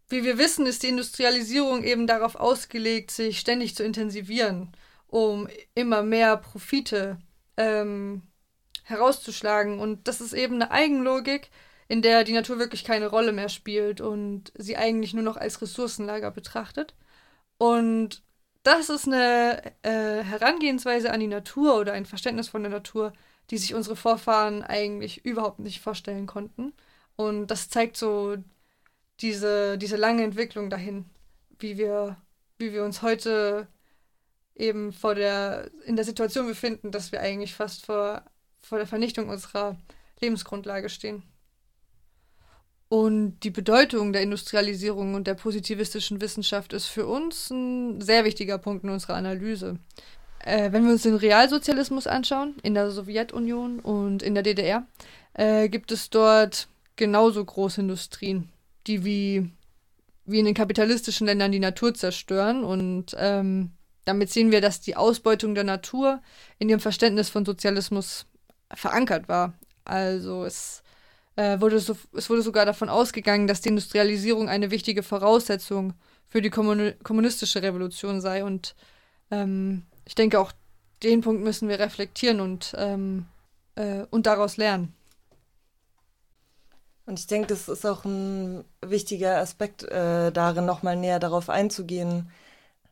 Wie 0.09 0.25
wir 0.25 0.39
wissen, 0.39 0.67
ist 0.67 0.83
die 0.83 0.89
Industrialisierung 0.89 1.85
eben 1.85 2.07
darauf 2.07 2.35
ausgelegt, 2.35 3.11
sich 3.11 3.39
ständig 3.39 3.77
zu 3.77 3.85
intensivieren, 3.85 4.73
um 5.07 5.49
immer 5.75 6.03
mehr 6.03 6.37
Profite 6.37 7.19
ähm, 7.57 8.23
herauszuschlagen. 8.85 9.79
Und 9.79 10.09
das 10.09 10.21
ist 10.21 10.33
eben 10.33 10.57
eine 10.57 10.71
Eigenlogik, 10.71 11.51
in 11.89 12.03
der 12.03 12.25
die 12.25 12.33
Natur 12.33 12.59
wirklich 12.59 12.85
keine 12.85 13.09
Rolle 13.09 13.33
mehr 13.33 13.49
spielt 13.49 14.01
und 14.01 14.53
sie 14.57 14.77
eigentlich 14.77 15.15
nur 15.15 15.25
noch 15.25 15.37
als 15.37 15.61
Ressourcenlager 15.61 16.31
betrachtet. 16.31 16.95
Und 17.59 18.23
das 18.63 18.91
ist 18.91 19.07
eine 19.07 19.63
äh, 19.83 20.23
Herangehensweise 20.23 21.13
an 21.13 21.21
die 21.21 21.27
Natur 21.27 21.79
oder 21.79 21.93
ein 21.93 22.07
Verständnis 22.07 22.49
von 22.49 22.63
der 22.63 22.71
Natur, 22.71 23.13
die 23.51 23.59
sich 23.59 23.75
unsere 23.75 23.97
Vorfahren 23.97 24.63
eigentlich 24.63 25.25
überhaupt 25.25 25.59
nicht 25.59 25.81
vorstellen 25.81 26.27
konnten. 26.27 26.73
Und 27.17 27.49
das 27.49 27.69
zeigt 27.69 27.97
so 27.97 28.37
diese, 29.21 29.77
diese 29.77 29.97
lange 29.97 30.23
Entwicklung 30.23 30.71
dahin, 30.71 31.05
wie 31.59 31.77
wir, 31.77 32.17
wie 32.59 32.73
wir 32.73 32.85
uns 32.85 33.03
heute 33.03 33.67
eben 34.55 34.93
vor 34.93 35.15
der, 35.15 35.71
in 35.85 35.97
der 35.97 36.05
Situation 36.05 36.47
befinden, 36.47 36.93
dass 36.93 37.13
wir 37.13 37.21
eigentlich 37.21 37.55
fast 37.55 37.87
vor, 37.87 38.23
vor 38.63 38.79
der 38.79 38.87
Vernichtung 38.87 39.29
unserer 39.29 39.77
Lebensgrundlage 40.21 40.89
stehen. 40.89 41.23
Und 42.89 43.39
die 43.41 43.51
Bedeutung 43.51 44.13
der 44.13 44.23
Industrialisierung 44.23 45.15
und 45.15 45.27
der 45.27 45.35
positivistischen 45.35 46.21
Wissenschaft 46.21 46.73
ist 46.73 46.87
für 46.87 47.07
uns 47.07 47.49
ein 47.51 48.01
sehr 48.01 48.25
wichtiger 48.25 48.59
Punkt 48.59 48.83
in 48.83 48.91
unserer 48.91 49.15
Analyse. 49.15 49.79
Äh, 50.45 50.73
wenn 50.73 50.85
wir 50.85 50.93
uns 50.93 51.03
den 51.03 51.17
Realsozialismus 51.17 52.07
anschauen, 52.07 52.57
in 52.63 52.75
der 52.75 52.91
Sowjetunion 52.91 53.81
und 53.81 54.23
in 54.23 54.35
der 54.35 54.43
DDR, 54.43 54.87
äh, 55.35 55.69
gibt 55.69 55.93
es 55.93 56.11
dort 56.11 56.69
genauso 56.97 57.45
große 57.45 57.81
Industrien 57.81 58.51
die 58.87 59.05
wie, 59.05 59.51
wie 60.25 60.39
in 60.39 60.45
den 60.45 60.55
kapitalistischen 60.55 61.27
Ländern 61.27 61.53
die 61.53 61.59
Natur 61.59 61.95
zerstören. 61.95 62.65
Und 62.65 63.17
ähm, 63.19 63.73
damit 64.05 64.31
sehen 64.31 64.51
wir, 64.51 64.61
dass 64.61 64.81
die 64.81 64.97
Ausbeutung 64.97 65.55
der 65.55 65.65
Natur 65.65 66.21
in 66.59 66.69
ihrem 66.69 66.81
Verständnis 66.81 67.29
von 67.29 67.45
Sozialismus 67.45 68.27
verankert 68.73 69.29
war. 69.29 69.55
Also 69.85 70.45
es, 70.45 70.83
äh, 71.37 71.61
wurde 71.61 71.79
so, 71.81 71.97
es 72.13 72.31
wurde 72.31 72.43
sogar 72.43 72.67
davon 72.67 72.89
ausgegangen, 72.89 73.47
dass 73.47 73.61
die 73.61 73.71
Industrialisierung 73.71 74.49
eine 74.49 74.71
wichtige 74.71 75.03
Voraussetzung 75.03 75.95
für 76.29 76.43
die 76.43 76.51
Kommun 76.51 76.95
kommunistische 77.03 77.63
Revolution 77.63 78.21
sei. 78.21 78.45
Und 78.45 78.75
ähm, 79.31 79.85
ich 80.05 80.15
denke, 80.15 80.41
auch 80.41 80.53
den 81.03 81.21
Punkt 81.23 81.43
müssen 81.43 81.69
wir 81.69 81.79
reflektieren 81.79 82.41
und, 82.41 82.75
ähm, 82.77 83.27
äh, 83.77 84.05
und 84.11 84.27
daraus 84.27 84.57
lernen. 84.57 84.95
Und 87.07 87.19
ich 87.19 87.27
denke, 87.27 87.49
das 87.49 87.69
ist 87.69 87.85
auch 87.87 88.05
ein 88.05 88.65
wichtiger 88.83 89.39
Aspekt 89.39 89.83
äh, 89.83 90.31
darin, 90.31 90.65
nochmal 90.65 90.97
näher 90.97 91.19
darauf 91.19 91.49
einzugehen, 91.49 92.31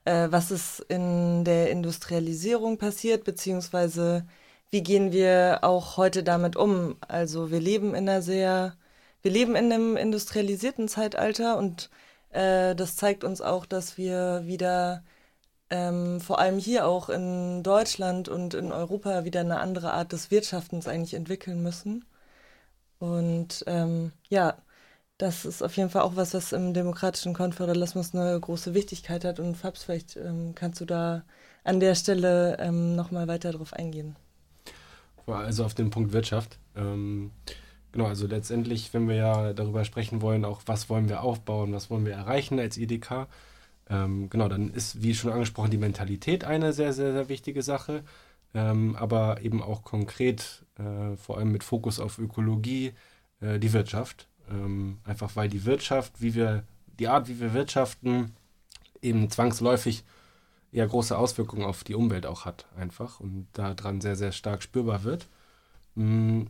äh, 0.04 0.28
was 0.30 0.50
ist 0.50 0.80
in 0.88 1.44
der 1.44 1.70
Industrialisierung 1.70 2.78
passiert, 2.78 3.24
beziehungsweise 3.24 4.26
wie 4.70 4.82
gehen 4.82 5.12
wir 5.12 5.60
auch 5.62 5.96
heute 5.96 6.22
damit 6.24 6.56
um. 6.56 6.96
Also 7.06 7.50
wir 7.50 7.60
leben 7.60 7.94
in 7.94 8.08
einer 8.08 8.22
sehr, 8.22 8.74
wir 9.22 9.30
leben 9.30 9.54
in 9.56 9.72
einem 9.72 9.96
industrialisierten 9.96 10.88
Zeitalter 10.88 11.56
und 11.58 11.90
äh, 12.30 12.74
das 12.74 12.96
zeigt 12.96 13.24
uns 13.24 13.40
auch, 13.40 13.66
dass 13.66 13.98
wir 13.98 14.42
wieder 14.46 15.04
ähm, 15.70 16.20
vor 16.20 16.38
allem 16.38 16.58
hier 16.58 16.86
auch 16.86 17.08
in 17.08 17.62
Deutschland 17.62 18.28
und 18.28 18.54
in 18.54 18.72
Europa 18.72 19.24
wieder 19.24 19.40
eine 19.40 19.60
andere 19.60 19.92
Art 19.92 20.12
des 20.12 20.30
Wirtschaftens 20.30 20.88
eigentlich 20.88 21.14
entwickeln 21.14 21.62
müssen. 21.62 22.04
Und 22.98 23.64
ähm, 23.66 24.12
ja, 24.28 24.56
das 25.18 25.44
ist 25.44 25.62
auf 25.62 25.76
jeden 25.76 25.90
Fall 25.90 26.02
auch 26.02 26.16
was, 26.16 26.34
was 26.34 26.52
im 26.52 26.74
demokratischen 26.74 27.34
Konföderalismus 27.34 28.14
eine 28.14 28.38
große 28.38 28.72
Wichtigkeit 28.74 29.24
hat. 29.24 29.40
Und 29.40 29.56
Fabs, 29.56 29.84
vielleicht 29.84 30.16
ähm, 30.16 30.54
kannst 30.54 30.80
du 30.80 30.84
da 30.84 31.24
an 31.64 31.80
der 31.80 31.94
Stelle 31.94 32.56
ähm, 32.60 32.94
nochmal 32.96 33.28
weiter 33.28 33.52
drauf 33.52 33.72
eingehen. 33.72 34.16
Also 35.26 35.64
auf 35.64 35.74
den 35.74 35.90
Punkt 35.90 36.12
Wirtschaft. 36.12 36.58
Ähm, 36.74 37.32
genau, 37.92 38.06
also 38.06 38.26
letztendlich, 38.26 38.94
wenn 38.94 39.08
wir 39.08 39.16
ja 39.16 39.52
darüber 39.52 39.84
sprechen 39.84 40.22
wollen, 40.22 40.44
auch 40.44 40.62
was 40.66 40.88
wollen 40.88 41.08
wir 41.08 41.22
aufbauen, 41.22 41.74
was 41.74 41.90
wollen 41.90 42.06
wir 42.06 42.14
erreichen 42.14 42.58
als 42.58 42.78
IDK, 42.78 43.26
ähm, 43.90 44.30
genau, 44.30 44.48
dann 44.48 44.70
ist, 44.70 45.02
wie 45.02 45.14
schon 45.14 45.32
angesprochen, 45.32 45.70
die 45.70 45.78
Mentalität 45.78 46.44
eine 46.44 46.72
sehr, 46.72 46.92
sehr, 46.92 47.12
sehr 47.12 47.28
wichtige 47.28 47.62
Sache 47.62 48.04
ähm, 48.54 48.96
aber 48.96 49.42
eben 49.42 49.62
auch 49.62 49.84
konkret, 49.84 50.64
äh, 50.78 51.16
vor 51.16 51.38
allem 51.38 51.52
mit 51.52 51.64
Fokus 51.64 52.00
auf 52.00 52.18
Ökologie, 52.18 52.94
äh, 53.40 53.58
die 53.58 53.72
Wirtschaft. 53.72 54.28
Ähm, 54.50 54.98
einfach 55.04 55.36
weil 55.36 55.48
die 55.48 55.64
Wirtschaft, 55.64 56.20
wie 56.22 56.34
wir, 56.34 56.64
die 56.98 57.08
Art, 57.08 57.28
wie 57.28 57.40
wir 57.40 57.52
wirtschaften, 57.52 58.34
eben 59.02 59.30
zwangsläufig 59.30 60.04
ja 60.72 60.86
große 60.86 61.16
Auswirkungen 61.16 61.64
auf 61.64 61.84
die 61.84 61.94
Umwelt 61.94 62.26
auch 62.26 62.44
hat, 62.44 62.66
einfach 62.76 63.20
und 63.20 63.48
daran 63.52 64.00
sehr, 64.00 64.16
sehr 64.16 64.32
stark 64.32 64.62
spürbar 64.62 65.04
wird. 65.04 65.28
Mm, 65.94 66.44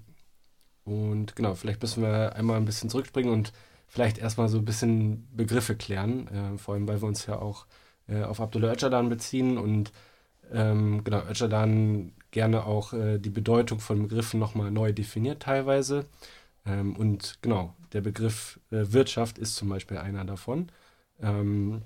und 0.84 1.36
genau, 1.36 1.55
vielleicht 1.55 1.82
müssen 1.82 2.03
wir 2.03 2.34
einmal 2.36 2.57
ein 2.57 2.64
bisschen 2.64 2.91
zurückspringen 2.91 3.32
und 3.32 3.53
vielleicht 3.89 4.18
erstmal 4.18 4.49
so 4.49 4.59
ein 4.59 4.64
bisschen 4.64 5.26
Begriffe 5.34 5.74
klären, 5.74 6.28
äh, 6.28 6.59
vor 6.59 6.74
allem 6.74 6.86
weil 6.86 7.01
wir 7.03 7.09
uns 7.09 7.26
ja 7.26 7.39
auch 7.39 7.66
äh, 8.09 8.22
auf 8.22 8.41
Abdullah 8.41 8.72
Öcalan 8.72 9.09
beziehen 9.09 9.59
und 9.59 9.93
ähm, 10.53 11.03
genau, 11.05 11.22
Öcalan 11.28 12.12
gerne 12.30 12.64
auch 12.64 12.93
äh, 12.93 13.18
die 13.18 13.30
Bedeutung 13.30 13.80
von 13.80 14.03
Begriffen 14.03 14.39
nochmal 14.41 14.70
neu 14.70 14.93
definiert 14.93 15.43
teilweise. 15.43 16.07
Ähm, 16.66 16.97
und 16.97 17.39
genau, 17.43 17.74
der 17.93 18.01
Begriff 18.01 18.61
äh, 18.70 18.93
Wirtschaft 18.93 19.39
ist 19.39 19.57
zum 19.57 19.68
Beispiel 19.68 19.99
einer 19.99 20.24
davon. 20.24 20.68
Ähm, 21.20 21.82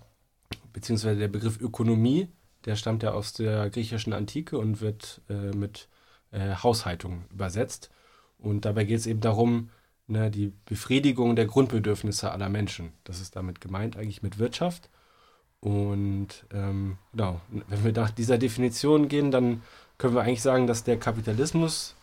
beziehungsweise 0.73 1.19
der 1.19 1.29
Begriff 1.29 1.61
Ökonomie, 1.61 2.29
der 2.65 2.77
stammt 2.77 3.03
ja 3.03 3.13
aus 3.13 3.33
der 3.33 3.71
griechischen 3.71 4.13
Antike 4.13 4.59
und 4.59 4.81
wird 4.81 5.21
äh, 5.29 5.57
mit 5.57 5.89
äh, 6.33 6.55
Haushaltung 6.57 7.25
übersetzt. 7.31 7.91
Und 8.39 8.65
dabei 8.65 8.85
geht 8.85 8.99
es 8.99 9.07
eben 9.07 9.21
darum, 9.21 9.71
ne, 10.07 10.31
die 10.31 10.53
Befriedigung 10.67 11.37
der 11.37 11.47
Grundbedürfnisse 11.47 12.31
aller 12.31 12.49
Menschen. 12.49 12.93
Das 13.05 13.21
ist 13.21 13.37
damit 13.37 13.61
gemeint 13.61 13.97
eigentlich 13.97 14.23
mit 14.23 14.39
Wirtschaft. 14.39 14.91
Und 15.61 16.45
ähm, 16.53 16.99
genau, 17.13 17.41
wenn 17.69 17.85
wir 17.85 17.93
nach 17.93 18.11
dieser 18.11 18.39
Definition 18.39 19.09
gehen, 19.09 19.31
dann 19.31 19.63
können 19.99 20.15
wir 20.15 20.23
eigentlich 20.23 20.43
sagen, 20.43 20.67
dass 20.67 20.83
der 20.85 20.99
Kapitalismus 20.99 21.95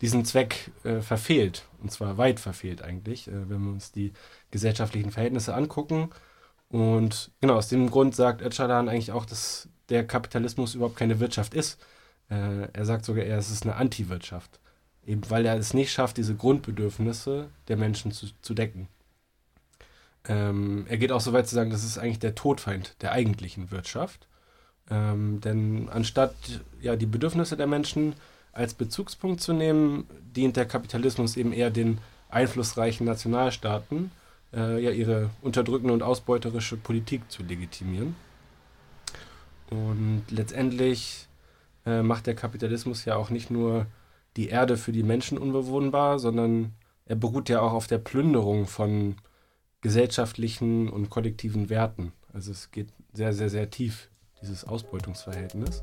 diesen 0.00 0.24
Zweck 0.24 0.70
äh, 0.84 1.00
verfehlt. 1.00 1.66
Und 1.82 1.90
zwar 1.90 2.16
weit 2.18 2.40
verfehlt 2.40 2.82
eigentlich, 2.82 3.28
äh, 3.28 3.50
wenn 3.50 3.64
wir 3.64 3.72
uns 3.72 3.92
die 3.92 4.12
gesellschaftlichen 4.50 5.10
Verhältnisse 5.10 5.54
angucken. 5.54 6.10
Und 6.68 7.32
genau 7.40 7.54
aus 7.56 7.68
dem 7.68 7.90
Grund 7.90 8.14
sagt 8.14 8.42
Öcalan 8.42 8.88
eigentlich 8.88 9.12
auch, 9.12 9.26
dass 9.26 9.68
der 9.88 10.06
Kapitalismus 10.06 10.76
überhaupt 10.76 10.96
keine 10.96 11.18
Wirtschaft 11.18 11.54
ist. 11.54 11.80
Äh, 12.30 12.68
er 12.72 12.84
sagt 12.84 13.04
sogar 13.04 13.24
eher, 13.24 13.38
es 13.38 13.50
ist 13.50 13.64
eine 13.64 13.74
Antiwirtschaft. 13.74 14.59
Eben 15.06 15.22
weil 15.28 15.46
er 15.46 15.56
es 15.56 15.74
nicht 15.74 15.92
schafft, 15.92 16.16
diese 16.16 16.34
Grundbedürfnisse 16.34 17.48
der 17.68 17.76
Menschen 17.76 18.12
zu, 18.12 18.26
zu 18.42 18.54
decken. 18.54 18.88
Ähm, 20.28 20.86
er 20.88 20.98
geht 20.98 21.12
auch 21.12 21.20
so 21.20 21.32
weit 21.32 21.48
zu 21.48 21.54
sagen, 21.54 21.70
das 21.70 21.84
ist 21.84 21.98
eigentlich 21.98 22.18
der 22.18 22.34
Todfeind 22.34 22.94
der 23.00 23.12
eigentlichen 23.12 23.70
Wirtschaft. 23.70 24.26
Ähm, 24.90 25.40
denn 25.40 25.88
anstatt 25.88 26.34
ja, 26.80 26.96
die 26.96 27.06
Bedürfnisse 27.06 27.56
der 27.56 27.66
Menschen 27.66 28.14
als 28.52 28.74
Bezugspunkt 28.74 29.40
zu 29.40 29.52
nehmen, 29.52 30.06
dient 30.36 30.56
der 30.56 30.66
Kapitalismus 30.66 31.36
eben 31.36 31.52
eher 31.52 31.70
den 31.70 31.98
einflussreichen 32.28 33.06
Nationalstaaten, 33.06 34.10
äh, 34.52 34.82
ja, 34.82 34.90
ihre 34.90 35.30
unterdrückende 35.42 35.94
und 35.94 36.02
ausbeuterische 36.02 36.76
Politik 36.76 37.30
zu 37.30 37.42
legitimieren. 37.42 38.16
Und 39.70 40.24
letztendlich 40.30 41.28
äh, 41.86 42.02
macht 42.02 42.26
der 42.26 42.34
Kapitalismus 42.34 43.04
ja 43.04 43.14
auch 43.16 43.30
nicht 43.30 43.50
nur 43.50 43.86
die 44.36 44.48
Erde 44.48 44.76
für 44.76 44.92
die 44.92 45.02
Menschen 45.02 45.38
unbewohnbar, 45.38 46.18
sondern 46.18 46.74
er 47.04 47.16
beruht 47.16 47.48
ja 47.48 47.60
auch 47.60 47.72
auf 47.72 47.86
der 47.86 47.98
Plünderung 47.98 48.66
von 48.66 49.16
gesellschaftlichen 49.80 50.88
und 50.88 51.10
kollektiven 51.10 51.70
Werten. 51.70 52.12
Also 52.32 52.52
es 52.52 52.70
geht 52.70 52.88
sehr, 53.12 53.32
sehr, 53.32 53.50
sehr 53.50 53.70
tief, 53.70 54.10
dieses 54.40 54.64
Ausbeutungsverhältnis. 54.64 55.82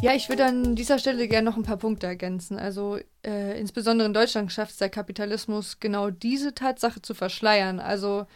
Ja, 0.00 0.14
ich 0.14 0.28
würde 0.28 0.44
an 0.44 0.76
dieser 0.76 0.98
Stelle 1.00 1.26
gerne 1.26 1.50
noch 1.50 1.56
ein 1.56 1.64
paar 1.64 1.76
Punkte 1.76 2.06
ergänzen. 2.06 2.56
Also 2.56 2.98
äh, 3.26 3.58
insbesondere 3.58 4.06
in 4.06 4.14
Deutschland 4.14 4.52
schafft 4.52 4.72
es 4.72 4.76
der 4.78 4.90
Kapitalismus 4.90 5.80
genau 5.80 6.10
diese 6.10 6.54
Tatsache 6.54 7.02
zu 7.02 7.14
verschleiern. 7.14 7.80
Also 7.80 8.26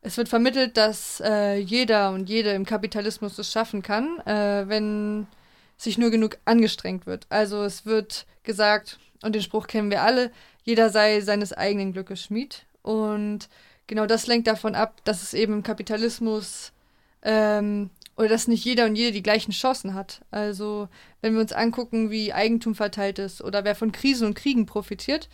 es 0.00 0.16
wird 0.16 0.28
vermittelt, 0.28 0.76
dass 0.76 1.22
äh, 1.24 1.58
jeder 1.58 2.10
und 2.10 2.28
jede 2.28 2.50
im 2.50 2.66
Kapitalismus 2.66 3.38
es 3.38 3.52
schaffen 3.52 3.82
kann, 3.82 4.18
äh, 4.26 4.68
wenn 4.68 5.28
sich 5.76 5.96
nur 5.96 6.10
genug 6.10 6.38
angestrengt 6.44 7.06
wird. 7.06 7.26
Also 7.28 7.62
es 7.62 7.86
wird 7.86 8.26
gesagt, 8.42 8.98
und 9.22 9.36
den 9.36 9.42
Spruch 9.42 9.68
kennen 9.68 9.90
wir 9.90 10.02
alle, 10.02 10.32
jeder 10.64 10.90
sei 10.90 11.20
seines 11.20 11.52
eigenen 11.52 11.92
Glückes 11.92 12.24
Schmied. 12.24 12.66
Und 12.82 13.48
genau 13.86 14.06
das 14.06 14.26
lenkt 14.26 14.48
davon 14.48 14.74
ab, 14.74 15.00
dass 15.04 15.22
es 15.22 15.34
eben 15.34 15.52
im 15.52 15.62
Kapitalismus 15.62 16.72
ähm, 17.22 17.90
oder 18.16 18.28
dass 18.28 18.48
nicht 18.48 18.64
jeder 18.64 18.86
und 18.86 18.96
jede 18.96 19.12
die 19.12 19.22
gleichen 19.22 19.52
Chancen 19.52 19.94
hat. 19.94 20.22
Also 20.30 20.88
wenn 21.20 21.34
wir 21.34 21.40
uns 21.40 21.52
angucken, 21.52 22.10
wie 22.10 22.32
Eigentum 22.32 22.74
verteilt 22.74 23.18
ist 23.18 23.42
oder 23.42 23.64
wer 23.64 23.74
von 23.74 23.92
Krisen 23.92 24.26
und 24.26 24.34
Kriegen 24.34 24.66
profitiert, 24.66 25.28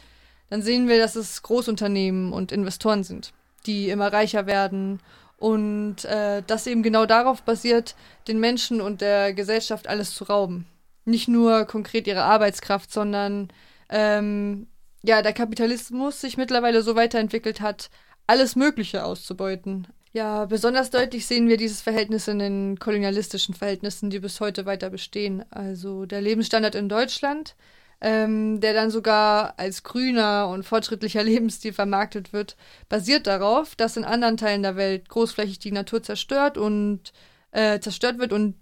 dann 0.50 0.62
sehen 0.62 0.88
wir, 0.88 0.98
dass 0.98 1.16
es 1.16 1.42
Großunternehmen 1.42 2.32
und 2.32 2.52
Investoren 2.52 3.04
sind 3.04 3.32
die 3.66 3.90
immer 3.90 4.12
reicher 4.12 4.46
werden 4.46 5.00
und 5.36 6.04
äh, 6.04 6.42
das 6.46 6.66
eben 6.66 6.82
genau 6.82 7.06
darauf 7.06 7.42
basiert, 7.42 7.94
den 8.26 8.40
Menschen 8.40 8.80
und 8.80 9.00
der 9.00 9.32
Gesellschaft 9.34 9.86
alles 9.86 10.14
zu 10.14 10.24
rauben. 10.24 10.66
Nicht 11.04 11.28
nur 11.28 11.64
konkret 11.64 12.06
ihre 12.06 12.24
Arbeitskraft, 12.24 12.92
sondern 12.92 13.48
ähm, 13.88 14.66
ja, 15.02 15.22
der 15.22 15.32
Kapitalismus 15.32 16.20
sich 16.20 16.36
mittlerweile 16.36 16.82
so 16.82 16.96
weiterentwickelt 16.96 17.60
hat, 17.60 17.90
alles 18.26 18.56
Mögliche 18.56 19.04
auszubeuten. 19.04 19.86
Ja, 20.12 20.46
besonders 20.46 20.90
deutlich 20.90 21.26
sehen 21.26 21.48
wir 21.48 21.56
dieses 21.56 21.82
Verhältnis 21.82 22.28
in 22.28 22.38
den 22.38 22.78
kolonialistischen 22.78 23.54
Verhältnissen, 23.54 24.10
die 24.10 24.20
bis 24.20 24.40
heute 24.40 24.66
weiter 24.66 24.90
bestehen. 24.90 25.44
Also 25.50 26.06
der 26.06 26.20
Lebensstandard 26.20 26.74
in 26.74 26.88
Deutschland 26.88 27.54
ähm, 28.00 28.60
der 28.60 28.74
dann 28.74 28.90
sogar 28.90 29.54
als 29.58 29.82
grüner 29.82 30.48
und 30.48 30.64
fortschrittlicher 30.64 31.22
Lebensstil 31.24 31.72
vermarktet 31.72 32.32
wird, 32.32 32.56
basiert 32.88 33.26
darauf, 33.26 33.74
dass 33.76 33.96
in 33.96 34.04
anderen 34.04 34.36
Teilen 34.36 34.62
der 34.62 34.76
Welt 34.76 35.08
großflächig 35.08 35.58
die 35.58 35.72
Natur 35.72 36.02
zerstört 36.02 36.56
und 36.58 37.12
äh, 37.50 37.80
zerstört 37.80 38.18
wird 38.18 38.32
und 38.32 38.56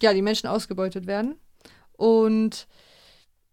ja, 0.00 0.12
die 0.12 0.22
Menschen 0.22 0.46
ausgebeutet 0.48 1.06
werden. 1.06 1.36
Und 1.92 2.68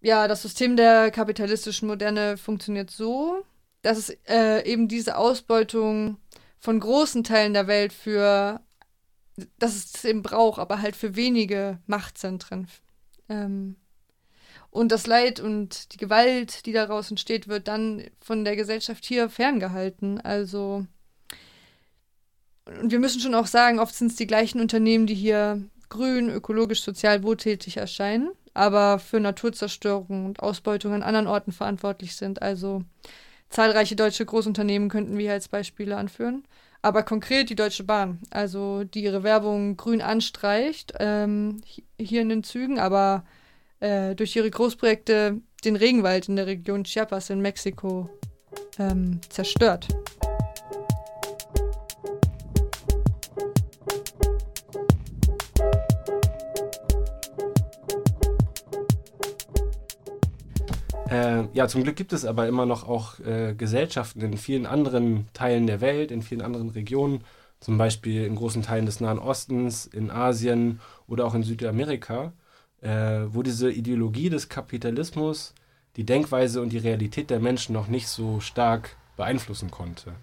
ja, 0.01 0.27
das 0.27 0.41
System 0.41 0.75
der 0.75 1.11
kapitalistischen 1.11 1.87
Moderne 1.87 2.37
funktioniert 2.37 2.91
so, 2.91 3.43
dass 3.81 3.97
es 3.97 4.09
äh, 4.27 4.65
eben 4.69 4.87
diese 4.87 5.17
Ausbeutung 5.17 6.17
von 6.63 6.79
großen 6.79 7.25
Teilen 7.25 7.53
der 7.53 7.67
Welt 7.67 7.91
für, 7.91 8.61
dass 9.59 9.75
es 9.75 10.05
eben 10.05 10.23
braucht, 10.23 10.59
aber 10.59 10.81
halt 10.81 10.95
für 10.95 11.17
wenige 11.17 11.79
Machtzentren 11.87 12.69
ähm, 13.27 13.75
und 14.69 14.93
das 14.93 15.05
Leid 15.05 15.41
und 15.41 15.93
die 15.93 15.97
Gewalt, 15.97 16.65
die 16.65 16.71
daraus 16.71 17.09
entsteht, 17.11 17.49
wird 17.49 17.67
dann 17.67 18.05
von 18.21 18.45
der 18.45 18.55
Gesellschaft 18.55 19.05
hier 19.05 19.29
ferngehalten. 19.29 20.21
Also, 20.21 20.87
und 22.65 22.91
wir 22.91 22.99
müssen 22.99 23.19
schon 23.19 23.35
auch 23.35 23.45
sagen, 23.45 23.79
oft 23.79 23.93
sind 23.93 24.11
es 24.11 24.15
die 24.15 24.25
gleichen 24.25 24.61
Unternehmen, 24.61 25.05
die 25.05 25.15
hier 25.15 25.61
grün, 25.89 26.29
ökologisch, 26.29 26.81
sozial 26.81 27.23
wohltätig 27.23 27.75
erscheinen, 27.75 28.31
aber 28.53 28.99
für 28.99 29.19
Naturzerstörung 29.19 30.25
und 30.25 30.39
Ausbeutung 30.39 30.93
an 30.93 31.03
anderen 31.03 31.27
Orten 31.27 31.51
verantwortlich 31.51 32.15
sind. 32.15 32.41
Also 32.41 32.83
zahlreiche 33.53 33.95
deutsche 33.95 34.25
Großunternehmen 34.25 34.89
könnten 34.89 35.17
wir 35.17 35.31
als 35.31 35.47
Beispiele 35.47 35.95
anführen. 35.95 36.43
Aber 36.81 37.03
konkret 37.03 37.49
die 37.49 37.55
Deutsche 37.55 37.85
Bahn, 37.85 38.19
also 38.29 38.83
die 38.83 39.03
ihre 39.03 39.23
Werbung 39.23 39.77
grün 39.77 40.01
anstreicht, 40.01 40.93
ähm, 40.99 41.61
hier 41.97 42.21
in 42.21 42.29
den 42.29 42.43
Zügen, 42.43 42.77
aber 42.77 43.23
äh, 43.79 44.15
durch 44.15 44.35
ihre 44.35 44.49
Großprojekte 44.49 45.39
den 45.63 45.75
Regenwald 45.77 46.27
in 46.27 46.35
der 46.35 46.47
Region 46.47 46.83
Chiapas 46.83 47.29
in 47.29 47.39
Mexiko 47.39 48.09
ähm, 48.79 49.21
zerstört. 49.29 49.87
Äh, 61.13 61.47
ja, 61.53 61.67
zum 61.67 61.83
Glück 61.83 61.95
gibt 61.95 62.11
es 62.11 62.25
aber 62.25 62.47
immer 62.47 62.65
noch 62.65 62.89
auch 62.89 63.19
äh, 63.19 63.53
Gesellschaften 63.53 64.21
in 64.21 64.35
vielen 64.35 64.65
anderen 64.65 65.27
Teilen 65.33 65.67
der 65.67 65.79
Welt, 65.79 66.09
in 66.09 66.23
vielen 66.23 66.41
anderen 66.41 66.71
Regionen, 66.71 67.23
zum 67.59 67.77
Beispiel 67.77 68.25
in 68.25 68.35
großen 68.35 68.63
Teilen 68.63 68.87
des 68.87 68.99
Nahen 68.99 69.19
Ostens, 69.19 69.85
in 69.85 70.09
Asien 70.09 70.79
oder 71.07 71.25
auch 71.25 71.35
in 71.35 71.43
Südamerika, 71.43 72.33
äh, 72.81 73.25
wo 73.27 73.43
diese 73.43 73.71
Ideologie 73.71 74.31
des 74.31 74.49
Kapitalismus 74.49 75.53
die 75.97 76.03
Denkweise 76.03 76.63
und 76.63 76.69
die 76.69 76.79
Realität 76.79 77.29
der 77.29 77.39
Menschen 77.39 77.73
noch 77.73 77.87
nicht 77.87 78.07
so 78.07 78.39
stark 78.39 78.95
beeinflussen 79.15 79.69
konnte. 79.69 80.13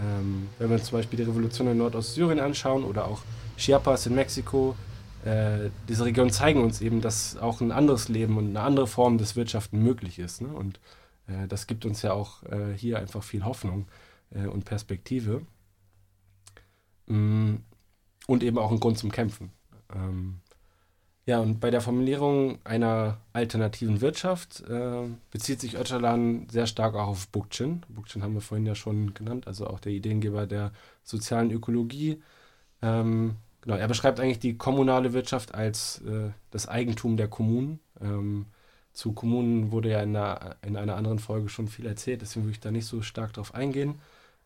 Ähm, 0.00 0.48
wenn 0.58 0.70
wir 0.70 0.76
uns 0.76 0.86
zum 0.86 0.98
Beispiel 0.98 1.18
die 1.18 1.24
Revolution 1.24 1.68
in 1.68 1.76
Nordostsyrien 1.76 2.40
anschauen 2.40 2.84
oder 2.84 3.04
auch 3.04 3.20
Chiapas 3.58 4.06
in 4.06 4.14
Mexiko, 4.14 4.76
äh, 5.24 5.70
diese 5.88 6.04
Regionen 6.04 6.30
zeigen 6.30 6.62
uns 6.62 6.80
eben, 6.80 7.00
dass 7.00 7.36
auch 7.36 7.60
ein 7.60 7.72
anderes 7.72 8.08
Leben 8.08 8.36
und 8.36 8.48
eine 8.48 8.60
andere 8.60 8.86
Form 8.86 9.18
des 9.18 9.36
Wirtschaften 9.36 9.82
möglich 9.82 10.18
ist. 10.18 10.42
Ne? 10.42 10.48
Und 10.48 10.80
äh, 11.26 11.46
das 11.48 11.66
gibt 11.66 11.84
uns 11.84 12.02
ja 12.02 12.12
auch 12.12 12.42
äh, 12.44 12.74
hier 12.76 12.98
einfach 12.98 13.22
viel 13.22 13.44
Hoffnung 13.44 13.86
äh, 14.30 14.46
und 14.46 14.64
Perspektive. 14.64 15.42
Mm, 17.06 17.56
und 18.26 18.42
eben 18.42 18.58
auch 18.58 18.70
einen 18.70 18.80
Grund 18.80 18.98
zum 18.98 19.10
Kämpfen. 19.12 19.50
Ähm, 19.94 20.40
ja, 21.24 21.38
und 21.38 21.60
bei 21.60 21.70
der 21.70 21.80
Formulierung 21.80 22.58
einer 22.64 23.18
alternativen 23.32 24.00
Wirtschaft 24.00 24.60
äh, 24.68 25.06
bezieht 25.30 25.60
sich 25.60 25.76
Öcalan 25.76 26.48
sehr 26.50 26.66
stark 26.66 26.96
auch 26.96 27.06
auf 27.06 27.28
Bookchin. 27.28 27.82
Bookchin 27.88 28.24
haben 28.24 28.34
wir 28.34 28.40
vorhin 28.40 28.66
ja 28.66 28.74
schon 28.74 29.14
genannt, 29.14 29.46
also 29.46 29.68
auch 29.68 29.78
der 29.78 29.92
Ideengeber 29.92 30.46
der 30.48 30.72
sozialen 31.04 31.52
Ökologie. 31.52 32.20
Ähm, 32.82 33.36
genau, 33.62 33.76
er 33.76 33.88
beschreibt 33.88 34.20
eigentlich 34.20 34.38
die 34.38 34.58
kommunale 34.58 35.12
Wirtschaft 35.12 35.54
als 35.54 36.02
äh, 36.02 36.30
das 36.50 36.68
Eigentum 36.68 37.16
der 37.16 37.28
Kommunen. 37.28 37.80
Ähm, 38.00 38.46
zu 38.92 39.12
Kommunen 39.12 39.72
wurde 39.72 39.90
ja 39.90 40.02
in 40.02 40.14
einer, 40.14 40.56
in 40.62 40.76
einer 40.76 40.96
anderen 40.96 41.18
Folge 41.18 41.48
schon 41.48 41.68
viel 41.68 41.86
erzählt, 41.86 42.20
deswegen 42.20 42.44
würde 42.44 42.52
ich 42.52 42.60
da 42.60 42.70
nicht 42.70 42.86
so 42.86 43.00
stark 43.00 43.32
drauf 43.32 43.54
eingehen. 43.54 43.94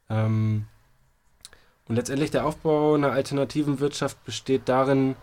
Ähm, 0.09 0.67
und 1.89 1.97
letztendlich 1.97 2.31
der 2.31 2.47
Aufbau 2.47 2.95
einer 2.95 3.12
alternativen 3.12 3.81
Wirtschaft 3.81 4.23
besteht 4.25 4.69
darin, 4.69 5.17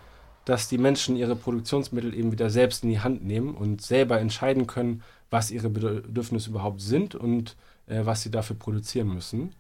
dass 0.46 0.68
die 0.68 0.78
Menschen 0.78 1.16
ihre 1.16 1.36
Produktionsmittel 1.36 2.14
eben 2.14 2.32
wieder 2.32 2.50
selbst 2.50 2.84
in 2.84 2.90
die 2.90 3.00
Hand 3.00 3.24
nehmen 3.24 3.56
und 3.56 3.82
selber 3.82 4.20
entscheiden 4.20 4.68
können, 4.68 5.04
was 5.30 5.52
ihre 5.52 5.70
Bedürfnisse 5.70 6.50
überhaupt 6.50 6.82
sind 6.82 7.16
und 7.16 7.56
äh, 7.88 8.06
was 8.06 8.22
sie 8.22 8.32
dafür 8.32 8.58
produzieren 8.58 9.14
müssen. 9.14 9.54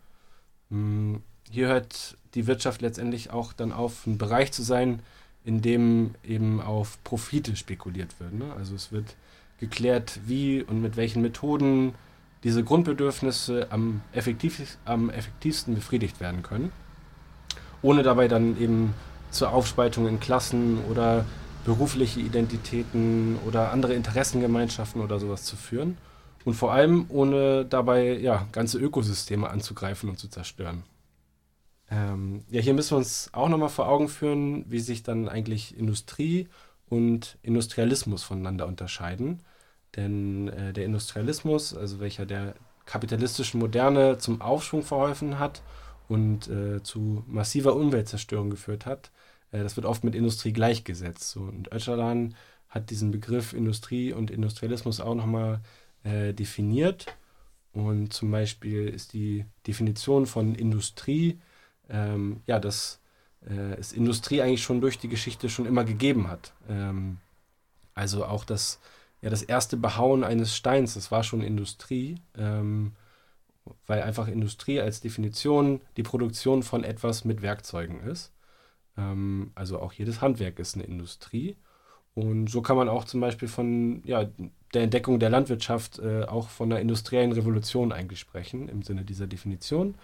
Hm, 0.70 1.24
hier 1.50 1.68
hört 1.68 2.18
die 2.36 2.48
Wirtschaft 2.48 2.82
letztendlich 2.82 3.32
auch 3.32 3.54
dann 3.54 3.72
auf, 3.72 4.06
ein 4.08 4.18
Bereich 4.18 4.52
zu 4.52 4.64
sein, 4.64 5.02
in 5.46 5.62
dem 5.62 6.16
eben 6.24 6.62
auf 6.62 7.04
Profite 7.04 7.56
spekuliert 7.56 8.20
wird. 8.20 8.34
Ne? 8.34 8.54
Also 8.58 8.76
es 8.76 8.92
wird 8.92 9.16
geklärt, 9.60 10.20
wie 10.26 10.62
und 10.62 10.82
mit 10.82 10.98
welchen 10.98 11.22
Methoden 11.22 11.94
diese 12.44 12.64
Grundbedürfnisse 12.64 13.68
am, 13.70 14.02
effektiv, 14.12 14.78
am 14.86 15.10
effektivsten 15.10 15.76
befriedigt 15.76 16.20
werden 16.20 16.44
können, 16.44 16.72
ohne 17.82 18.04
dabei 18.04 18.28
dann 18.28 18.60
eben 18.60 18.94
zur 19.32 19.52
Aufspaltung 19.52 20.08
in 20.08 20.20
Klassen 20.20 20.80
oder 20.90 21.26
berufliche 21.66 22.20
Identitäten 22.20 23.38
oder 23.48 23.72
andere 23.72 23.94
Interessengemeinschaften 23.94 25.02
oder 25.02 25.20
sowas 25.20 25.44
zu 25.44 25.56
führen. 25.56 25.98
Und 26.46 26.56
vor 26.56 26.74
allem 26.74 27.06
ohne 27.08 27.64
dabei 27.64 28.18
ja, 28.18 28.48
ganze 28.52 28.78
Ökosysteme 28.78 29.50
anzugreifen 29.50 30.10
und 30.10 30.20
zu 30.20 30.28
zerstören. 30.28 30.84
Ähm, 31.94 32.44
ja, 32.50 32.62
hier 32.62 32.74
müssen 32.74 32.92
wir 32.92 32.98
uns 32.98 33.30
auch 33.34 33.50
nochmal 33.50 33.70
vor 33.70 33.88
Augen 33.88 34.10
führen, 34.10 34.66
wie 34.68 34.80
sich 34.80 35.04
dann 35.04 35.30
eigentlich 35.30 35.78
Industrie 35.78 36.48
und 36.90 37.38
Industrialismus 37.44 38.24
voneinander 38.24 38.66
unterscheiden. 38.68 39.44
Denn 39.96 40.48
äh, 40.48 40.74
der 40.74 40.86
Industrialismus, 40.86 41.76
also 41.76 42.00
welcher 42.00 42.26
der 42.26 42.56
kapitalistischen 42.86 43.60
Moderne 43.60 44.18
zum 44.18 44.42
Aufschwung 44.42 44.82
verholfen 44.82 45.38
hat 45.40 45.62
und 46.08 46.48
äh, 46.48 46.82
zu 46.82 47.24
massiver 47.28 47.76
Umweltzerstörung 47.76 48.50
geführt 48.50 48.86
hat, 48.88 49.12
äh, 49.52 49.62
das 49.62 49.76
wird 49.76 49.86
oft 49.86 50.04
mit 50.04 50.16
Industrie 50.16 50.52
gleichgesetzt. 50.52 51.30
So. 51.30 51.42
Und 51.42 51.72
Öcalan 51.72 52.36
hat 52.70 52.90
diesen 52.90 53.12
Begriff 53.12 53.54
Industrie 53.54 54.14
und 54.14 54.32
Industrialismus 54.32 55.00
auch 55.00 55.16
nochmal 55.16 55.62
äh, 56.04 56.34
definiert. 56.34 57.16
Und 57.72 58.14
zum 58.14 58.32
Beispiel 58.32 58.88
ist 58.88 59.14
die 59.14 59.46
Definition 59.68 60.26
von 60.26 60.56
Industrie, 60.56 61.40
ähm, 61.94 62.42
ja, 62.48 62.60
dass 62.60 63.00
äh, 63.48 63.76
es 63.80 63.94
Industrie 63.94 64.42
eigentlich 64.42 64.64
schon 64.64 64.82
durch 64.82 64.98
die 64.98 65.08
Geschichte 65.08 65.50
schon 65.50 65.66
immer 65.66 65.86
gegeben 65.86 66.28
hat. 66.28 66.54
Ähm, 66.68 67.20
also 67.94 68.26
auch 68.26 68.44
das, 68.44 68.80
ja, 69.22 69.30
das 69.30 69.44
erste 69.44 69.78
Behauen 69.78 70.24
eines 70.24 70.56
Steins, 70.56 70.96
das 70.96 71.12
war 71.12 71.24
schon 71.24 71.42
Industrie, 71.42 72.16
ähm, 72.38 72.94
weil 73.88 74.02
einfach 74.02 74.28
Industrie 74.28 74.82
als 74.82 75.00
Definition 75.00 75.80
die 75.96 76.04
Produktion 76.04 76.64
von 76.64 76.84
etwas 76.84 77.24
mit 77.24 77.42
Werkzeugen 77.42 78.02
ist. 78.02 78.34
Ähm, 78.98 79.52
also 79.56 79.80
auch 79.80 79.94
jedes 79.94 80.22
Handwerk 80.22 80.60
ist 80.60 80.76
eine 80.76 80.84
Industrie. 80.84 81.56
Und 82.16 82.50
so 82.50 82.62
kann 82.62 82.78
man 82.78 82.90
auch 82.90 83.06
zum 83.06 83.22
Beispiel 83.22 83.48
von 83.48 84.04
ja, 84.06 84.26
der 84.74 84.84
Entdeckung 84.84 85.20
der 85.20 85.30
Landwirtschaft 85.30 86.00
äh, 86.00 86.24
auch 86.24 86.50
von 86.50 86.72
einer 86.72 86.82
industriellen 86.82 87.32
Revolution 87.32 87.92
eigentlich 87.92 88.20
sprechen, 88.20 88.70
im 88.70 88.84
Sinne 88.84 89.04
dieser 89.04 89.26
Definition. 89.28 89.96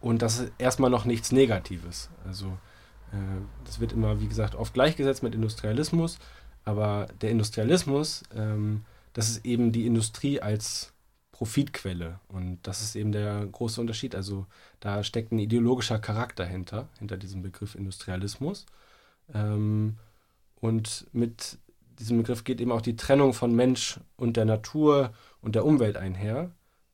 Und 0.00 0.22
das 0.22 0.38
ist 0.38 0.52
erstmal 0.58 0.90
noch 0.90 1.04
nichts 1.04 1.32
Negatives. 1.32 2.10
Also 2.26 2.46
äh, 3.12 3.16
das 3.64 3.80
wird 3.80 3.92
immer, 3.92 4.20
wie 4.20 4.28
gesagt, 4.28 4.54
oft 4.54 4.74
gleichgesetzt 4.74 5.22
mit 5.22 5.34
Industrialismus, 5.34 6.18
aber 6.64 7.08
der 7.20 7.30
Industrialismus, 7.30 8.22
ähm, 8.34 8.84
das 9.12 9.30
ist 9.30 9.44
eben 9.44 9.72
die 9.72 9.86
Industrie 9.86 10.40
als 10.40 10.92
Profitquelle. 11.32 12.18
Und 12.28 12.58
das 12.62 12.82
ist 12.82 12.96
eben 12.96 13.12
der 13.12 13.46
große 13.46 13.80
Unterschied. 13.80 14.14
Also 14.14 14.46
da 14.80 15.02
steckt 15.02 15.32
ein 15.32 15.38
ideologischer 15.38 15.98
Charakter 15.98 16.44
hinter, 16.44 16.88
hinter 16.98 17.16
diesem 17.16 17.42
Begriff 17.42 17.74
Industrialismus. 17.74 18.66
Ähm, 19.34 19.96
und 20.60 21.06
mit 21.12 21.58
diesem 21.98 22.18
Begriff 22.18 22.44
geht 22.44 22.60
eben 22.60 22.72
auch 22.72 22.80
die 22.80 22.96
Trennung 22.96 23.34
von 23.34 23.54
Mensch 23.54 24.00
und 24.16 24.36
der 24.36 24.44
Natur 24.44 25.12
und 25.40 25.54
der 25.54 25.64
Umwelt 25.64 25.96
einher, 25.96 26.50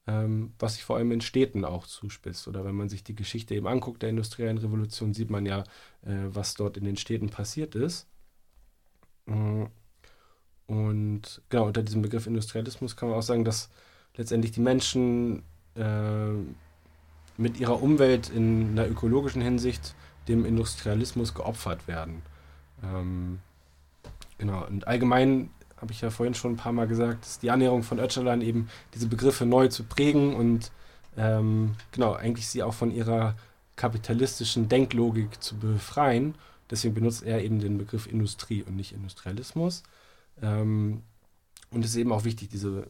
ähm, 0.07 0.53
was 0.59 0.75
sich 0.75 0.85
vor 0.85 0.97
allem 0.97 1.13
in 1.13 1.21
Städten 1.21 1.65
auch 1.65 1.87
zuspitzt. 1.87 2.49
Oder 2.49 2.65
wenn 2.65 2.75
man 2.75 2.89
sich 2.89 3.05
die 3.05 3.15
Geschichte 3.15 3.55
eben 3.55 3.67
anguckt 3.67 4.03
der 4.03 4.11
industriellen 4.11 4.59
Revolution, 4.59 5.15
sieht 5.15 5.31
man 5.31 5.47
ja, 5.47 5.61
äh, 6.03 6.27
was 6.29 6.55
dort 6.55 6.77
in 6.77 6.85
den 6.85 6.97
Städten 6.97 7.29
passiert 7.31 7.75
ist. 7.75 8.07
Mm. 9.27 9.65
Und 10.67 11.43
genau, 11.49 11.67
unter 11.67 11.83
diesem 11.83 12.03
Begriff 12.03 12.27
Industrialismus 12.27 12.97
kann 12.97 13.11
man 13.11 13.19
auch 13.19 13.23
sagen, 13.23 13.45
dass 13.45 13.69
letztendlich 14.17 14.53
die 14.53 14.61
Menschen 14.61 15.43
äh, 15.75 16.33
mit 17.37 17.59
ihrer 17.61 17.83
Umwelt 17.83 18.31
in 18.31 18.71
einer 18.71 18.89
ökologischen 18.89 19.43
Hinsicht 19.43 19.95
dem 20.29 20.45
Industrialismus 20.45 21.35
geopfert 21.35 21.89
werden. 21.89 22.23
Ähm, 22.83 23.41
genau, 24.39 24.67
und 24.67 24.87
allgemein 24.87 25.51
habe 25.83 25.93
ich 25.93 26.01
ja 26.01 26.11
vorhin 26.11 26.35
schon 26.35 26.53
ein 26.53 26.57
paar 26.57 26.73
Mal 26.73 26.87
gesagt, 26.87 27.27
ist 27.27 27.43
die 27.43 27.51
Annäherung 27.51 27.83
von 27.83 27.99
Öcalan 27.99 28.41
eben, 28.41 28.71
diese 28.95 29.09
Begriffe 29.09 29.45
neu 29.45 29.67
zu 29.67 29.83
prägen 29.83 30.35
und 30.35 30.71
ähm, 31.17 31.75
genau, 31.91 32.13
eigentlich 32.13 32.47
sie 32.47 32.63
auch 32.63 32.73
von 32.73 32.93
ihrer 32.93 33.35
kapitalistischen 33.75 34.69
Denklogik 34.69 35.43
zu 35.43 35.57
befreien. 35.57 36.37
Deswegen 36.71 36.95
benutzt 36.95 37.25
er 37.25 37.43
eben 37.43 37.59
den 37.59 37.79
Begriff 37.79 38.07
Industrie 38.07 38.63
und 38.63 38.77
nicht 38.77 38.93
Industrialismus. 38.93 39.83
Ähm, 40.41 41.03
und 41.71 41.85
es 41.85 41.91
ist 41.91 41.97
eben 41.97 42.13
auch 42.13 42.25
wichtig, 42.25 42.49
diese 42.49 42.87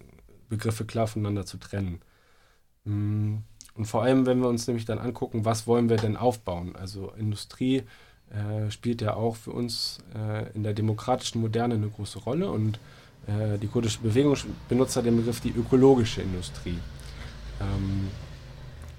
Begriffe 0.51 0.85
klar 0.85 1.07
voneinander 1.07 1.47
zu 1.47 1.57
trennen. 1.57 2.03
Mm, 2.85 3.37
und 3.75 3.87
vor 3.87 4.03
allem, 4.03 4.27
wenn 4.27 4.41
wir 4.41 4.49
uns 4.49 4.67
nämlich 4.67 4.85
dann 4.85 4.99
angucken, 4.99 5.47
was 5.47 5.67
wollen 5.67 5.89
wir 5.89 5.97
denn 5.97 6.19
aufbauen? 6.19 6.77
Also 6.77 7.11
Industrie 7.13 7.85
äh, 8.33 8.71
spielt 8.71 9.03
ja 9.03 9.15
auch 9.15 9.37
für 9.37 9.51
uns 9.51 9.99
äh, 10.15 10.51
in 10.55 10.63
der 10.63 10.73
demokratischen 10.73 11.41
Moderne 11.41 11.75
eine 11.75 11.89
große 11.89 12.19
Rolle 12.21 12.51
und 12.51 12.79
äh, 13.27 13.59
die 13.59 13.69
kurdische 13.69 14.01
Bewegung 14.01 14.37
benutzt 14.69 14.97
ja 14.97 15.03
den 15.03 15.17
Begriff 15.17 15.41
die 15.41 15.51
ökologische 15.51 16.23
Industrie. 16.23 16.79
Ähm, 17.61 18.09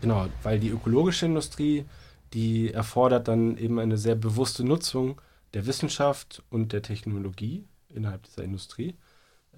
genau, 0.02 0.28
weil 0.44 0.60
die 0.60 0.70
ökologische 0.70 1.26
Industrie, 1.26 1.86
die 2.34 2.72
erfordert 2.72 3.28
dann 3.28 3.58
eben 3.58 3.80
eine 3.80 3.98
sehr 3.98 4.16
bewusste 4.16 4.64
Nutzung 4.64 5.20
der 5.54 5.66
Wissenschaft 5.66 6.44
und 6.50 6.72
der 6.72 6.82
Technologie 6.82 7.66
innerhalb 7.90 8.24
dieser 8.24 8.44
Industrie. 8.44 8.96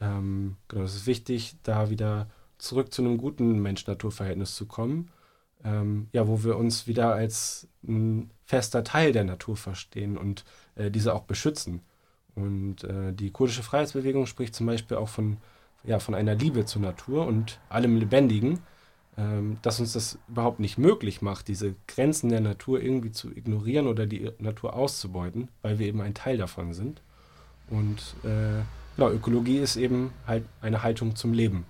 Ähm, 0.02 0.58
genau, 0.68 0.84
es 0.84 0.96
ist 0.96 1.08
wichtig, 1.08 1.58
da 1.64 1.90
wieder 1.90 2.28
zurück 2.58 2.94
zu 2.94 3.02
einem 3.02 3.18
guten 3.18 3.60
Mensch-Natur-Verhältnis 3.62 4.56
zu 4.56 4.66
kommen. 4.66 5.10
Ähm, 5.64 6.08
ja, 6.12 6.28
wo 6.28 6.44
wir 6.44 6.58
uns 6.58 6.88
wieder 6.88 7.14
als 7.14 7.68
ein 7.88 8.30
fester 8.46 8.84
Teil 8.84 9.12
der 9.12 9.24
Natur 9.24 9.58
verstehen 9.58 10.18
und 10.18 10.46
äh, 10.76 10.92
diese 10.92 11.14
auch 11.14 11.24
beschützen. 11.24 11.82
Und 12.36 12.84
äh, 12.84 13.14
die 13.14 13.32
kurdische 13.32 13.64
Freiheitsbewegung 13.64 14.26
spricht 14.26 14.56
zum 14.56 14.66
Beispiel 14.68 14.98
auch 14.98 15.10
von, 15.10 15.38
ja, 15.84 16.00
von 16.00 16.16
einer 16.16 16.36
Liebe 16.36 16.66
zur 16.66 16.82
Natur 16.82 17.26
und 17.26 17.60
allem 17.70 17.98
Lebendigen, 17.98 18.60
ähm, 19.18 19.58
dass 19.62 19.80
uns 19.80 19.94
das 19.94 20.20
überhaupt 20.28 20.60
nicht 20.60 20.78
möglich 20.78 21.22
macht, 21.22 21.48
diese 21.48 21.76
Grenzen 21.88 22.30
der 22.30 22.42
Natur 22.42 22.82
irgendwie 22.82 23.12
zu 23.12 23.32
ignorieren 23.32 23.88
oder 23.88 24.06
die 24.06 24.32
Natur 24.40 24.76
auszubeuten, 24.76 25.50
weil 25.62 25.80
wir 25.80 25.88
eben 25.88 26.02
ein 26.02 26.14
Teil 26.14 26.38
davon 26.38 26.74
sind. 26.74 27.02
Und 27.70 28.16
äh, 28.24 28.64
Genau, 28.96 29.10
Ökologie 29.10 29.58
ist 29.58 29.76
eben 29.76 30.14
halt 30.26 30.46
eine 30.62 30.82
Haltung 30.82 31.16
zum 31.16 31.34
Leben. 31.34 31.66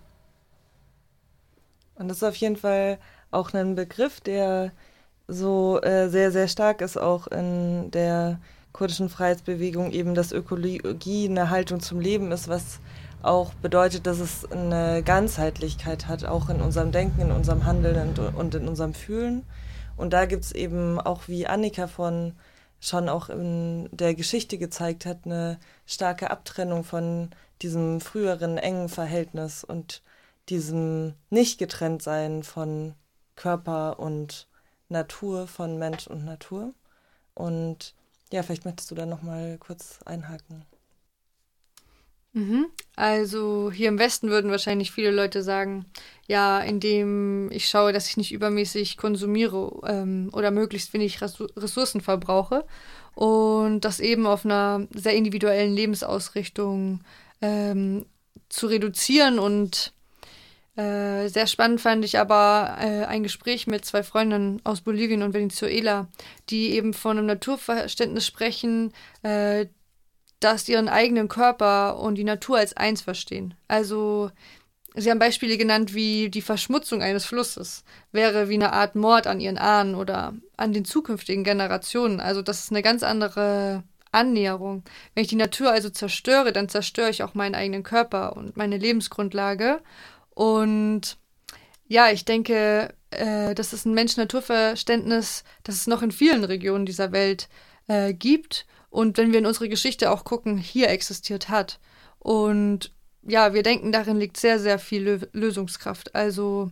Und 1.95 2.07
das 2.07 2.17
ist 2.17 2.23
auf 2.23 2.35
jeden 2.35 2.57
Fall 2.57 2.99
auch 3.31 3.53
ein 3.53 3.75
Begriff, 3.75 4.21
der 4.21 4.71
so 5.27 5.81
äh, 5.81 6.09
sehr, 6.09 6.31
sehr 6.31 6.47
stark 6.47 6.81
ist, 6.81 6.97
auch 6.97 7.27
in 7.27 7.91
der 7.91 8.39
kurdischen 8.73 9.09
Freiheitsbewegung, 9.09 9.91
eben, 9.91 10.15
dass 10.15 10.31
Ökologie 10.31 11.29
eine 11.29 11.49
Haltung 11.49 11.79
zum 11.79 11.99
Leben 11.99 12.31
ist, 12.31 12.47
was 12.47 12.79
auch 13.23 13.53
bedeutet, 13.55 14.05
dass 14.05 14.19
es 14.19 14.49
eine 14.51 15.01
Ganzheitlichkeit 15.03 16.07
hat, 16.07 16.25
auch 16.25 16.49
in 16.49 16.61
unserem 16.61 16.91
Denken, 16.91 17.21
in 17.21 17.31
unserem 17.31 17.65
Handeln 17.65 18.13
und 18.35 18.53
in 18.53 18.67
unserem 18.67 18.93
Fühlen. 18.93 19.43
Und 19.97 20.13
da 20.13 20.25
gibt 20.25 20.43
es 20.43 20.51
eben 20.51 20.99
auch, 20.99 21.27
wie 21.27 21.47
Annika 21.47 21.87
von 21.87 22.33
schon 22.79 23.09
auch 23.09 23.29
in 23.29 23.89
der 23.91 24.13
Geschichte 24.13 24.57
gezeigt 24.57 25.05
hat, 25.05 25.19
eine 25.25 25.57
starke 25.85 26.29
Abtrennung 26.29 26.83
von 26.83 27.29
diesem 27.61 28.01
früheren 28.01 28.57
engen 28.57 28.89
Verhältnis 28.89 29.63
und 29.63 30.03
diesem 30.49 31.13
nicht 31.29 31.57
getrennt 31.57 32.03
sein 32.03 32.43
von 32.43 32.93
Körper 33.35 33.99
und 33.99 34.47
Natur, 34.89 35.47
von 35.47 35.77
Mensch 35.77 36.07
und 36.07 36.25
Natur. 36.25 36.73
Und 37.33 37.93
ja, 38.31 38.43
vielleicht 38.43 38.65
möchtest 38.65 38.91
du 38.91 38.95
da 38.95 39.05
noch 39.05 39.21
mal 39.21 39.57
kurz 39.57 39.99
einhaken. 40.05 40.65
Mhm. 42.35 42.65
Also 42.97 43.71
hier 43.71 43.87
im 43.87 43.97
Westen 43.97 44.29
würden 44.29 44.51
wahrscheinlich 44.51 44.91
viele 44.91 45.11
Leute 45.11 45.41
sagen, 45.41 45.85
ja, 46.27 46.59
indem 46.59 47.49
ich 47.49 47.69
schaue, 47.69 47.93
dass 47.93 48.09
ich 48.09 48.17
nicht 48.17 48.33
übermäßig 48.33 48.97
konsumiere 48.97 49.71
ähm, 49.87 50.29
oder 50.33 50.51
möglichst 50.51 50.93
wenig 50.93 51.21
Ressourcen 51.21 52.01
verbrauche 52.01 52.65
und 53.15 53.81
das 53.81 54.01
eben 54.01 54.27
auf 54.27 54.43
einer 54.43 54.85
sehr 54.93 55.15
individuellen 55.15 55.73
Lebensausrichtung 55.73 56.99
ähm, 57.41 58.05
zu 58.49 58.67
reduzieren 58.67 59.39
und 59.39 59.93
Äh, 60.75 61.29
sehr 61.29 61.47
spannend 61.47 61.79
fand 61.79 62.03
ich 62.03 62.19
aber 62.19 62.77
äh, 62.79 63.05
ein 63.05 63.23
Gespräch 63.23 63.65
mit 63.65 63.85
zwei 63.85 64.03
Freundinnen 64.03 64.61
aus 64.65 64.81
Bolivien 64.81 65.23
und 65.23 65.33
Venezuela, 65.33 66.07
die 66.49 66.71
eben 66.71 66.93
von 66.93 67.17
einem 67.17 67.27
Naturverständnis 67.27 68.25
sprechen, 68.25 68.93
äh, 69.23 69.67
dass 70.41 70.67
ihren 70.67 70.89
eigenen 70.89 71.29
Körper 71.29 71.99
und 71.99 72.15
die 72.15 72.25
Natur 72.25 72.57
als 72.57 72.75
eins 72.75 73.01
verstehen. 73.01 73.53
Also 73.67 74.31
Sie 74.97 75.11
haben 75.11 75.19
Beispiele 75.19 75.57
genannt 75.57 75.93
wie 75.93 76.29
die 76.29 76.41
Verschmutzung 76.41 77.01
eines 77.01 77.25
Flusses, 77.25 77.83
wäre 78.13 78.47
wie 78.47 78.53
eine 78.53 78.71
Art 78.71 78.95
Mord 78.95 79.27
an 79.27 79.41
ihren 79.41 79.57
Ahnen 79.57 79.93
oder 79.93 80.33
an 80.55 80.71
den 80.71 80.85
zukünftigen 80.85 81.43
Generationen. 81.43 82.21
Also 82.21 82.41
das 82.41 82.59
ist 82.59 82.71
eine 82.71 82.81
ganz 82.81 83.03
andere 83.03 83.83
Annäherung. 84.13 84.83
Wenn 85.13 85.23
ich 85.23 85.27
die 85.27 85.35
Natur 85.35 85.71
also 85.71 85.89
zerstöre, 85.89 86.53
dann 86.53 86.69
zerstöre 86.69 87.09
ich 87.09 87.23
auch 87.23 87.33
meinen 87.33 87.55
eigenen 87.55 87.83
Körper 87.83 88.37
und 88.37 88.55
meine 88.55 88.77
Lebensgrundlage. 88.77 89.81
Und 90.35 91.17
ja, 91.87 92.11
ich 92.11 92.25
denke, 92.25 92.93
äh, 93.09 93.55
das 93.55 93.73
ist 93.73 93.85
ein 93.85 93.93
Mensch-Natur-Verständnis, 93.95 95.43
das 95.63 95.75
es 95.75 95.87
noch 95.87 96.03
in 96.03 96.11
vielen 96.11 96.43
Regionen 96.43 96.85
dieser 96.85 97.11
Welt 97.11 97.49
äh, 97.87 98.13
gibt. 98.13 98.67
Und 98.89 99.17
wenn 99.17 99.31
wir 99.31 99.39
in 99.39 99.45
unsere 99.45 99.69
Geschichte 99.69 100.11
auch 100.11 100.23
gucken, 100.23 100.57
hier 100.57 100.89
existiert 100.89 101.49
hat. 101.49 101.79
Und 102.19 102.91
ja, 103.23 103.53
wir 103.53 103.63
denken, 103.63 103.91
darin 103.91 104.17
liegt 104.17 104.37
sehr, 104.37 104.59
sehr 104.59 104.77
viel 104.79 105.03
Lö 105.03 105.19
Lösungskraft. 105.33 106.13
Also 106.15 106.69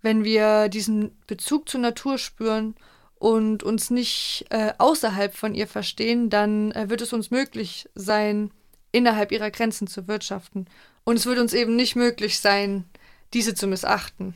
wenn 0.00 0.24
wir 0.24 0.68
diesen 0.68 1.16
Bezug 1.26 1.68
zur 1.68 1.80
Natur 1.80 2.18
spüren 2.18 2.74
und 3.14 3.62
uns 3.62 3.90
nicht 3.90 4.46
äh, 4.50 4.72
außerhalb 4.78 5.34
von 5.34 5.54
ihr 5.54 5.68
verstehen, 5.68 6.28
dann 6.28 6.72
äh, 6.72 6.90
wird 6.90 7.02
es 7.02 7.12
uns 7.12 7.30
möglich 7.30 7.88
sein, 7.94 8.50
innerhalb 8.90 9.32
ihrer 9.32 9.50
Grenzen 9.50 9.86
zu 9.86 10.08
wirtschaften. 10.08 10.66
Und 11.04 11.16
es 11.16 11.26
wird 11.26 11.38
uns 11.38 11.52
eben 11.52 11.76
nicht 11.76 11.96
möglich 11.96 12.40
sein, 12.40 12.84
diese 13.34 13.54
zu 13.54 13.66
missachten. 13.66 14.34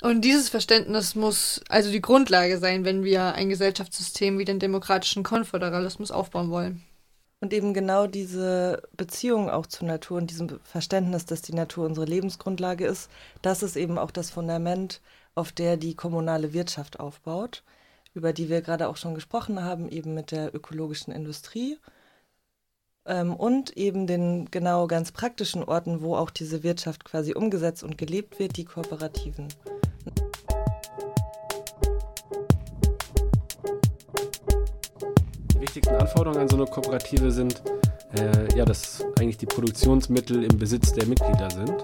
Und 0.00 0.20
dieses 0.20 0.48
Verständnis 0.48 1.14
muss 1.14 1.60
also 1.68 1.90
die 1.90 2.00
Grundlage 2.00 2.58
sein, 2.58 2.84
wenn 2.84 3.02
wir 3.02 3.34
ein 3.34 3.48
Gesellschaftssystem 3.48 4.38
wie 4.38 4.44
den 4.44 4.60
demokratischen 4.60 5.24
Konföderalismus 5.24 6.10
aufbauen 6.12 6.50
wollen. 6.50 6.84
Und 7.40 7.52
eben 7.52 7.72
genau 7.72 8.06
diese 8.06 8.82
Beziehung 8.96 9.48
auch 9.48 9.66
zur 9.66 9.86
Natur 9.86 10.18
und 10.18 10.30
diesem 10.30 10.60
Verständnis, 10.62 11.24
dass 11.24 11.42
die 11.42 11.52
Natur 11.52 11.86
unsere 11.86 12.06
Lebensgrundlage 12.06 12.84
ist, 12.86 13.10
das 13.42 13.62
ist 13.62 13.76
eben 13.76 13.98
auch 13.98 14.10
das 14.10 14.30
Fundament, 14.30 15.00
auf 15.34 15.52
der 15.52 15.76
die 15.76 15.94
kommunale 15.94 16.52
Wirtschaft 16.52 16.98
aufbaut, 16.98 17.62
über 18.12 18.32
die 18.32 18.48
wir 18.48 18.60
gerade 18.60 18.88
auch 18.88 18.96
schon 18.96 19.14
gesprochen 19.14 19.62
haben, 19.62 19.88
eben 19.88 20.14
mit 20.14 20.32
der 20.32 20.52
ökologischen 20.54 21.12
Industrie 21.12 21.78
ähm, 23.08 23.34
und 23.34 23.76
eben 23.76 24.06
den 24.06 24.50
genau 24.50 24.86
ganz 24.86 25.10
praktischen 25.10 25.64
Orten, 25.64 26.02
wo 26.02 26.14
auch 26.14 26.30
diese 26.30 26.62
Wirtschaft 26.62 27.04
quasi 27.04 27.34
umgesetzt 27.34 27.82
und 27.82 27.98
gelebt 27.98 28.38
wird, 28.38 28.56
die 28.56 28.64
Kooperativen. 28.64 29.48
wichtigsten 35.60 35.96
Anforderungen 35.96 36.40
an 36.40 36.48
so 36.48 36.56
eine 36.56 36.66
Kooperative 36.66 37.30
sind, 37.30 37.62
äh, 38.14 38.56
ja, 38.56 38.64
dass 38.64 39.04
eigentlich 39.18 39.36
die 39.36 39.46
Produktionsmittel 39.46 40.42
im 40.44 40.58
Besitz 40.58 40.92
der 40.92 41.06
Mitglieder 41.06 41.50
sind, 41.50 41.82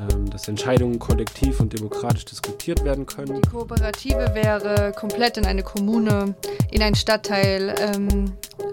ähm, 0.00 0.30
dass 0.30 0.48
Entscheidungen 0.48 0.98
kollektiv 0.98 1.60
und 1.60 1.72
demokratisch 1.72 2.24
diskutiert 2.24 2.84
werden 2.84 3.06
können. 3.06 3.40
Die 3.40 3.48
Kooperative 3.48 4.34
wäre 4.34 4.92
komplett 4.92 5.36
in 5.36 5.46
eine 5.46 5.62
Kommune, 5.62 6.34
in 6.70 6.82
einen 6.82 6.94
Stadtteil, 6.94 7.74
ähm, 7.78 8.32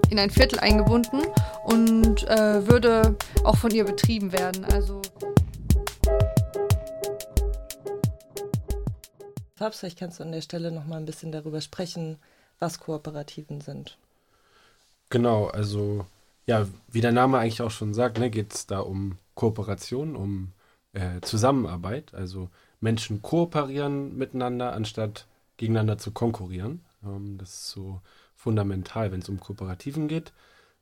in 0.10 0.20
ein 0.20 0.30
Viertel 0.30 0.60
eingebunden 0.60 1.22
und 1.66 2.28
äh, 2.28 2.68
würde 2.68 3.16
auch 3.43 3.58
von 3.58 3.72
ihr 3.72 3.86
betrieben 3.86 4.32
werden. 4.32 4.66
Also 4.66 5.01
Fabs, 9.56 9.80
vielleicht 9.80 9.99
kannst 9.99 10.20
du 10.20 10.24
an 10.24 10.32
der 10.32 10.41
Stelle 10.41 10.72
noch 10.72 10.86
mal 10.86 10.97
ein 10.97 11.06
bisschen 11.06 11.32
darüber 11.32 11.62
sprechen, 11.62 12.18
was 12.60 12.80
Kooperativen 12.80 13.62
sind. 13.62 13.97
Genau, 15.10 15.47
also 15.47 16.06
ja, 16.45 16.68
wie 16.88 17.01
der 17.01 17.12
Name 17.12 17.39
eigentlich 17.39 17.62
auch 17.62 17.72
schon 17.72 17.93
sagt, 17.93 18.20
ne, 18.20 18.30
geht 18.30 18.53
es 18.53 18.68
da 18.68 18.80
um 18.80 19.18
Kooperation, 19.34 20.16
um 20.16 20.51
äh, 20.93 21.22
Zusammenarbeit. 21.22 22.14
Also 22.14 22.49
Menschen 22.80 23.22
kooperieren 23.22 24.18
miteinander, 24.18 24.74
anstatt 24.74 25.26
gegeneinander 25.58 25.97
zu 25.97 26.12
konkurrieren. 26.12 26.84
Ähm, 27.03 27.38
das 27.38 27.49
ist 27.49 27.70
so 27.70 28.01
fundamental, 28.46 29.12
wenn 29.12 29.22
es 29.22 29.30
um 29.30 29.39
Kooperativen 29.39 30.08
geht. 30.08 30.32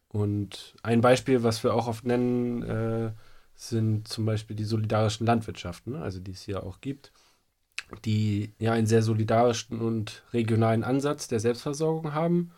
Und 0.09 0.76
ein 0.84 0.99
Beispiel, 0.99 1.43
was 1.43 1.64
wir 1.64 1.74
auch 1.74 1.88
oft 1.88 2.05
nennen, 2.05 2.61
äh, 2.61 3.11
sind 3.55 4.05
zum 4.09 4.26
Beispiel 4.26 4.57
die 4.57 4.66
solidarischen 4.66 5.26
Landwirtschaften, 5.26 5.95
also 5.95 6.20
die 6.20 6.32
es 6.32 6.41
hier 6.41 6.64
auch 6.64 6.82
gibt, 6.82 7.14
die 8.03 8.53
ja 8.59 8.74
einen 8.74 8.86
sehr 8.86 9.01
solidarischen 9.01 9.80
und 9.80 10.24
regionalen 10.34 10.84
Ansatz 10.84 11.30
der 11.30 11.39
Selbstversorgung 11.39 12.14
haben 12.14 12.51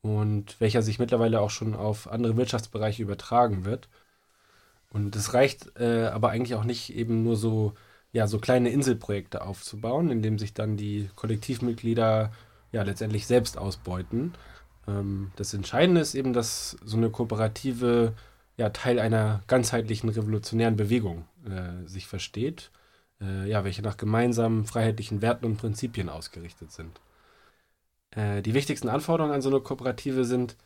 und 0.00 0.58
welcher 0.58 0.80
sich 0.80 0.98
mittlerweile 0.98 1.40
auch 1.42 1.50
schon 1.50 1.74
auf 1.74 2.10
andere 2.10 2.38
Wirtschaftsbereiche 2.38 3.02
übertragen 3.02 3.66
wird. 3.66 3.90
Und 4.90 5.14
es 5.16 5.34
reicht 5.34 5.78
äh, 5.78 6.06
aber 6.06 6.30
eigentlich 6.30 6.54
auch 6.54 6.64
nicht 6.64 6.96
eben 6.96 7.24
nur 7.24 7.36
so, 7.36 7.74
ja, 8.12 8.26
so 8.26 8.38
kleine 8.38 8.70
Inselprojekte 8.70 9.42
aufzubauen, 9.42 10.10
indem 10.10 10.38
sich 10.38 10.54
dann 10.54 10.78
die 10.78 11.10
Kollektivmitglieder 11.14 12.32
ja 12.72 12.82
letztendlich 12.82 13.26
selbst 13.26 13.58
ausbeuten. 13.58 14.34
Ähm, 14.86 15.32
das 15.36 15.54
Entscheidende 15.54 16.00
ist 16.00 16.14
eben, 16.14 16.32
dass 16.32 16.76
so 16.84 16.96
eine 16.96 17.10
Kooperative 17.10 18.14
ja 18.56 18.70
Teil 18.70 18.98
einer 18.98 19.42
ganzheitlichen 19.46 20.08
revolutionären 20.08 20.76
Bewegung 20.76 21.26
äh, 21.44 21.86
sich 21.86 22.06
versteht, 22.06 22.70
äh, 23.20 23.48
ja, 23.48 23.64
welche 23.64 23.82
nach 23.82 23.96
gemeinsamen 23.96 24.66
freiheitlichen 24.66 25.22
Werten 25.22 25.46
und 25.46 25.58
Prinzipien 25.58 26.08
ausgerichtet 26.08 26.72
sind. 26.72 27.00
Äh, 28.10 28.42
die 28.42 28.54
wichtigsten 28.54 28.88
Anforderungen 28.88 29.34
an 29.34 29.42
so 29.42 29.50
eine 29.50 29.60
Kooperative 29.60 30.24
sind, 30.24 30.56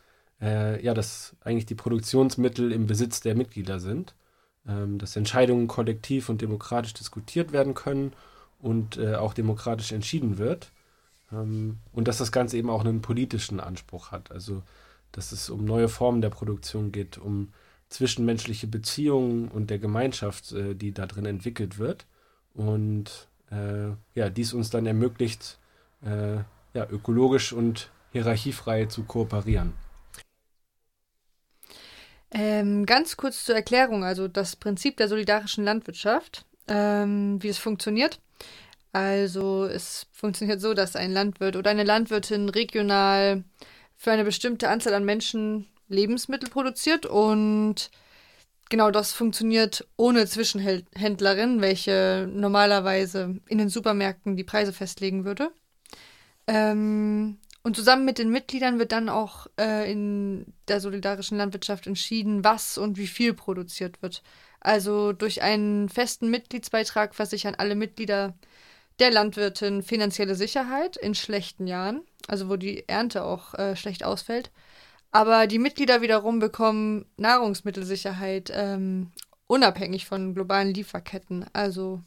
äh, 0.41 0.83
ja, 0.83 0.93
dass 0.93 1.35
eigentlich 1.41 1.65
die 1.65 1.75
Produktionsmittel 1.75 2.71
im 2.71 2.87
Besitz 2.87 3.21
der 3.21 3.35
Mitglieder 3.35 3.79
sind, 3.79 4.15
ähm, 4.67 4.97
dass 4.97 5.15
Entscheidungen 5.15 5.67
kollektiv 5.67 6.29
und 6.29 6.41
demokratisch 6.41 6.93
diskutiert 6.93 7.51
werden 7.51 7.73
können 7.73 8.13
und 8.59 8.97
äh, 8.97 9.15
auch 9.15 9.33
demokratisch 9.33 9.91
entschieden 9.91 10.37
wird 10.37 10.71
und 11.31 12.07
dass 12.07 12.17
das 12.17 12.31
Ganze 12.31 12.57
eben 12.57 12.69
auch 12.69 12.81
einen 12.81 13.01
politischen 13.01 13.59
Anspruch 13.59 14.11
hat, 14.11 14.31
also 14.31 14.63
dass 15.11 15.31
es 15.31 15.49
um 15.49 15.65
neue 15.65 15.89
Formen 15.89 16.21
der 16.21 16.29
Produktion 16.29 16.91
geht, 16.91 17.17
um 17.17 17.53
zwischenmenschliche 17.89 18.67
Beziehungen 18.67 19.49
und 19.49 19.69
der 19.69 19.79
Gemeinschaft, 19.79 20.51
äh, 20.53 20.75
die 20.75 20.93
da 20.93 21.05
drin 21.05 21.25
entwickelt 21.25 21.77
wird 21.77 22.05
und 22.53 23.27
äh, 23.51 23.89
ja, 24.15 24.29
dies 24.29 24.53
uns 24.53 24.69
dann 24.69 24.85
ermöglicht, 24.85 25.57
äh, 26.05 26.37
ja, 26.73 26.89
ökologisch 26.89 27.51
und 27.51 27.89
hierarchiefrei 28.11 28.85
zu 28.85 29.03
kooperieren. 29.03 29.73
Ähm, 32.33 32.85
ganz 32.85 33.17
kurz 33.17 33.43
zur 33.43 33.55
Erklärung, 33.55 34.05
also 34.05 34.29
das 34.29 34.55
Prinzip 34.55 34.95
der 34.95 35.09
solidarischen 35.09 35.65
Landwirtschaft, 35.65 36.45
ähm, 36.67 37.43
wie 37.43 37.49
es 37.49 37.57
funktioniert. 37.57 38.19
Also 38.93 39.65
es 39.65 40.07
funktioniert 40.11 40.59
so, 40.59 40.73
dass 40.73 40.95
ein 40.95 41.13
Landwirt 41.13 41.55
oder 41.55 41.69
eine 41.69 41.83
Landwirtin 41.83 42.49
regional 42.49 43.43
für 43.95 44.11
eine 44.11 44.25
bestimmte 44.25 44.69
Anzahl 44.69 44.93
an 44.93 45.05
Menschen 45.05 45.67
Lebensmittel 45.87 46.49
produziert 46.49 47.05
und 47.05 47.91
genau 48.69 48.91
das 48.91 49.13
funktioniert 49.13 49.87
ohne 49.97 50.25
Zwischenhändlerin, 50.25 51.61
welche 51.61 52.27
normalerweise 52.31 53.39
in 53.47 53.57
den 53.57 53.69
Supermärkten 53.69 54.35
die 54.35 54.43
Preise 54.43 54.73
festlegen 54.73 55.25
würde. 55.25 55.51
Ähm, 56.47 57.37
und 57.63 57.75
zusammen 57.75 58.05
mit 58.05 58.17
den 58.17 58.31
Mitgliedern 58.31 58.79
wird 58.79 58.91
dann 58.91 59.07
auch 59.07 59.47
äh, 59.59 59.91
in 59.91 60.53
der 60.67 60.79
solidarischen 60.79 61.37
Landwirtschaft 61.37 61.85
entschieden, 61.85 62.43
was 62.43 62.77
und 62.77 62.97
wie 62.97 63.07
viel 63.07 63.33
produziert 63.33 64.01
wird. 64.01 64.23
Also 64.59 65.13
durch 65.13 65.43
einen 65.43 65.89
festen 65.89 66.29
Mitgliedsbeitrag 66.31 67.13
versichern 67.13 67.55
alle 67.55 67.75
Mitglieder 67.75 68.33
der 69.01 69.11
Landwirtin 69.11 69.83
finanzielle 69.83 70.35
Sicherheit 70.35 70.95
in 70.95 71.15
schlechten 71.15 71.67
Jahren, 71.67 72.01
also 72.27 72.49
wo 72.49 72.55
die 72.55 72.87
Ernte 72.87 73.23
auch 73.23 73.53
äh, 73.55 73.75
schlecht 73.75 74.05
ausfällt. 74.05 74.51
Aber 75.11 75.47
die 75.47 75.59
Mitglieder 75.59 76.01
wiederum 76.01 76.39
bekommen 76.39 77.05
Nahrungsmittelsicherheit 77.17 78.51
ähm, 78.53 79.11
unabhängig 79.47 80.05
von 80.05 80.33
globalen 80.33 80.73
Lieferketten, 80.73 81.45
also 81.51 81.99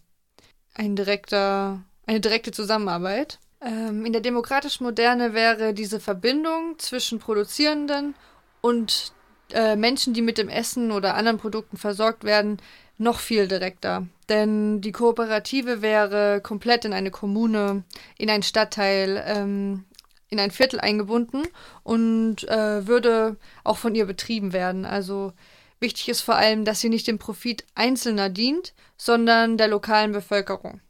ein 0.73 0.97
direkter, 0.97 1.83
eine 2.07 2.21
direkte 2.21 2.53
Zusammenarbeit. 2.53 3.39
Ähm, 3.61 4.07
in 4.07 4.13
der 4.13 4.23
demokratischen 4.23 4.85
Moderne 4.85 5.35
wäre 5.35 5.75
diese 5.75 6.01
Verbindung 6.01 6.79
zwischen 6.79 7.19
Produzierenden 7.19 8.15
und 8.61 9.13
äh, 9.53 9.77
Menschen, 9.77 10.15
die 10.15 10.23
mit 10.23 10.39
dem 10.39 10.49
Essen 10.49 10.91
oder 10.91 11.17
anderen 11.17 11.39
Produkten 11.39 11.77
versorgt 11.77 12.25
werden, 12.25 12.59
noch 12.97 13.19
viel 13.19 13.49
direkter. 13.49 14.07
Denn 14.29 14.81
die 14.81 14.93
Kooperative 14.93 15.83
wäre 15.83 16.41
komplett 16.41 16.85
in 16.85 16.93
eine 16.93 17.11
Kommune, 17.11 17.85
in 18.17 18.31
einen 18.31 18.43
Stadtteil, 18.43 19.23
ähm, 19.27 19.85
in 20.29 20.41
ein 20.41 20.51
Viertel 20.51 20.81
eingebunden 20.81 21.43
und 21.83 22.49
äh, 22.49 22.87
würde 22.87 23.37
auch 23.63 23.77
von 23.77 23.95
ihr 23.95 24.07
betrieben 24.07 24.53
werden. 24.53 24.85
Also 24.85 25.33
Wichtig 25.85 26.09
ist 26.09 26.23
vor 26.23 26.37
allem, 26.37 26.65
dass 26.65 26.81
sie 26.81 26.89
nicht 26.89 27.07
dem 27.07 27.19
Profit 27.19 27.67
Einzelner 27.75 28.31
dient, 28.31 28.73
sondern 28.97 29.59
der 29.59 29.69
lokalen 29.69 30.13
Bevölkerung. 30.13 30.81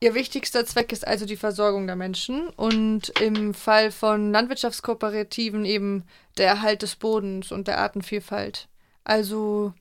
Ihr 0.00 0.12
wichtigster 0.12 0.66
Zweck 0.66 0.92
ist 0.92 1.06
also 1.06 1.24
die 1.24 1.36
Versorgung 1.36 1.86
der 1.86 1.96
Menschen 1.96 2.48
und 2.48 3.08
im 3.20 3.54
Fall 3.54 3.90
von 3.90 4.30
Landwirtschaftskooperativen 4.30 5.64
eben 5.64 6.04
der 6.36 6.48
Erhalt 6.48 6.82
des 6.82 6.96
Bodens 6.96 7.52
und 7.52 7.68
der 7.68 7.78
Artenvielfalt. 7.78 8.68
Also 9.02 9.72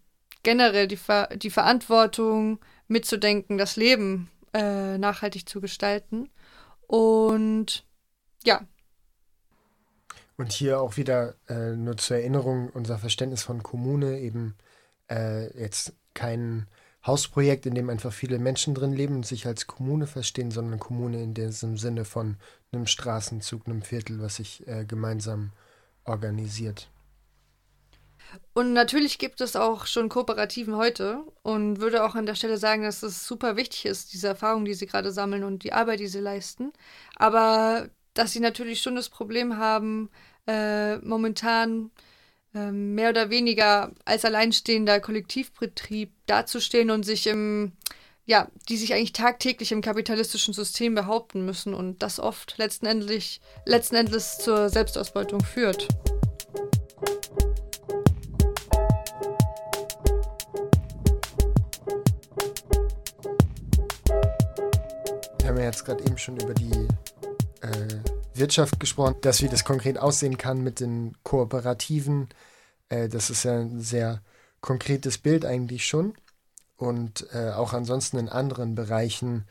generell 0.44 0.88
die, 0.88 0.98
Ver 0.98 1.28
die 1.36 1.50
Verantwortung 1.50 2.60
mitzudenken, 2.88 3.58
das 3.58 3.76
Leben 3.76 4.30
äh, 4.54 4.98
nachhaltig 4.98 5.48
zu 5.48 5.62
gestalten. 5.62 6.30
Und 6.88 7.86
ja. 8.44 8.62
Und 10.38 10.52
hier 10.52 10.82
auch 10.82 10.98
wieder 10.98 11.36
äh, 11.48 11.76
nur 11.76 11.98
zur 11.98 12.18
Erinnerung 12.18 12.70
unser 12.70 12.98
Verständnis 12.98 13.44
von 13.44 13.64
Kommune 13.64 14.20
eben 14.20 14.56
äh, 15.10 15.56
jetzt 15.58 15.94
kein 16.14 16.68
Hausprojekt, 17.06 17.66
in 17.66 17.74
dem 17.74 17.90
einfach 17.90 18.14
viele 18.14 18.38
Menschen 18.38 18.76
drin 18.76 18.94
leben 18.94 19.16
und 19.16 19.26
sich 19.26 19.48
als 19.48 19.66
Kommune 19.66 20.06
verstehen, 20.06 20.52
sondern 20.52 20.80
Kommune 20.80 21.22
in 21.22 21.34
diesem 21.34 21.78
Sinne 21.78 22.06
von 22.06 22.38
einem 22.72 22.86
Straßenzug, 22.86 23.66
einem 23.66 23.82
Viertel, 23.82 24.22
was 24.22 24.36
sich 24.36 24.68
äh, 24.68 24.86
gemeinsam 24.86 25.52
organisiert. 26.04 26.91
Und 28.54 28.74
natürlich 28.74 29.18
gibt 29.18 29.42
es 29.42 29.56
auch 29.56 29.86
schon 29.86 30.10
Kooperativen 30.10 30.76
heute 30.76 31.24
und 31.42 31.80
würde 31.80 32.04
auch 32.04 32.16
an 32.16 32.26
der 32.26 32.36
Stelle 32.36 32.58
sagen, 32.58 32.84
dass 32.84 33.04
es 33.04 33.26
super 33.26 33.56
wichtig 33.56 33.86
ist, 33.86 34.14
diese 34.14 34.28
Erfahrung, 34.28 34.66
die 34.66 34.74
sie 34.74 34.88
gerade 34.88 35.12
sammeln 35.12 35.44
und 35.44 35.64
die 35.64 35.74
Arbeit, 35.74 36.00
die 36.00 36.08
sie 36.08 36.20
leisten. 36.20 36.74
Aber 37.16 37.90
dass 38.14 38.34
sie 38.34 38.40
natürlich 38.40 38.82
schon 38.82 38.96
das 38.96 39.10
Problem 39.10 39.58
haben, 39.58 40.10
äh, 40.48 40.98
momentan 40.98 41.92
äh, 42.54 42.72
mehr 42.72 43.12
oder 43.12 43.30
weniger 43.30 43.92
als 44.04 44.26
alleinstehender 44.26 45.00
Kollektivbetrieb 45.00 46.12
dazustehen 46.26 46.92
und 46.92 47.04
sich 47.04 47.28
im, 47.28 47.72
ja, 48.26 48.50
die 48.68 48.78
sich 48.78 48.94
eigentlich 48.94 49.14
tagtäglich 49.14 49.72
im 49.72 49.82
kapitalistischen 49.82 50.54
System 50.54 50.96
behaupten 50.96 51.46
müssen 51.46 51.74
und 51.74 52.04
das 52.04 52.20
oft 52.20 52.58
letzten 52.58 52.86
Endes, 52.86 53.40
letzten 53.66 53.96
Endes 53.96 54.40
zur 54.40 54.70
Selbstausbeutung 54.70 55.42
führt. 55.42 55.88
Ja 65.62 65.68
jetzt 65.68 65.86
gerade 65.86 66.04
eben 66.04 66.18
schon 66.18 66.38
über 66.38 66.54
die 66.54 66.88
äh, 67.62 68.00
Wirtschaft 68.34 68.80
gesprochen, 68.80 69.16
dass 69.22 69.42
wie 69.42 69.50
das 69.50 69.64
konkret 69.64 69.98
aussehen 69.98 70.38
kann 70.38 70.62
mit 70.62 70.80
den 70.80 71.16
Kooperativen. 71.24 72.30
Äh, 72.90 73.10
das 73.10 73.30
ist 73.30 73.44
ja 73.44 73.60
ein 73.60 73.80
sehr 73.80 74.22
konkretes 74.62 75.18
Bild 75.18 75.46
eigentlich 75.46 75.86
schon. 75.86 76.14
Und 76.78 77.28
äh, 77.34 77.52
auch 77.52 77.74
ansonsten 77.74 78.18
in 78.18 78.30
anderen 78.30 78.74
Bereichen 78.76 79.46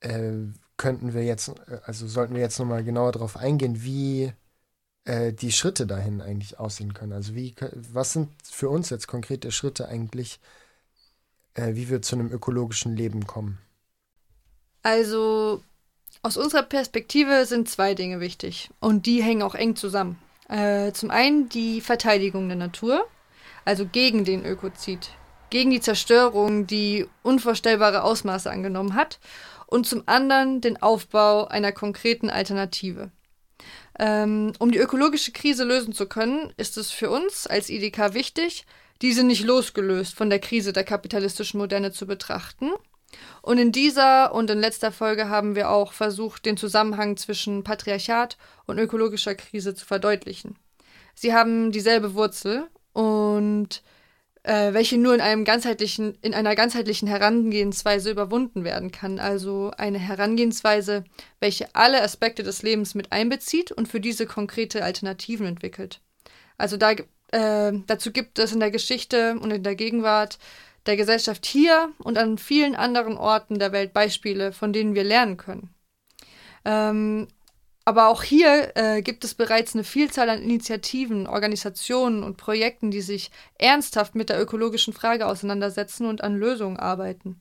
äh, 0.00 0.32
könnten 0.76 1.14
wir 1.14 1.24
jetzt, 1.24 1.48
äh, 1.48 1.80
also 1.84 2.06
sollten 2.06 2.34
wir 2.34 2.42
jetzt 2.42 2.58
nochmal 2.58 2.84
genauer 2.84 3.12
darauf 3.12 3.36
eingehen, 3.36 3.82
wie 3.82 4.32
äh, 5.04 5.32
die 5.32 5.52
Schritte 5.52 5.86
dahin 5.86 6.20
eigentlich 6.20 6.58
aussehen 6.58 6.92
können. 6.92 7.12
Also 7.12 7.34
wie, 7.34 7.54
was 7.72 8.12
sind 8.12 8.30
für 8.44 8.68
uns 8.68 8.90
jetzt 8.90 9.06
konkrete 9.06 9.50
Schritte 9.50 9.88
eigentlich, 9.88 10.40
wie 11.54 11.90
wir 11.90 12.02
zu 12.02 12.14
einem 12.14 12.30
ökologischen 12.30 12.94
Leben 12.94 13.26
kommen? 13.26 13.58
Also 14.88 15.62
aus 16.22 16.38
unserer 16.38 16.62
Perspektive 16.62 17.44
sind 17.44 17.68
zwei 17.68 17.92
Dinge 17.92 18.20
wichtig 18.20 18.70
und 18.80 19.04
die 19.04 19.22
hängen 19.22 19.42
auch 19.42 19.54
eng 19.54 19.76
zusammen. 19.76 20.18
Äh, 20.48 20.92
zum 20.92 21.10
einen 21.10 21.50
die 21.50 21.82
Verteidigung 21.82 22.48
der 22.48 22.56
Natur, 22.56 23.06
also 23.66 23.84
gegen 23.84 24.24
den 24.24 24.46
Ökozid, 24.46 25.10
gegen 25.50 25.70
die 25.70 25.82
Zerstörung, 25.82 26.66
die 26.66 27.06
unvorstellbare 27.22 28.02
Ausmaße 28.02 28.50
angenommen 28.50 28.94
hat, 28.94 29.20
und 29.66 29.86
zum 29.86 30.04
anderen 30.06 30.62
den 30.62 30.80
Aufbau 30.80 31.46
einer 31.46 31.72
konkreten 31.72 32.30
Alternative. 32.30 33.10
Ähm, 33.98 34.54
um 34.58 34.72
die 34.72 34.78
ökologische 34.78 35.32
Krise 35.32 35.64
lösen 35.64 35.92
zu 35.92 36.06
können, 36.06 36.50
ist 36.56 36.78
es 36.78 36.90
für 36.90 37.10
uns 37.10 37.46
als 37.46 37.68
IDK 37.68 38.14
wichtig, 38.14 38.64
diese 39.02 39.22
nicht 39.22 39.44
losgelöst 39.44 40.14
von 40.14 40.30
der 40.30 40.38
Krise 40.38 40.72
der 40.72 40.84
kapitalistischen 40.84 41.60
Moderne 41.60 41.92
zu 41.92 42.06
betrachten, 42.06 42.70
und 43.42 43.58
in 43.58 43.72
dieser 43.72 44.34
und 44.34 44.50
in 44.50 44.58
letzter 44.58 44.92
Folge 44.92 45.28
haben 45.28 45.56
wir 45.56 45.70
auch 45.70 45.92
versucht, 45.92 46.44
den 46.44 46.56
Zusammenhang 46.56 47.16
zwischen 47.16 47.64
Patriarchat 47.64 48.36
und 48.66 48.78
ökologischer 48.78 49.34
Krise 49.34 49.74
zu 49.74 49.86
verdeutlichen. 49.86 50.56
Sie 51.14 51.34
haben 51.34 51.72
dieselbe 51.72 52.14
Wurzel 52.14 52.68
und 52.92 53.82
äh, 54.42 54.72
welche 54.72 54.98
nur 54.98 55.14
in 55.14 55.20
einem 55.20 55.44
ganzheitlichen, 55.44 56.16
in 56.22 56.34
einer 56.34 56.54
ganzheitlichen 56.54 57.08
Herangehensweise 57.08 58.10
überwunden 58.10 58.64
werden 58.64 58.92
kann. 58.92 59.18
Also 59.18 59.72
eine 59.76 59.98
Herangehensweise, 59.98 61.04
welche 61.40 61.74
alle 61.74 62.02
Aspekte 62.02 62.42
des 62.42 62.62
Lebens 62.62 62.94
mit 62.94 63.12
einbezieht 63.12 63.72
und 63.72 63.88
für 63.88 64.00
diese 64.00 64.26
konkrete 64.26 64.84
Alternativen 64.84 65.46
entwickelt. 65.46 66.00
Also 66.56 66.76
da, 66.76 66.92
äh, 66.92 67.72
dazu 67.86 68.12
gibt 68.12 68.38
es 68.38 68.52
in 68.52 68.60
der 68.60 68.70
Geschichte 68.70 69.36
und 69.40 69.50
in 69.50 69.62
der 69.62 69.74
Gegenwart 69.74 70.38
der 70.88 70.96
Gesellschaft 70.96 71.46
hier 71.46 71.92
und 71.98 72.18
an 72.18 72.38
vielen 72.38 72.74
anderen 72.74 73.16
Orten 73.16 73.58
der 73.58 73.72
Welt 73.72 73.92
Beispiele, 73.92 74.52
von 74.52 74.72
denen 74.72 74.94
wir 74.94 75.04
lernen 75.04 75.36
können. 75.36 75.74
Ähm, 76.64 77.28
aber 77.84 78.08
auch 78.08 78.22
hier 78.22 78.72
äh, 78.74 79.02
gibt 79.02 79.22
es 79.22 79.34
bereits 79.34 79.74
eine 79.74 79.84
Vielzahl 79.84 80.28
an 80.28 80.42
Initiativen, 80.42 81.26
Organisationen 81.26 82.22
und 82.22 82.36
Projekten, 82.36 82.90
die 82.90 83.02
sich 83.02 83.30
ernsthaft 83.58 84.14
mit 84.14 84.30
der 84.30 84.40
ökologischen 84.40 84.92
Frage 84.92 85.26
auseinandersetzen 85.26 86.06
und 86.06 86.22
an 86.22 86.36
Lösungen 86.36 86.78
arbeiten. 86.78 87.40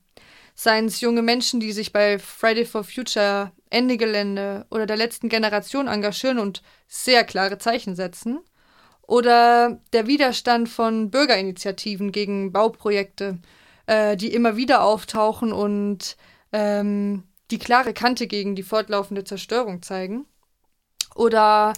Seien 0.54 0.86
es 0.86 1.02
junge 1.02 1.22
Menschen, 1.22 1.60
die 1.60 1.72
sich 1.72 1.94
bei 1.94 2.20
Friday 2.20 2.66
for 2.66 2.84
Future, 2.84 3.52
Ende 3.70 3.98
Gelände 3.98 4.66
oder 4.72 4.86
der 4.86 4.98
letzten 4.98 5.30
Generation 5.30 5.88
engagieren 5.88 6.40
und 6.40 6.64
sehr 6.88 7.24
klare 7.24 7.58
Zeichen 7.58 7.96
setzen– 7.96 8.40
oder 9.08 9.80
der 9.94 10.06
Widerstand 10.06 10.70
von 10.70 11.10
Bürgerinitiativen 11.10 12.12
gegen 12.12 12.52
Bauprojekte, 12.52 13.40
äh, 13.88 14.18
die 14.18 14.34
immer 14.34 14.58
wieder 14.58 14.84
auftauchen 14.84 15.54
und 15.54 16.18
ähm, 16.52 17.24
die 17.50 17.58
klare 17.58 17.94
Kante 17.94 18.28
gegen 18.28 18.56
die 18.56 18.64
fortlaufende 18.64 19.24
Zerstörung 19.24 19.82
zeigen. 19.82 20.26
Oder 21.16 21.74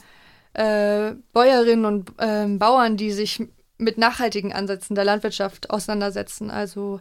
äh, 0.54 1.14
Bäuerinnen 1.32 1.86
und 1.86 2.12
äh, 2.18 2.48
Bauern, 2.48 2.98
die 2.98 3.12
sich 3.12 3.42
mit 3.78 3.98
nachhaltigen 3.98 4.52
Ansätzen 4.52 4.96
der 4.96 5.06
Landwirtschaft 5.06 5.70
auseinandersetzen. 5.70 6.50
Also 6.50 7.00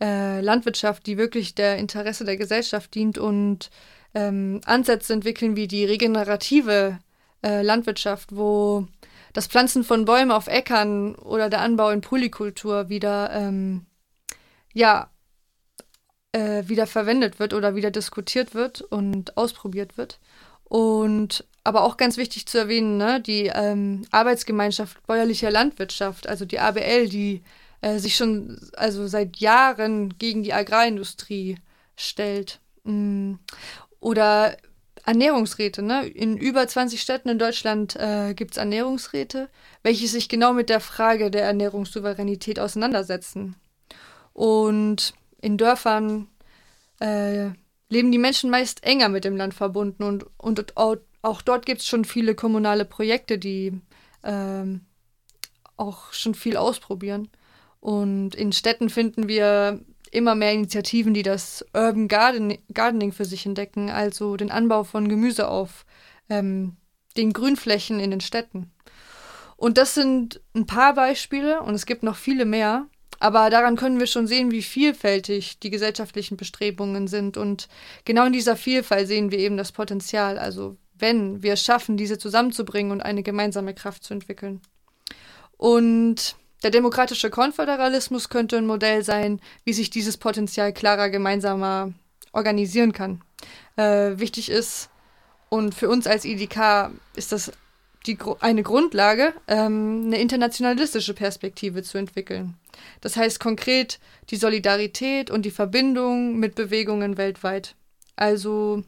äh, 0.00 0.40
Landwirtschaft, 0.42 1.06
die 1.06 1.16
wirklich 1.16 1.54
der 1.54 1.78
Interesse 1.78 2.24
der 2.24 2.36
Gesellschaft 2.36 2.94
dient 2.94 3.18
und 3.18 3.70
ähm, 4.14 4.60
Ansätze 4.66 5.14
entwickeln 5.14 5.56
wie 5.56 5.66
die 5.68 5.84
regenerative 5.84 6.98
äh, 7.42 7.62
Landwirtschaft, 7.62 8.36
wo 8.36 8.86
das 9.32 9.46
Pflanzen 9.46 9.84
von 9.84 10.04
Bäumen 10.04 10.30
auf 10.30 10.46
Äckern 10.46 11.14
oder 11.14 11.50
der 11.50 11.60
Anbau 11.60 11.90
in 11.90 12.00
Polykultur 12.00 12.88
wieder, 12.88 13.30
ähm, 13.32 13.86
ja, 14.72 15.10
äh, 16.32 16.64
wieder 16.66 16.86
verwendet 16.86 17.38
wird 17.38 17.54
oder 17.54 17.74
wieder 17.74 17.90
diskutiert 17.90 18.54
wird 18.54 18.82
und 18.82 19.36
ausprobiert 19.36 19.96
wird. 19.98 20.20
Und 20.64 21.44
aber 21.64 21.82
auch 21.82 21.96
ganz 21.96 22.16
wichtig 22.16 22.46
zu 22.46 22.58
erwähnen, 22.58 22.96
ne, 22.96 23.20
die 23.20 23.46
ähm, 23.46 24.06
Arbeitsgemeinschaft 24.10 25.06
bäuerlicher 25.06 25.50
Landwirtschaft, 25.50 26.28
also 26.28 26.44
die 26.44 26.58
ABL, 26.58 27.08
die 27.08 27.42
äh, 27.80 27.98
sich 27.98 28.16
schon 28.16 28.58
also 28.76 29.06
seit 29.06 29.38
Jahren 29.38 30.16
gegen 30.18 30.42
die 30.42 30.52
Agrarindustrie 30.52 31.58
stellt. 31.96 32.60
Mm. 32.84 33.34
Oder 34.00 34.56
Ernährungsräte. 35.04 35.82
Ne? 35.82 36.06
In 36.06 36.36
über 36.36 36.66
20 36.66 37.00
Städten 37.00 37.28
in 37.28 37.38
Deutschland 37.38 37.96
äh, 37.96 38.34
gibt 38.34 38.52
es 38.52 38.56
Ernährungsräte, 38.58 39.48
welche 39.82 40.06
sich 40.08 40.28
genau 40.28 40.52
mit 40.52 40.68
der 40.68 40.80
Frage 40.80 41.30
der 41.30 41.44
Ernährungssouveränität 41.44 42.60
auseinandersetzen. 42.60 43.56
Und 44.32 45.14
in 45.40 45.56
Dörfern 45.56 46.28
äh, 47.00 47.50
leben 47.88 48.12
die 48.12 48.18
Menschen 48.18 48.50
meist 48.50 48.84
enger 48.84 49.08
mit 49.08 49.24
dem 49.24 49.36
Land 49.36 49.54
verbunden 49.54 50.02
und, 50.04 50.26
und 50.38 50.76
auch, 50.76 51.42
dort 51.42 51.66
gibt 51.66 51.80
es 51.80 51.86
schon 51.86 52.04
viele 52.04 52.34
kommunale 52.34 52.84
Projekte, 52.84 53.38
die 53.38 53.80
äh, 54.22 54.64
auch 55.76 56.12
schon 56.12 56.34
viel 56.34 56.56
ausprobieren. 56.56 57.28
Und 57.80 58.34
in 58.34 58.52
Städten 58.52 58.90
finden 58.90 59.26
wir 59.26 59.80
immer 60.10 60.34
mehr 60.34 60.52
Initiativen, 60.52 61.14
die 61.14 61.22
das 61.22 61.64
Urban 61.72 62.08
Gardening, 62.08 62.58
Gardening 62.72 63.12
für 63.12 63.24
sich 63.24 63.46
entdecken, 63.46 63.90
also 63.90 64.36
den 64.36 64.50
Anbau 64.50 64.84
von 64.84 65.08
Gemüse 65.08 65.48
auf 65.48 65.84
ähm, 66.28 66.76
den 67.16 67.32
Grünflächen 67.32 68.00
in 68.00 68.10
den 68.10 68.20
Städten. 68.20 68.70
Und 69.56 69.76
das 69.76 69.94
sind 69.94 70.40
ein 70.54 70.66
paar 70.66 70.94
Beispiele 70.94 71.60
und 71.60 71.74
es 71.74 71.86
gibt 71.86 72.02
noch 72.02 72.16
viele 72.16 72.44
mehr. 72.44 72.86
Aber 73.18 73.50
daran 73.50 73.76
können 73.76 74.00
wir 74.00 74.06
schon 74.06 74.26
sehen, 74.26 74.50
wie 74.50 74.62
vielfältig 74.62 75.58
die 75.58 75.68
gesellschaftlichen 75.68 76.38
Bestrebungen 76.38 77.06
sind. 77.06 77.36
Und 77.36 77.68
genau 78.06 78.24
in 78.24 78.32
dieser 78.32 78.56
Vielfalt 78.56 79.06
sehen 79.06 79.30
wir 79.30 79.38
eben 79.38 79.58
das 79.58 79.72
Potenzial. 79.72 80.38
Also 80.38 80.78
wenn 80.94 81.42
wir 81.42 81.52
es 81.52 81.62
schaffen, 81.62 81.98
diese 81.98 82.16
zusammenzubringen 82.16 82.92
und 82.92 83.02
eine 83.02 83.22
gemeinsame 83.22 83.74
Kraft 83.74 84.04
zu 84.04 84.14
entwickeln. 84.14 84.62
Und 85.58 86.36
der 86.62 86.70
demokratische 86.70 87.30
Konföderalismus 87.30 88.28
könnte 88.28 88.58
ein 88.58 88.66
Modell 88.66 89.02
sein, 89.02 89.40
wie 89.64 89.72
sich 89.72 89.90
dieses 89.90 90.16
Potenzial 90.16 90.72
klarer 90.72 91.10
gemeinsamer 91.10 91.92
organisieren 92.32 92.92
kann. 92.92 93.22
Äh, 93.76 94.18
wichtig 94.18 94.50
ist, 94.50 94.90
und 95.48 95.74
für 95.74 95.88
uns 95.88 96.06
als 96.06 96.24
IDK 96.24 96.92
ist 97.16 97.32
das 97.32 97.52
die, 98.06 98.16
eine 98.40 98.62
Grundlage, 98.62 99.34
ähm, 99.48 100.04
eine 100.06 100.20
internationalistische 100.20 101.12
Perspektive 101.12 101.82
zu 101.82 101.98
entwickeln. 101.98 102.54
Das 103.00 103.16
heißt 103.16 103.40
konkret 103.40 103.98
die 104.30 104.36
Solidarität 104.36 105.30
und 105.30 105.42
die 105.42 105.50
Verbindung 105.50 106.38
mit 106.38 106.54
Bewegungen 106.54 107.18
weltweit. 107.18 107.74
Also 108.16 108.84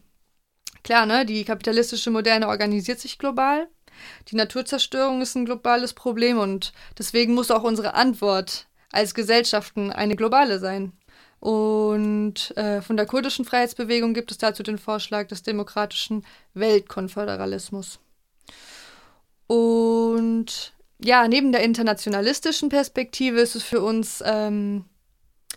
klar, 0.85 1.05
ne, 1.05 1.27
die 1.27 1.45
kapitalistische 1.45 2.11
Moderne 2.11 2.49
organisiert 2.49 3.01
sich 3.01 3.19
global. 3.19 3.69
Die 4.29 4.37
Naturzerstörung 4.37 5.23
ist 5.23 5.35
ein 5.35 5.45
globales 5.45 5.93
Problem 5.95 6.39
und 6.39 6.73
deswegen 6.99 7.35
muss 7.35 7.51
auch 7.51 7.63
unsere 7.63 7.95
Antwort 7.95 8.67
als 8.91 9.15
Gesellschaften 9.15 9.91
eine 9.91 10.17
globale 10.17 10.59
sein. 10.59 10.93
Und 11.41 12.57
äh, 12.57 12.83
von 12.83 12.97
der 12.97 13.07
kurdischen 13.07 13.45
Freiheitsbewegung 13.45 14.15
gibt 14.15 14.31
es 14.31 14.39
dazu 14.39 14.63
den 14.63 14.79
Vorschlag 14.79 15.27
des 15.27 15.43
demokratischen 15.43 16.25
Weltkonföderalismus. 16.55 17.99
Und 19.49 20.73
ja, 21.05 21.27
neben 21.27 21.51
der 21.51 21.65
internationalistischen 21.65 22.69
Perspektive 22.69 23.41
ist 23.41 23.57
es 23.57 23.65
für 23.65 23.81
uns, 23.81 24.23
ähm, 24.25 24.85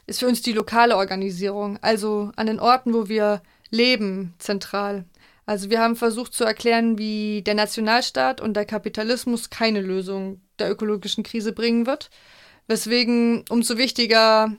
ist 0.08 0.22
für 0.22 0.28
uns 0.28 0.42
die 0.42 0.54
lokale 0.54 0.98
Organisierung, 0.98 1.78
also 1.82 2.32
an 2.36 2.48
den 2.48 2.60
Orten, 2.60 2.94
wo 2.94 3.08
wir 3.08 3.44
leben, 3.70 4.34
zentral. 4.40 5.06
Also 5.46 5.70
wir 5.70 5.80
haben 5.80 5.96
versucht 5.96 6.34
zu 6.34 6.43
erklären, 6.43 6.98
wie 6.98 7.41
der 7.43 7.54
Nationalstaat 7.54 8.41
und 8.41 8.56
der 8.56 8.66
Kapitalismus 8.66 9.50
keine 9.50 9.82
Lösung 9.82 10.41
der 10.58 10.72
ökologischen 10.72 11.24
Krise 11.24 11.52
bringen 11.52 11.86
wird, 11.86 12.10
weswegen 12.68 13.46
umso 13.50 13.78
wichtiger, 13.78 14.56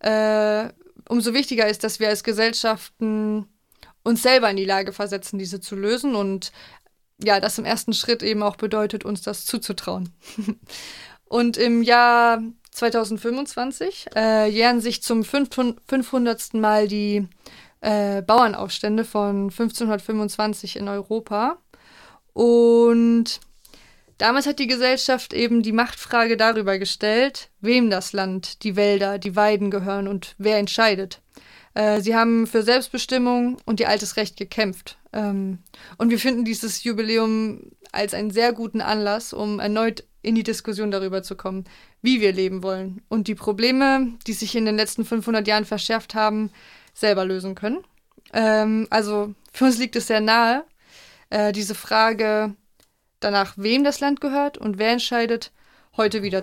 äh, 0.00 0.68
umso 1.08 1.32
wichtiger 1.32 1.68
ist, 1.68 1.84
dass 1.84 2.00
wir 2.00 2.08
als 2.08 2.22
Gesellschaften 2.24 3.46
uns 4.02 4.22
selber 4.22 4.50
in 4.50 4.56
die 4.56 4.64
Lage 4.64 4.92
versetzen, 4.92 5.38
diese 5.38 5.60
zu 5.60 5.74
lösen 5.74 6.14
und 6.14 6.52
ja, 7.22 7.40
das 7.40 7.58
im 7.58 7.64
ersten 7.64 7.94
Schritt 7.94 8.22
eben 8.22 8.42
auch 8.42 8.56
bedeutet, 8.56 9.04
uns 9.04 9.22
das 9.22 9.46
zuzutrauen. 9.46 10.10
Und 11.28 11.56
im 11.56 11.82
Jahr 11.82 12.40
2025 12.70 14.06
äh, 14.14 14.48
jähren 14.48 14.80
sich 14.80 15.02
zum 15.02 15.24
500. 15.24 16.54
Mal 16.54 16.86
die 16.86 17.26
äh, 17.80 18.22
Bauernaufstände 18.22 19.04
von 19.04 19.44
1525 19.44 20.76
in 20.76 20.88
Europa. 20.88 21.58
Und 22.32 23.40
damals 24.18 24.46
hat 24.46 24.58
die 24.58 24.66
Gesellschaft 24.66 25.32
eben 25.32 25.62
die 25.62 25.72
Machtfrage 25.72 26.36
darüber 26.36 26.78
gestellt, 26.78 27.50
wem 27.60 27.90
das 27.90 28.12
Land, 28.12 28.62
die 28.62 28.76
Wälder, 28.76 29.18
die 29.18 29.36
Weiden 29.36 29.70
gehören 29.70 30.08
und 30.08 30.34
wer 30.38 30.58
entscheidet. 30.58 31.20
Äh, 31.74 32.00
sie 32.00 32.14
haben 32.14 32.46
für 32.46 32.62
Selbstbestimmung 32.62 33.58
und 33.66 33.80
ihr 33.80 33.88
altes 33.88 34.16
Recht 34.16 34.36
gekämpft. 34.36 34.98
Ähm, 35.12 35.58
und 35.98 36.10
wir 36.10 36.18
finden 36.18 36.44
dieses 36.44 36.84
Jubiläum 36.84 37.70
als 37.92 38.14
einen 38.14 38.30
sehr 38.30 38.52
guten 38.52 38.80
Anlass, 38.80 39.32
um 39.32 39.60
erneut 39.60 40.04
in 40.22 40.34
die 40.34 40.42
Diskussion 40.42 40.90
darüber 40.90 41.22
zu 41.22 41.36
kommen, 41.36 41.64
wie 42.02 42.20
wir 42.20 42.32
leben 42.32 42.62
wollen 42.62 43.02
und 43.08 43.28
die 43.28 43.34
Probleme, 43.34 44.14
die 44.26 44.32
sich 44.32 44.56
in 44.56 44.64
den 44.64 44.76
letzten 44.76 45.04
500 45.04 45.46
Jahren 45.46 45.64
verschärft 45.64 46.14
haben, 46.14 46.50
selber 46.96 47.24
lösen 47.24 47.54
können. 47.54 47.84
Ähm, 48.32 48.86
also 48.90 49.34
für 49.52 49.66
uns 49.66 49.78
liegt 49.78 49.96
es 49.96 50.06
sehr 50.06 50.20
nahe, 50.20 50.64
äh, 51.30 51.52
diese 51.52 51.74
Frage 51.74 52.54
danach, 53.20 53.54
wem 53.56 53.84
das 53.84 54.00
Land 54.00 54.20
gehört 54.20 54.58
und 54.58 54.78
wer 54.78 54.92
entscheidet, 54.92 55.52
heute 55.96 56.22
wieder 56.22 56.42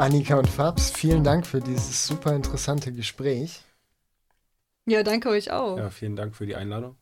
Annika 0.00 0.38
und 0.38 0.48
Fabs, 0.48 0.90
vielen 0.90 1.24
Dank 1.24 1.46
für 1.46 1.60
dieses 1.60 2.06
super 2.06 2.34
interessante 2.34 2.90
Gespräch. 2.90 3.60
Ja, 4.86 5.02
danke 5.02 5.28
euch 5.28 5.50
auch. 5.50 5.76
Ja, 5.76 5.90
vielen 5.90 6.16
Dank 6.16 6.34
für 6.34 6.46
die 6.46 6.56
Einladung. 6.56 6.96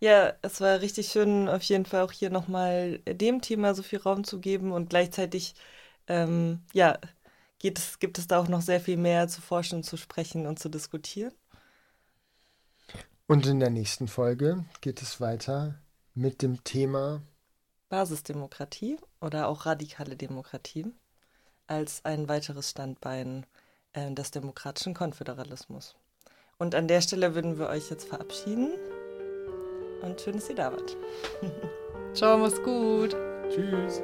Ja, 0.00 0.32
es 0.40 0.58
war 0.62 0.80
richtig 0.80 1.08
schön, 1.08 1.46
auf 1.50 1.60
jeden 1.64 1.84
Fall 1.84 2.00
auch 2.00 2.10
hier 2.10 2.30
nochmal 2.30 3.00
dem 3.00 3.42
Thema 3.42 3.74
so 3.74 3.82
viel 3.82 3.98
Raum 3.98 4.24
zu 4.24 4.40
geben 4.40 4.72
und 4.72 4.88
gleichzeitig, 4.88 5.56
ähm, 6.06 6.62
ja, 6.72 6.98
geht 7.58 7.78
es, 7.78 7.98
gibt 7.98 8.16
es 8.16 8.28
da 8.28 8.38
auch 8.38 8.48
noch 8.48 8.62
sehr 8.62 8.80
viel 8.80 8.96
mehr 8.96 9.28
zu 9.28 9.42
forschen, 9.42 9.82
zu 9.82 9.98
sprechen 9.98 10.46
und 10.46 10.58
zu 10.58 10.70
diskutieren. 10.70 11.34
Und 13.26 13.44
in 13.44 13.60
der 13.60 13.68
nächsten 13.68 14.08
Folge 14.08 14.64
geht 14.80 15.02
es 15.02 15.20
weiter 15.20 15.82
mit 16.14 16.40
dem 16.40 16.64
Thema 16.64 17.20
Basisdemokratie 17.90 18.96
oder 19.20 19.48
auch 19.48 19.66
radikale 19.66 20.16
Demokratie 20.16 20.86
als 21.68 22.04
ein 22.04 22.28
weiteres 22.28 22.70
Standbein 22.70 23.46
äh, 23.92 24.12
des 24.12 24.30
demokratischen 24.30 24.94
Konföderalismus. 24.94 25.94
Und 26.58 26.74
an 26.74 26.88
der 26.88 27.00
Stelle 27.00 27.34
würden 27.34 27.58
wir 27.58 27.68
euch 27.68 27.90
jetzt 27.90 28.08
verabschieden. 28.08 28.72
Und 30.02 30.20
schön, 30.20 30.34
dass 30.34 30.48
ihr 30.48 30.56
da 30.56 30.72
wart. 30.72 30.96
Ciao, 32.14 32.36
mach's 32.36 32.60
gut. 32.62 33.16
Tschüss. 33.50 34.02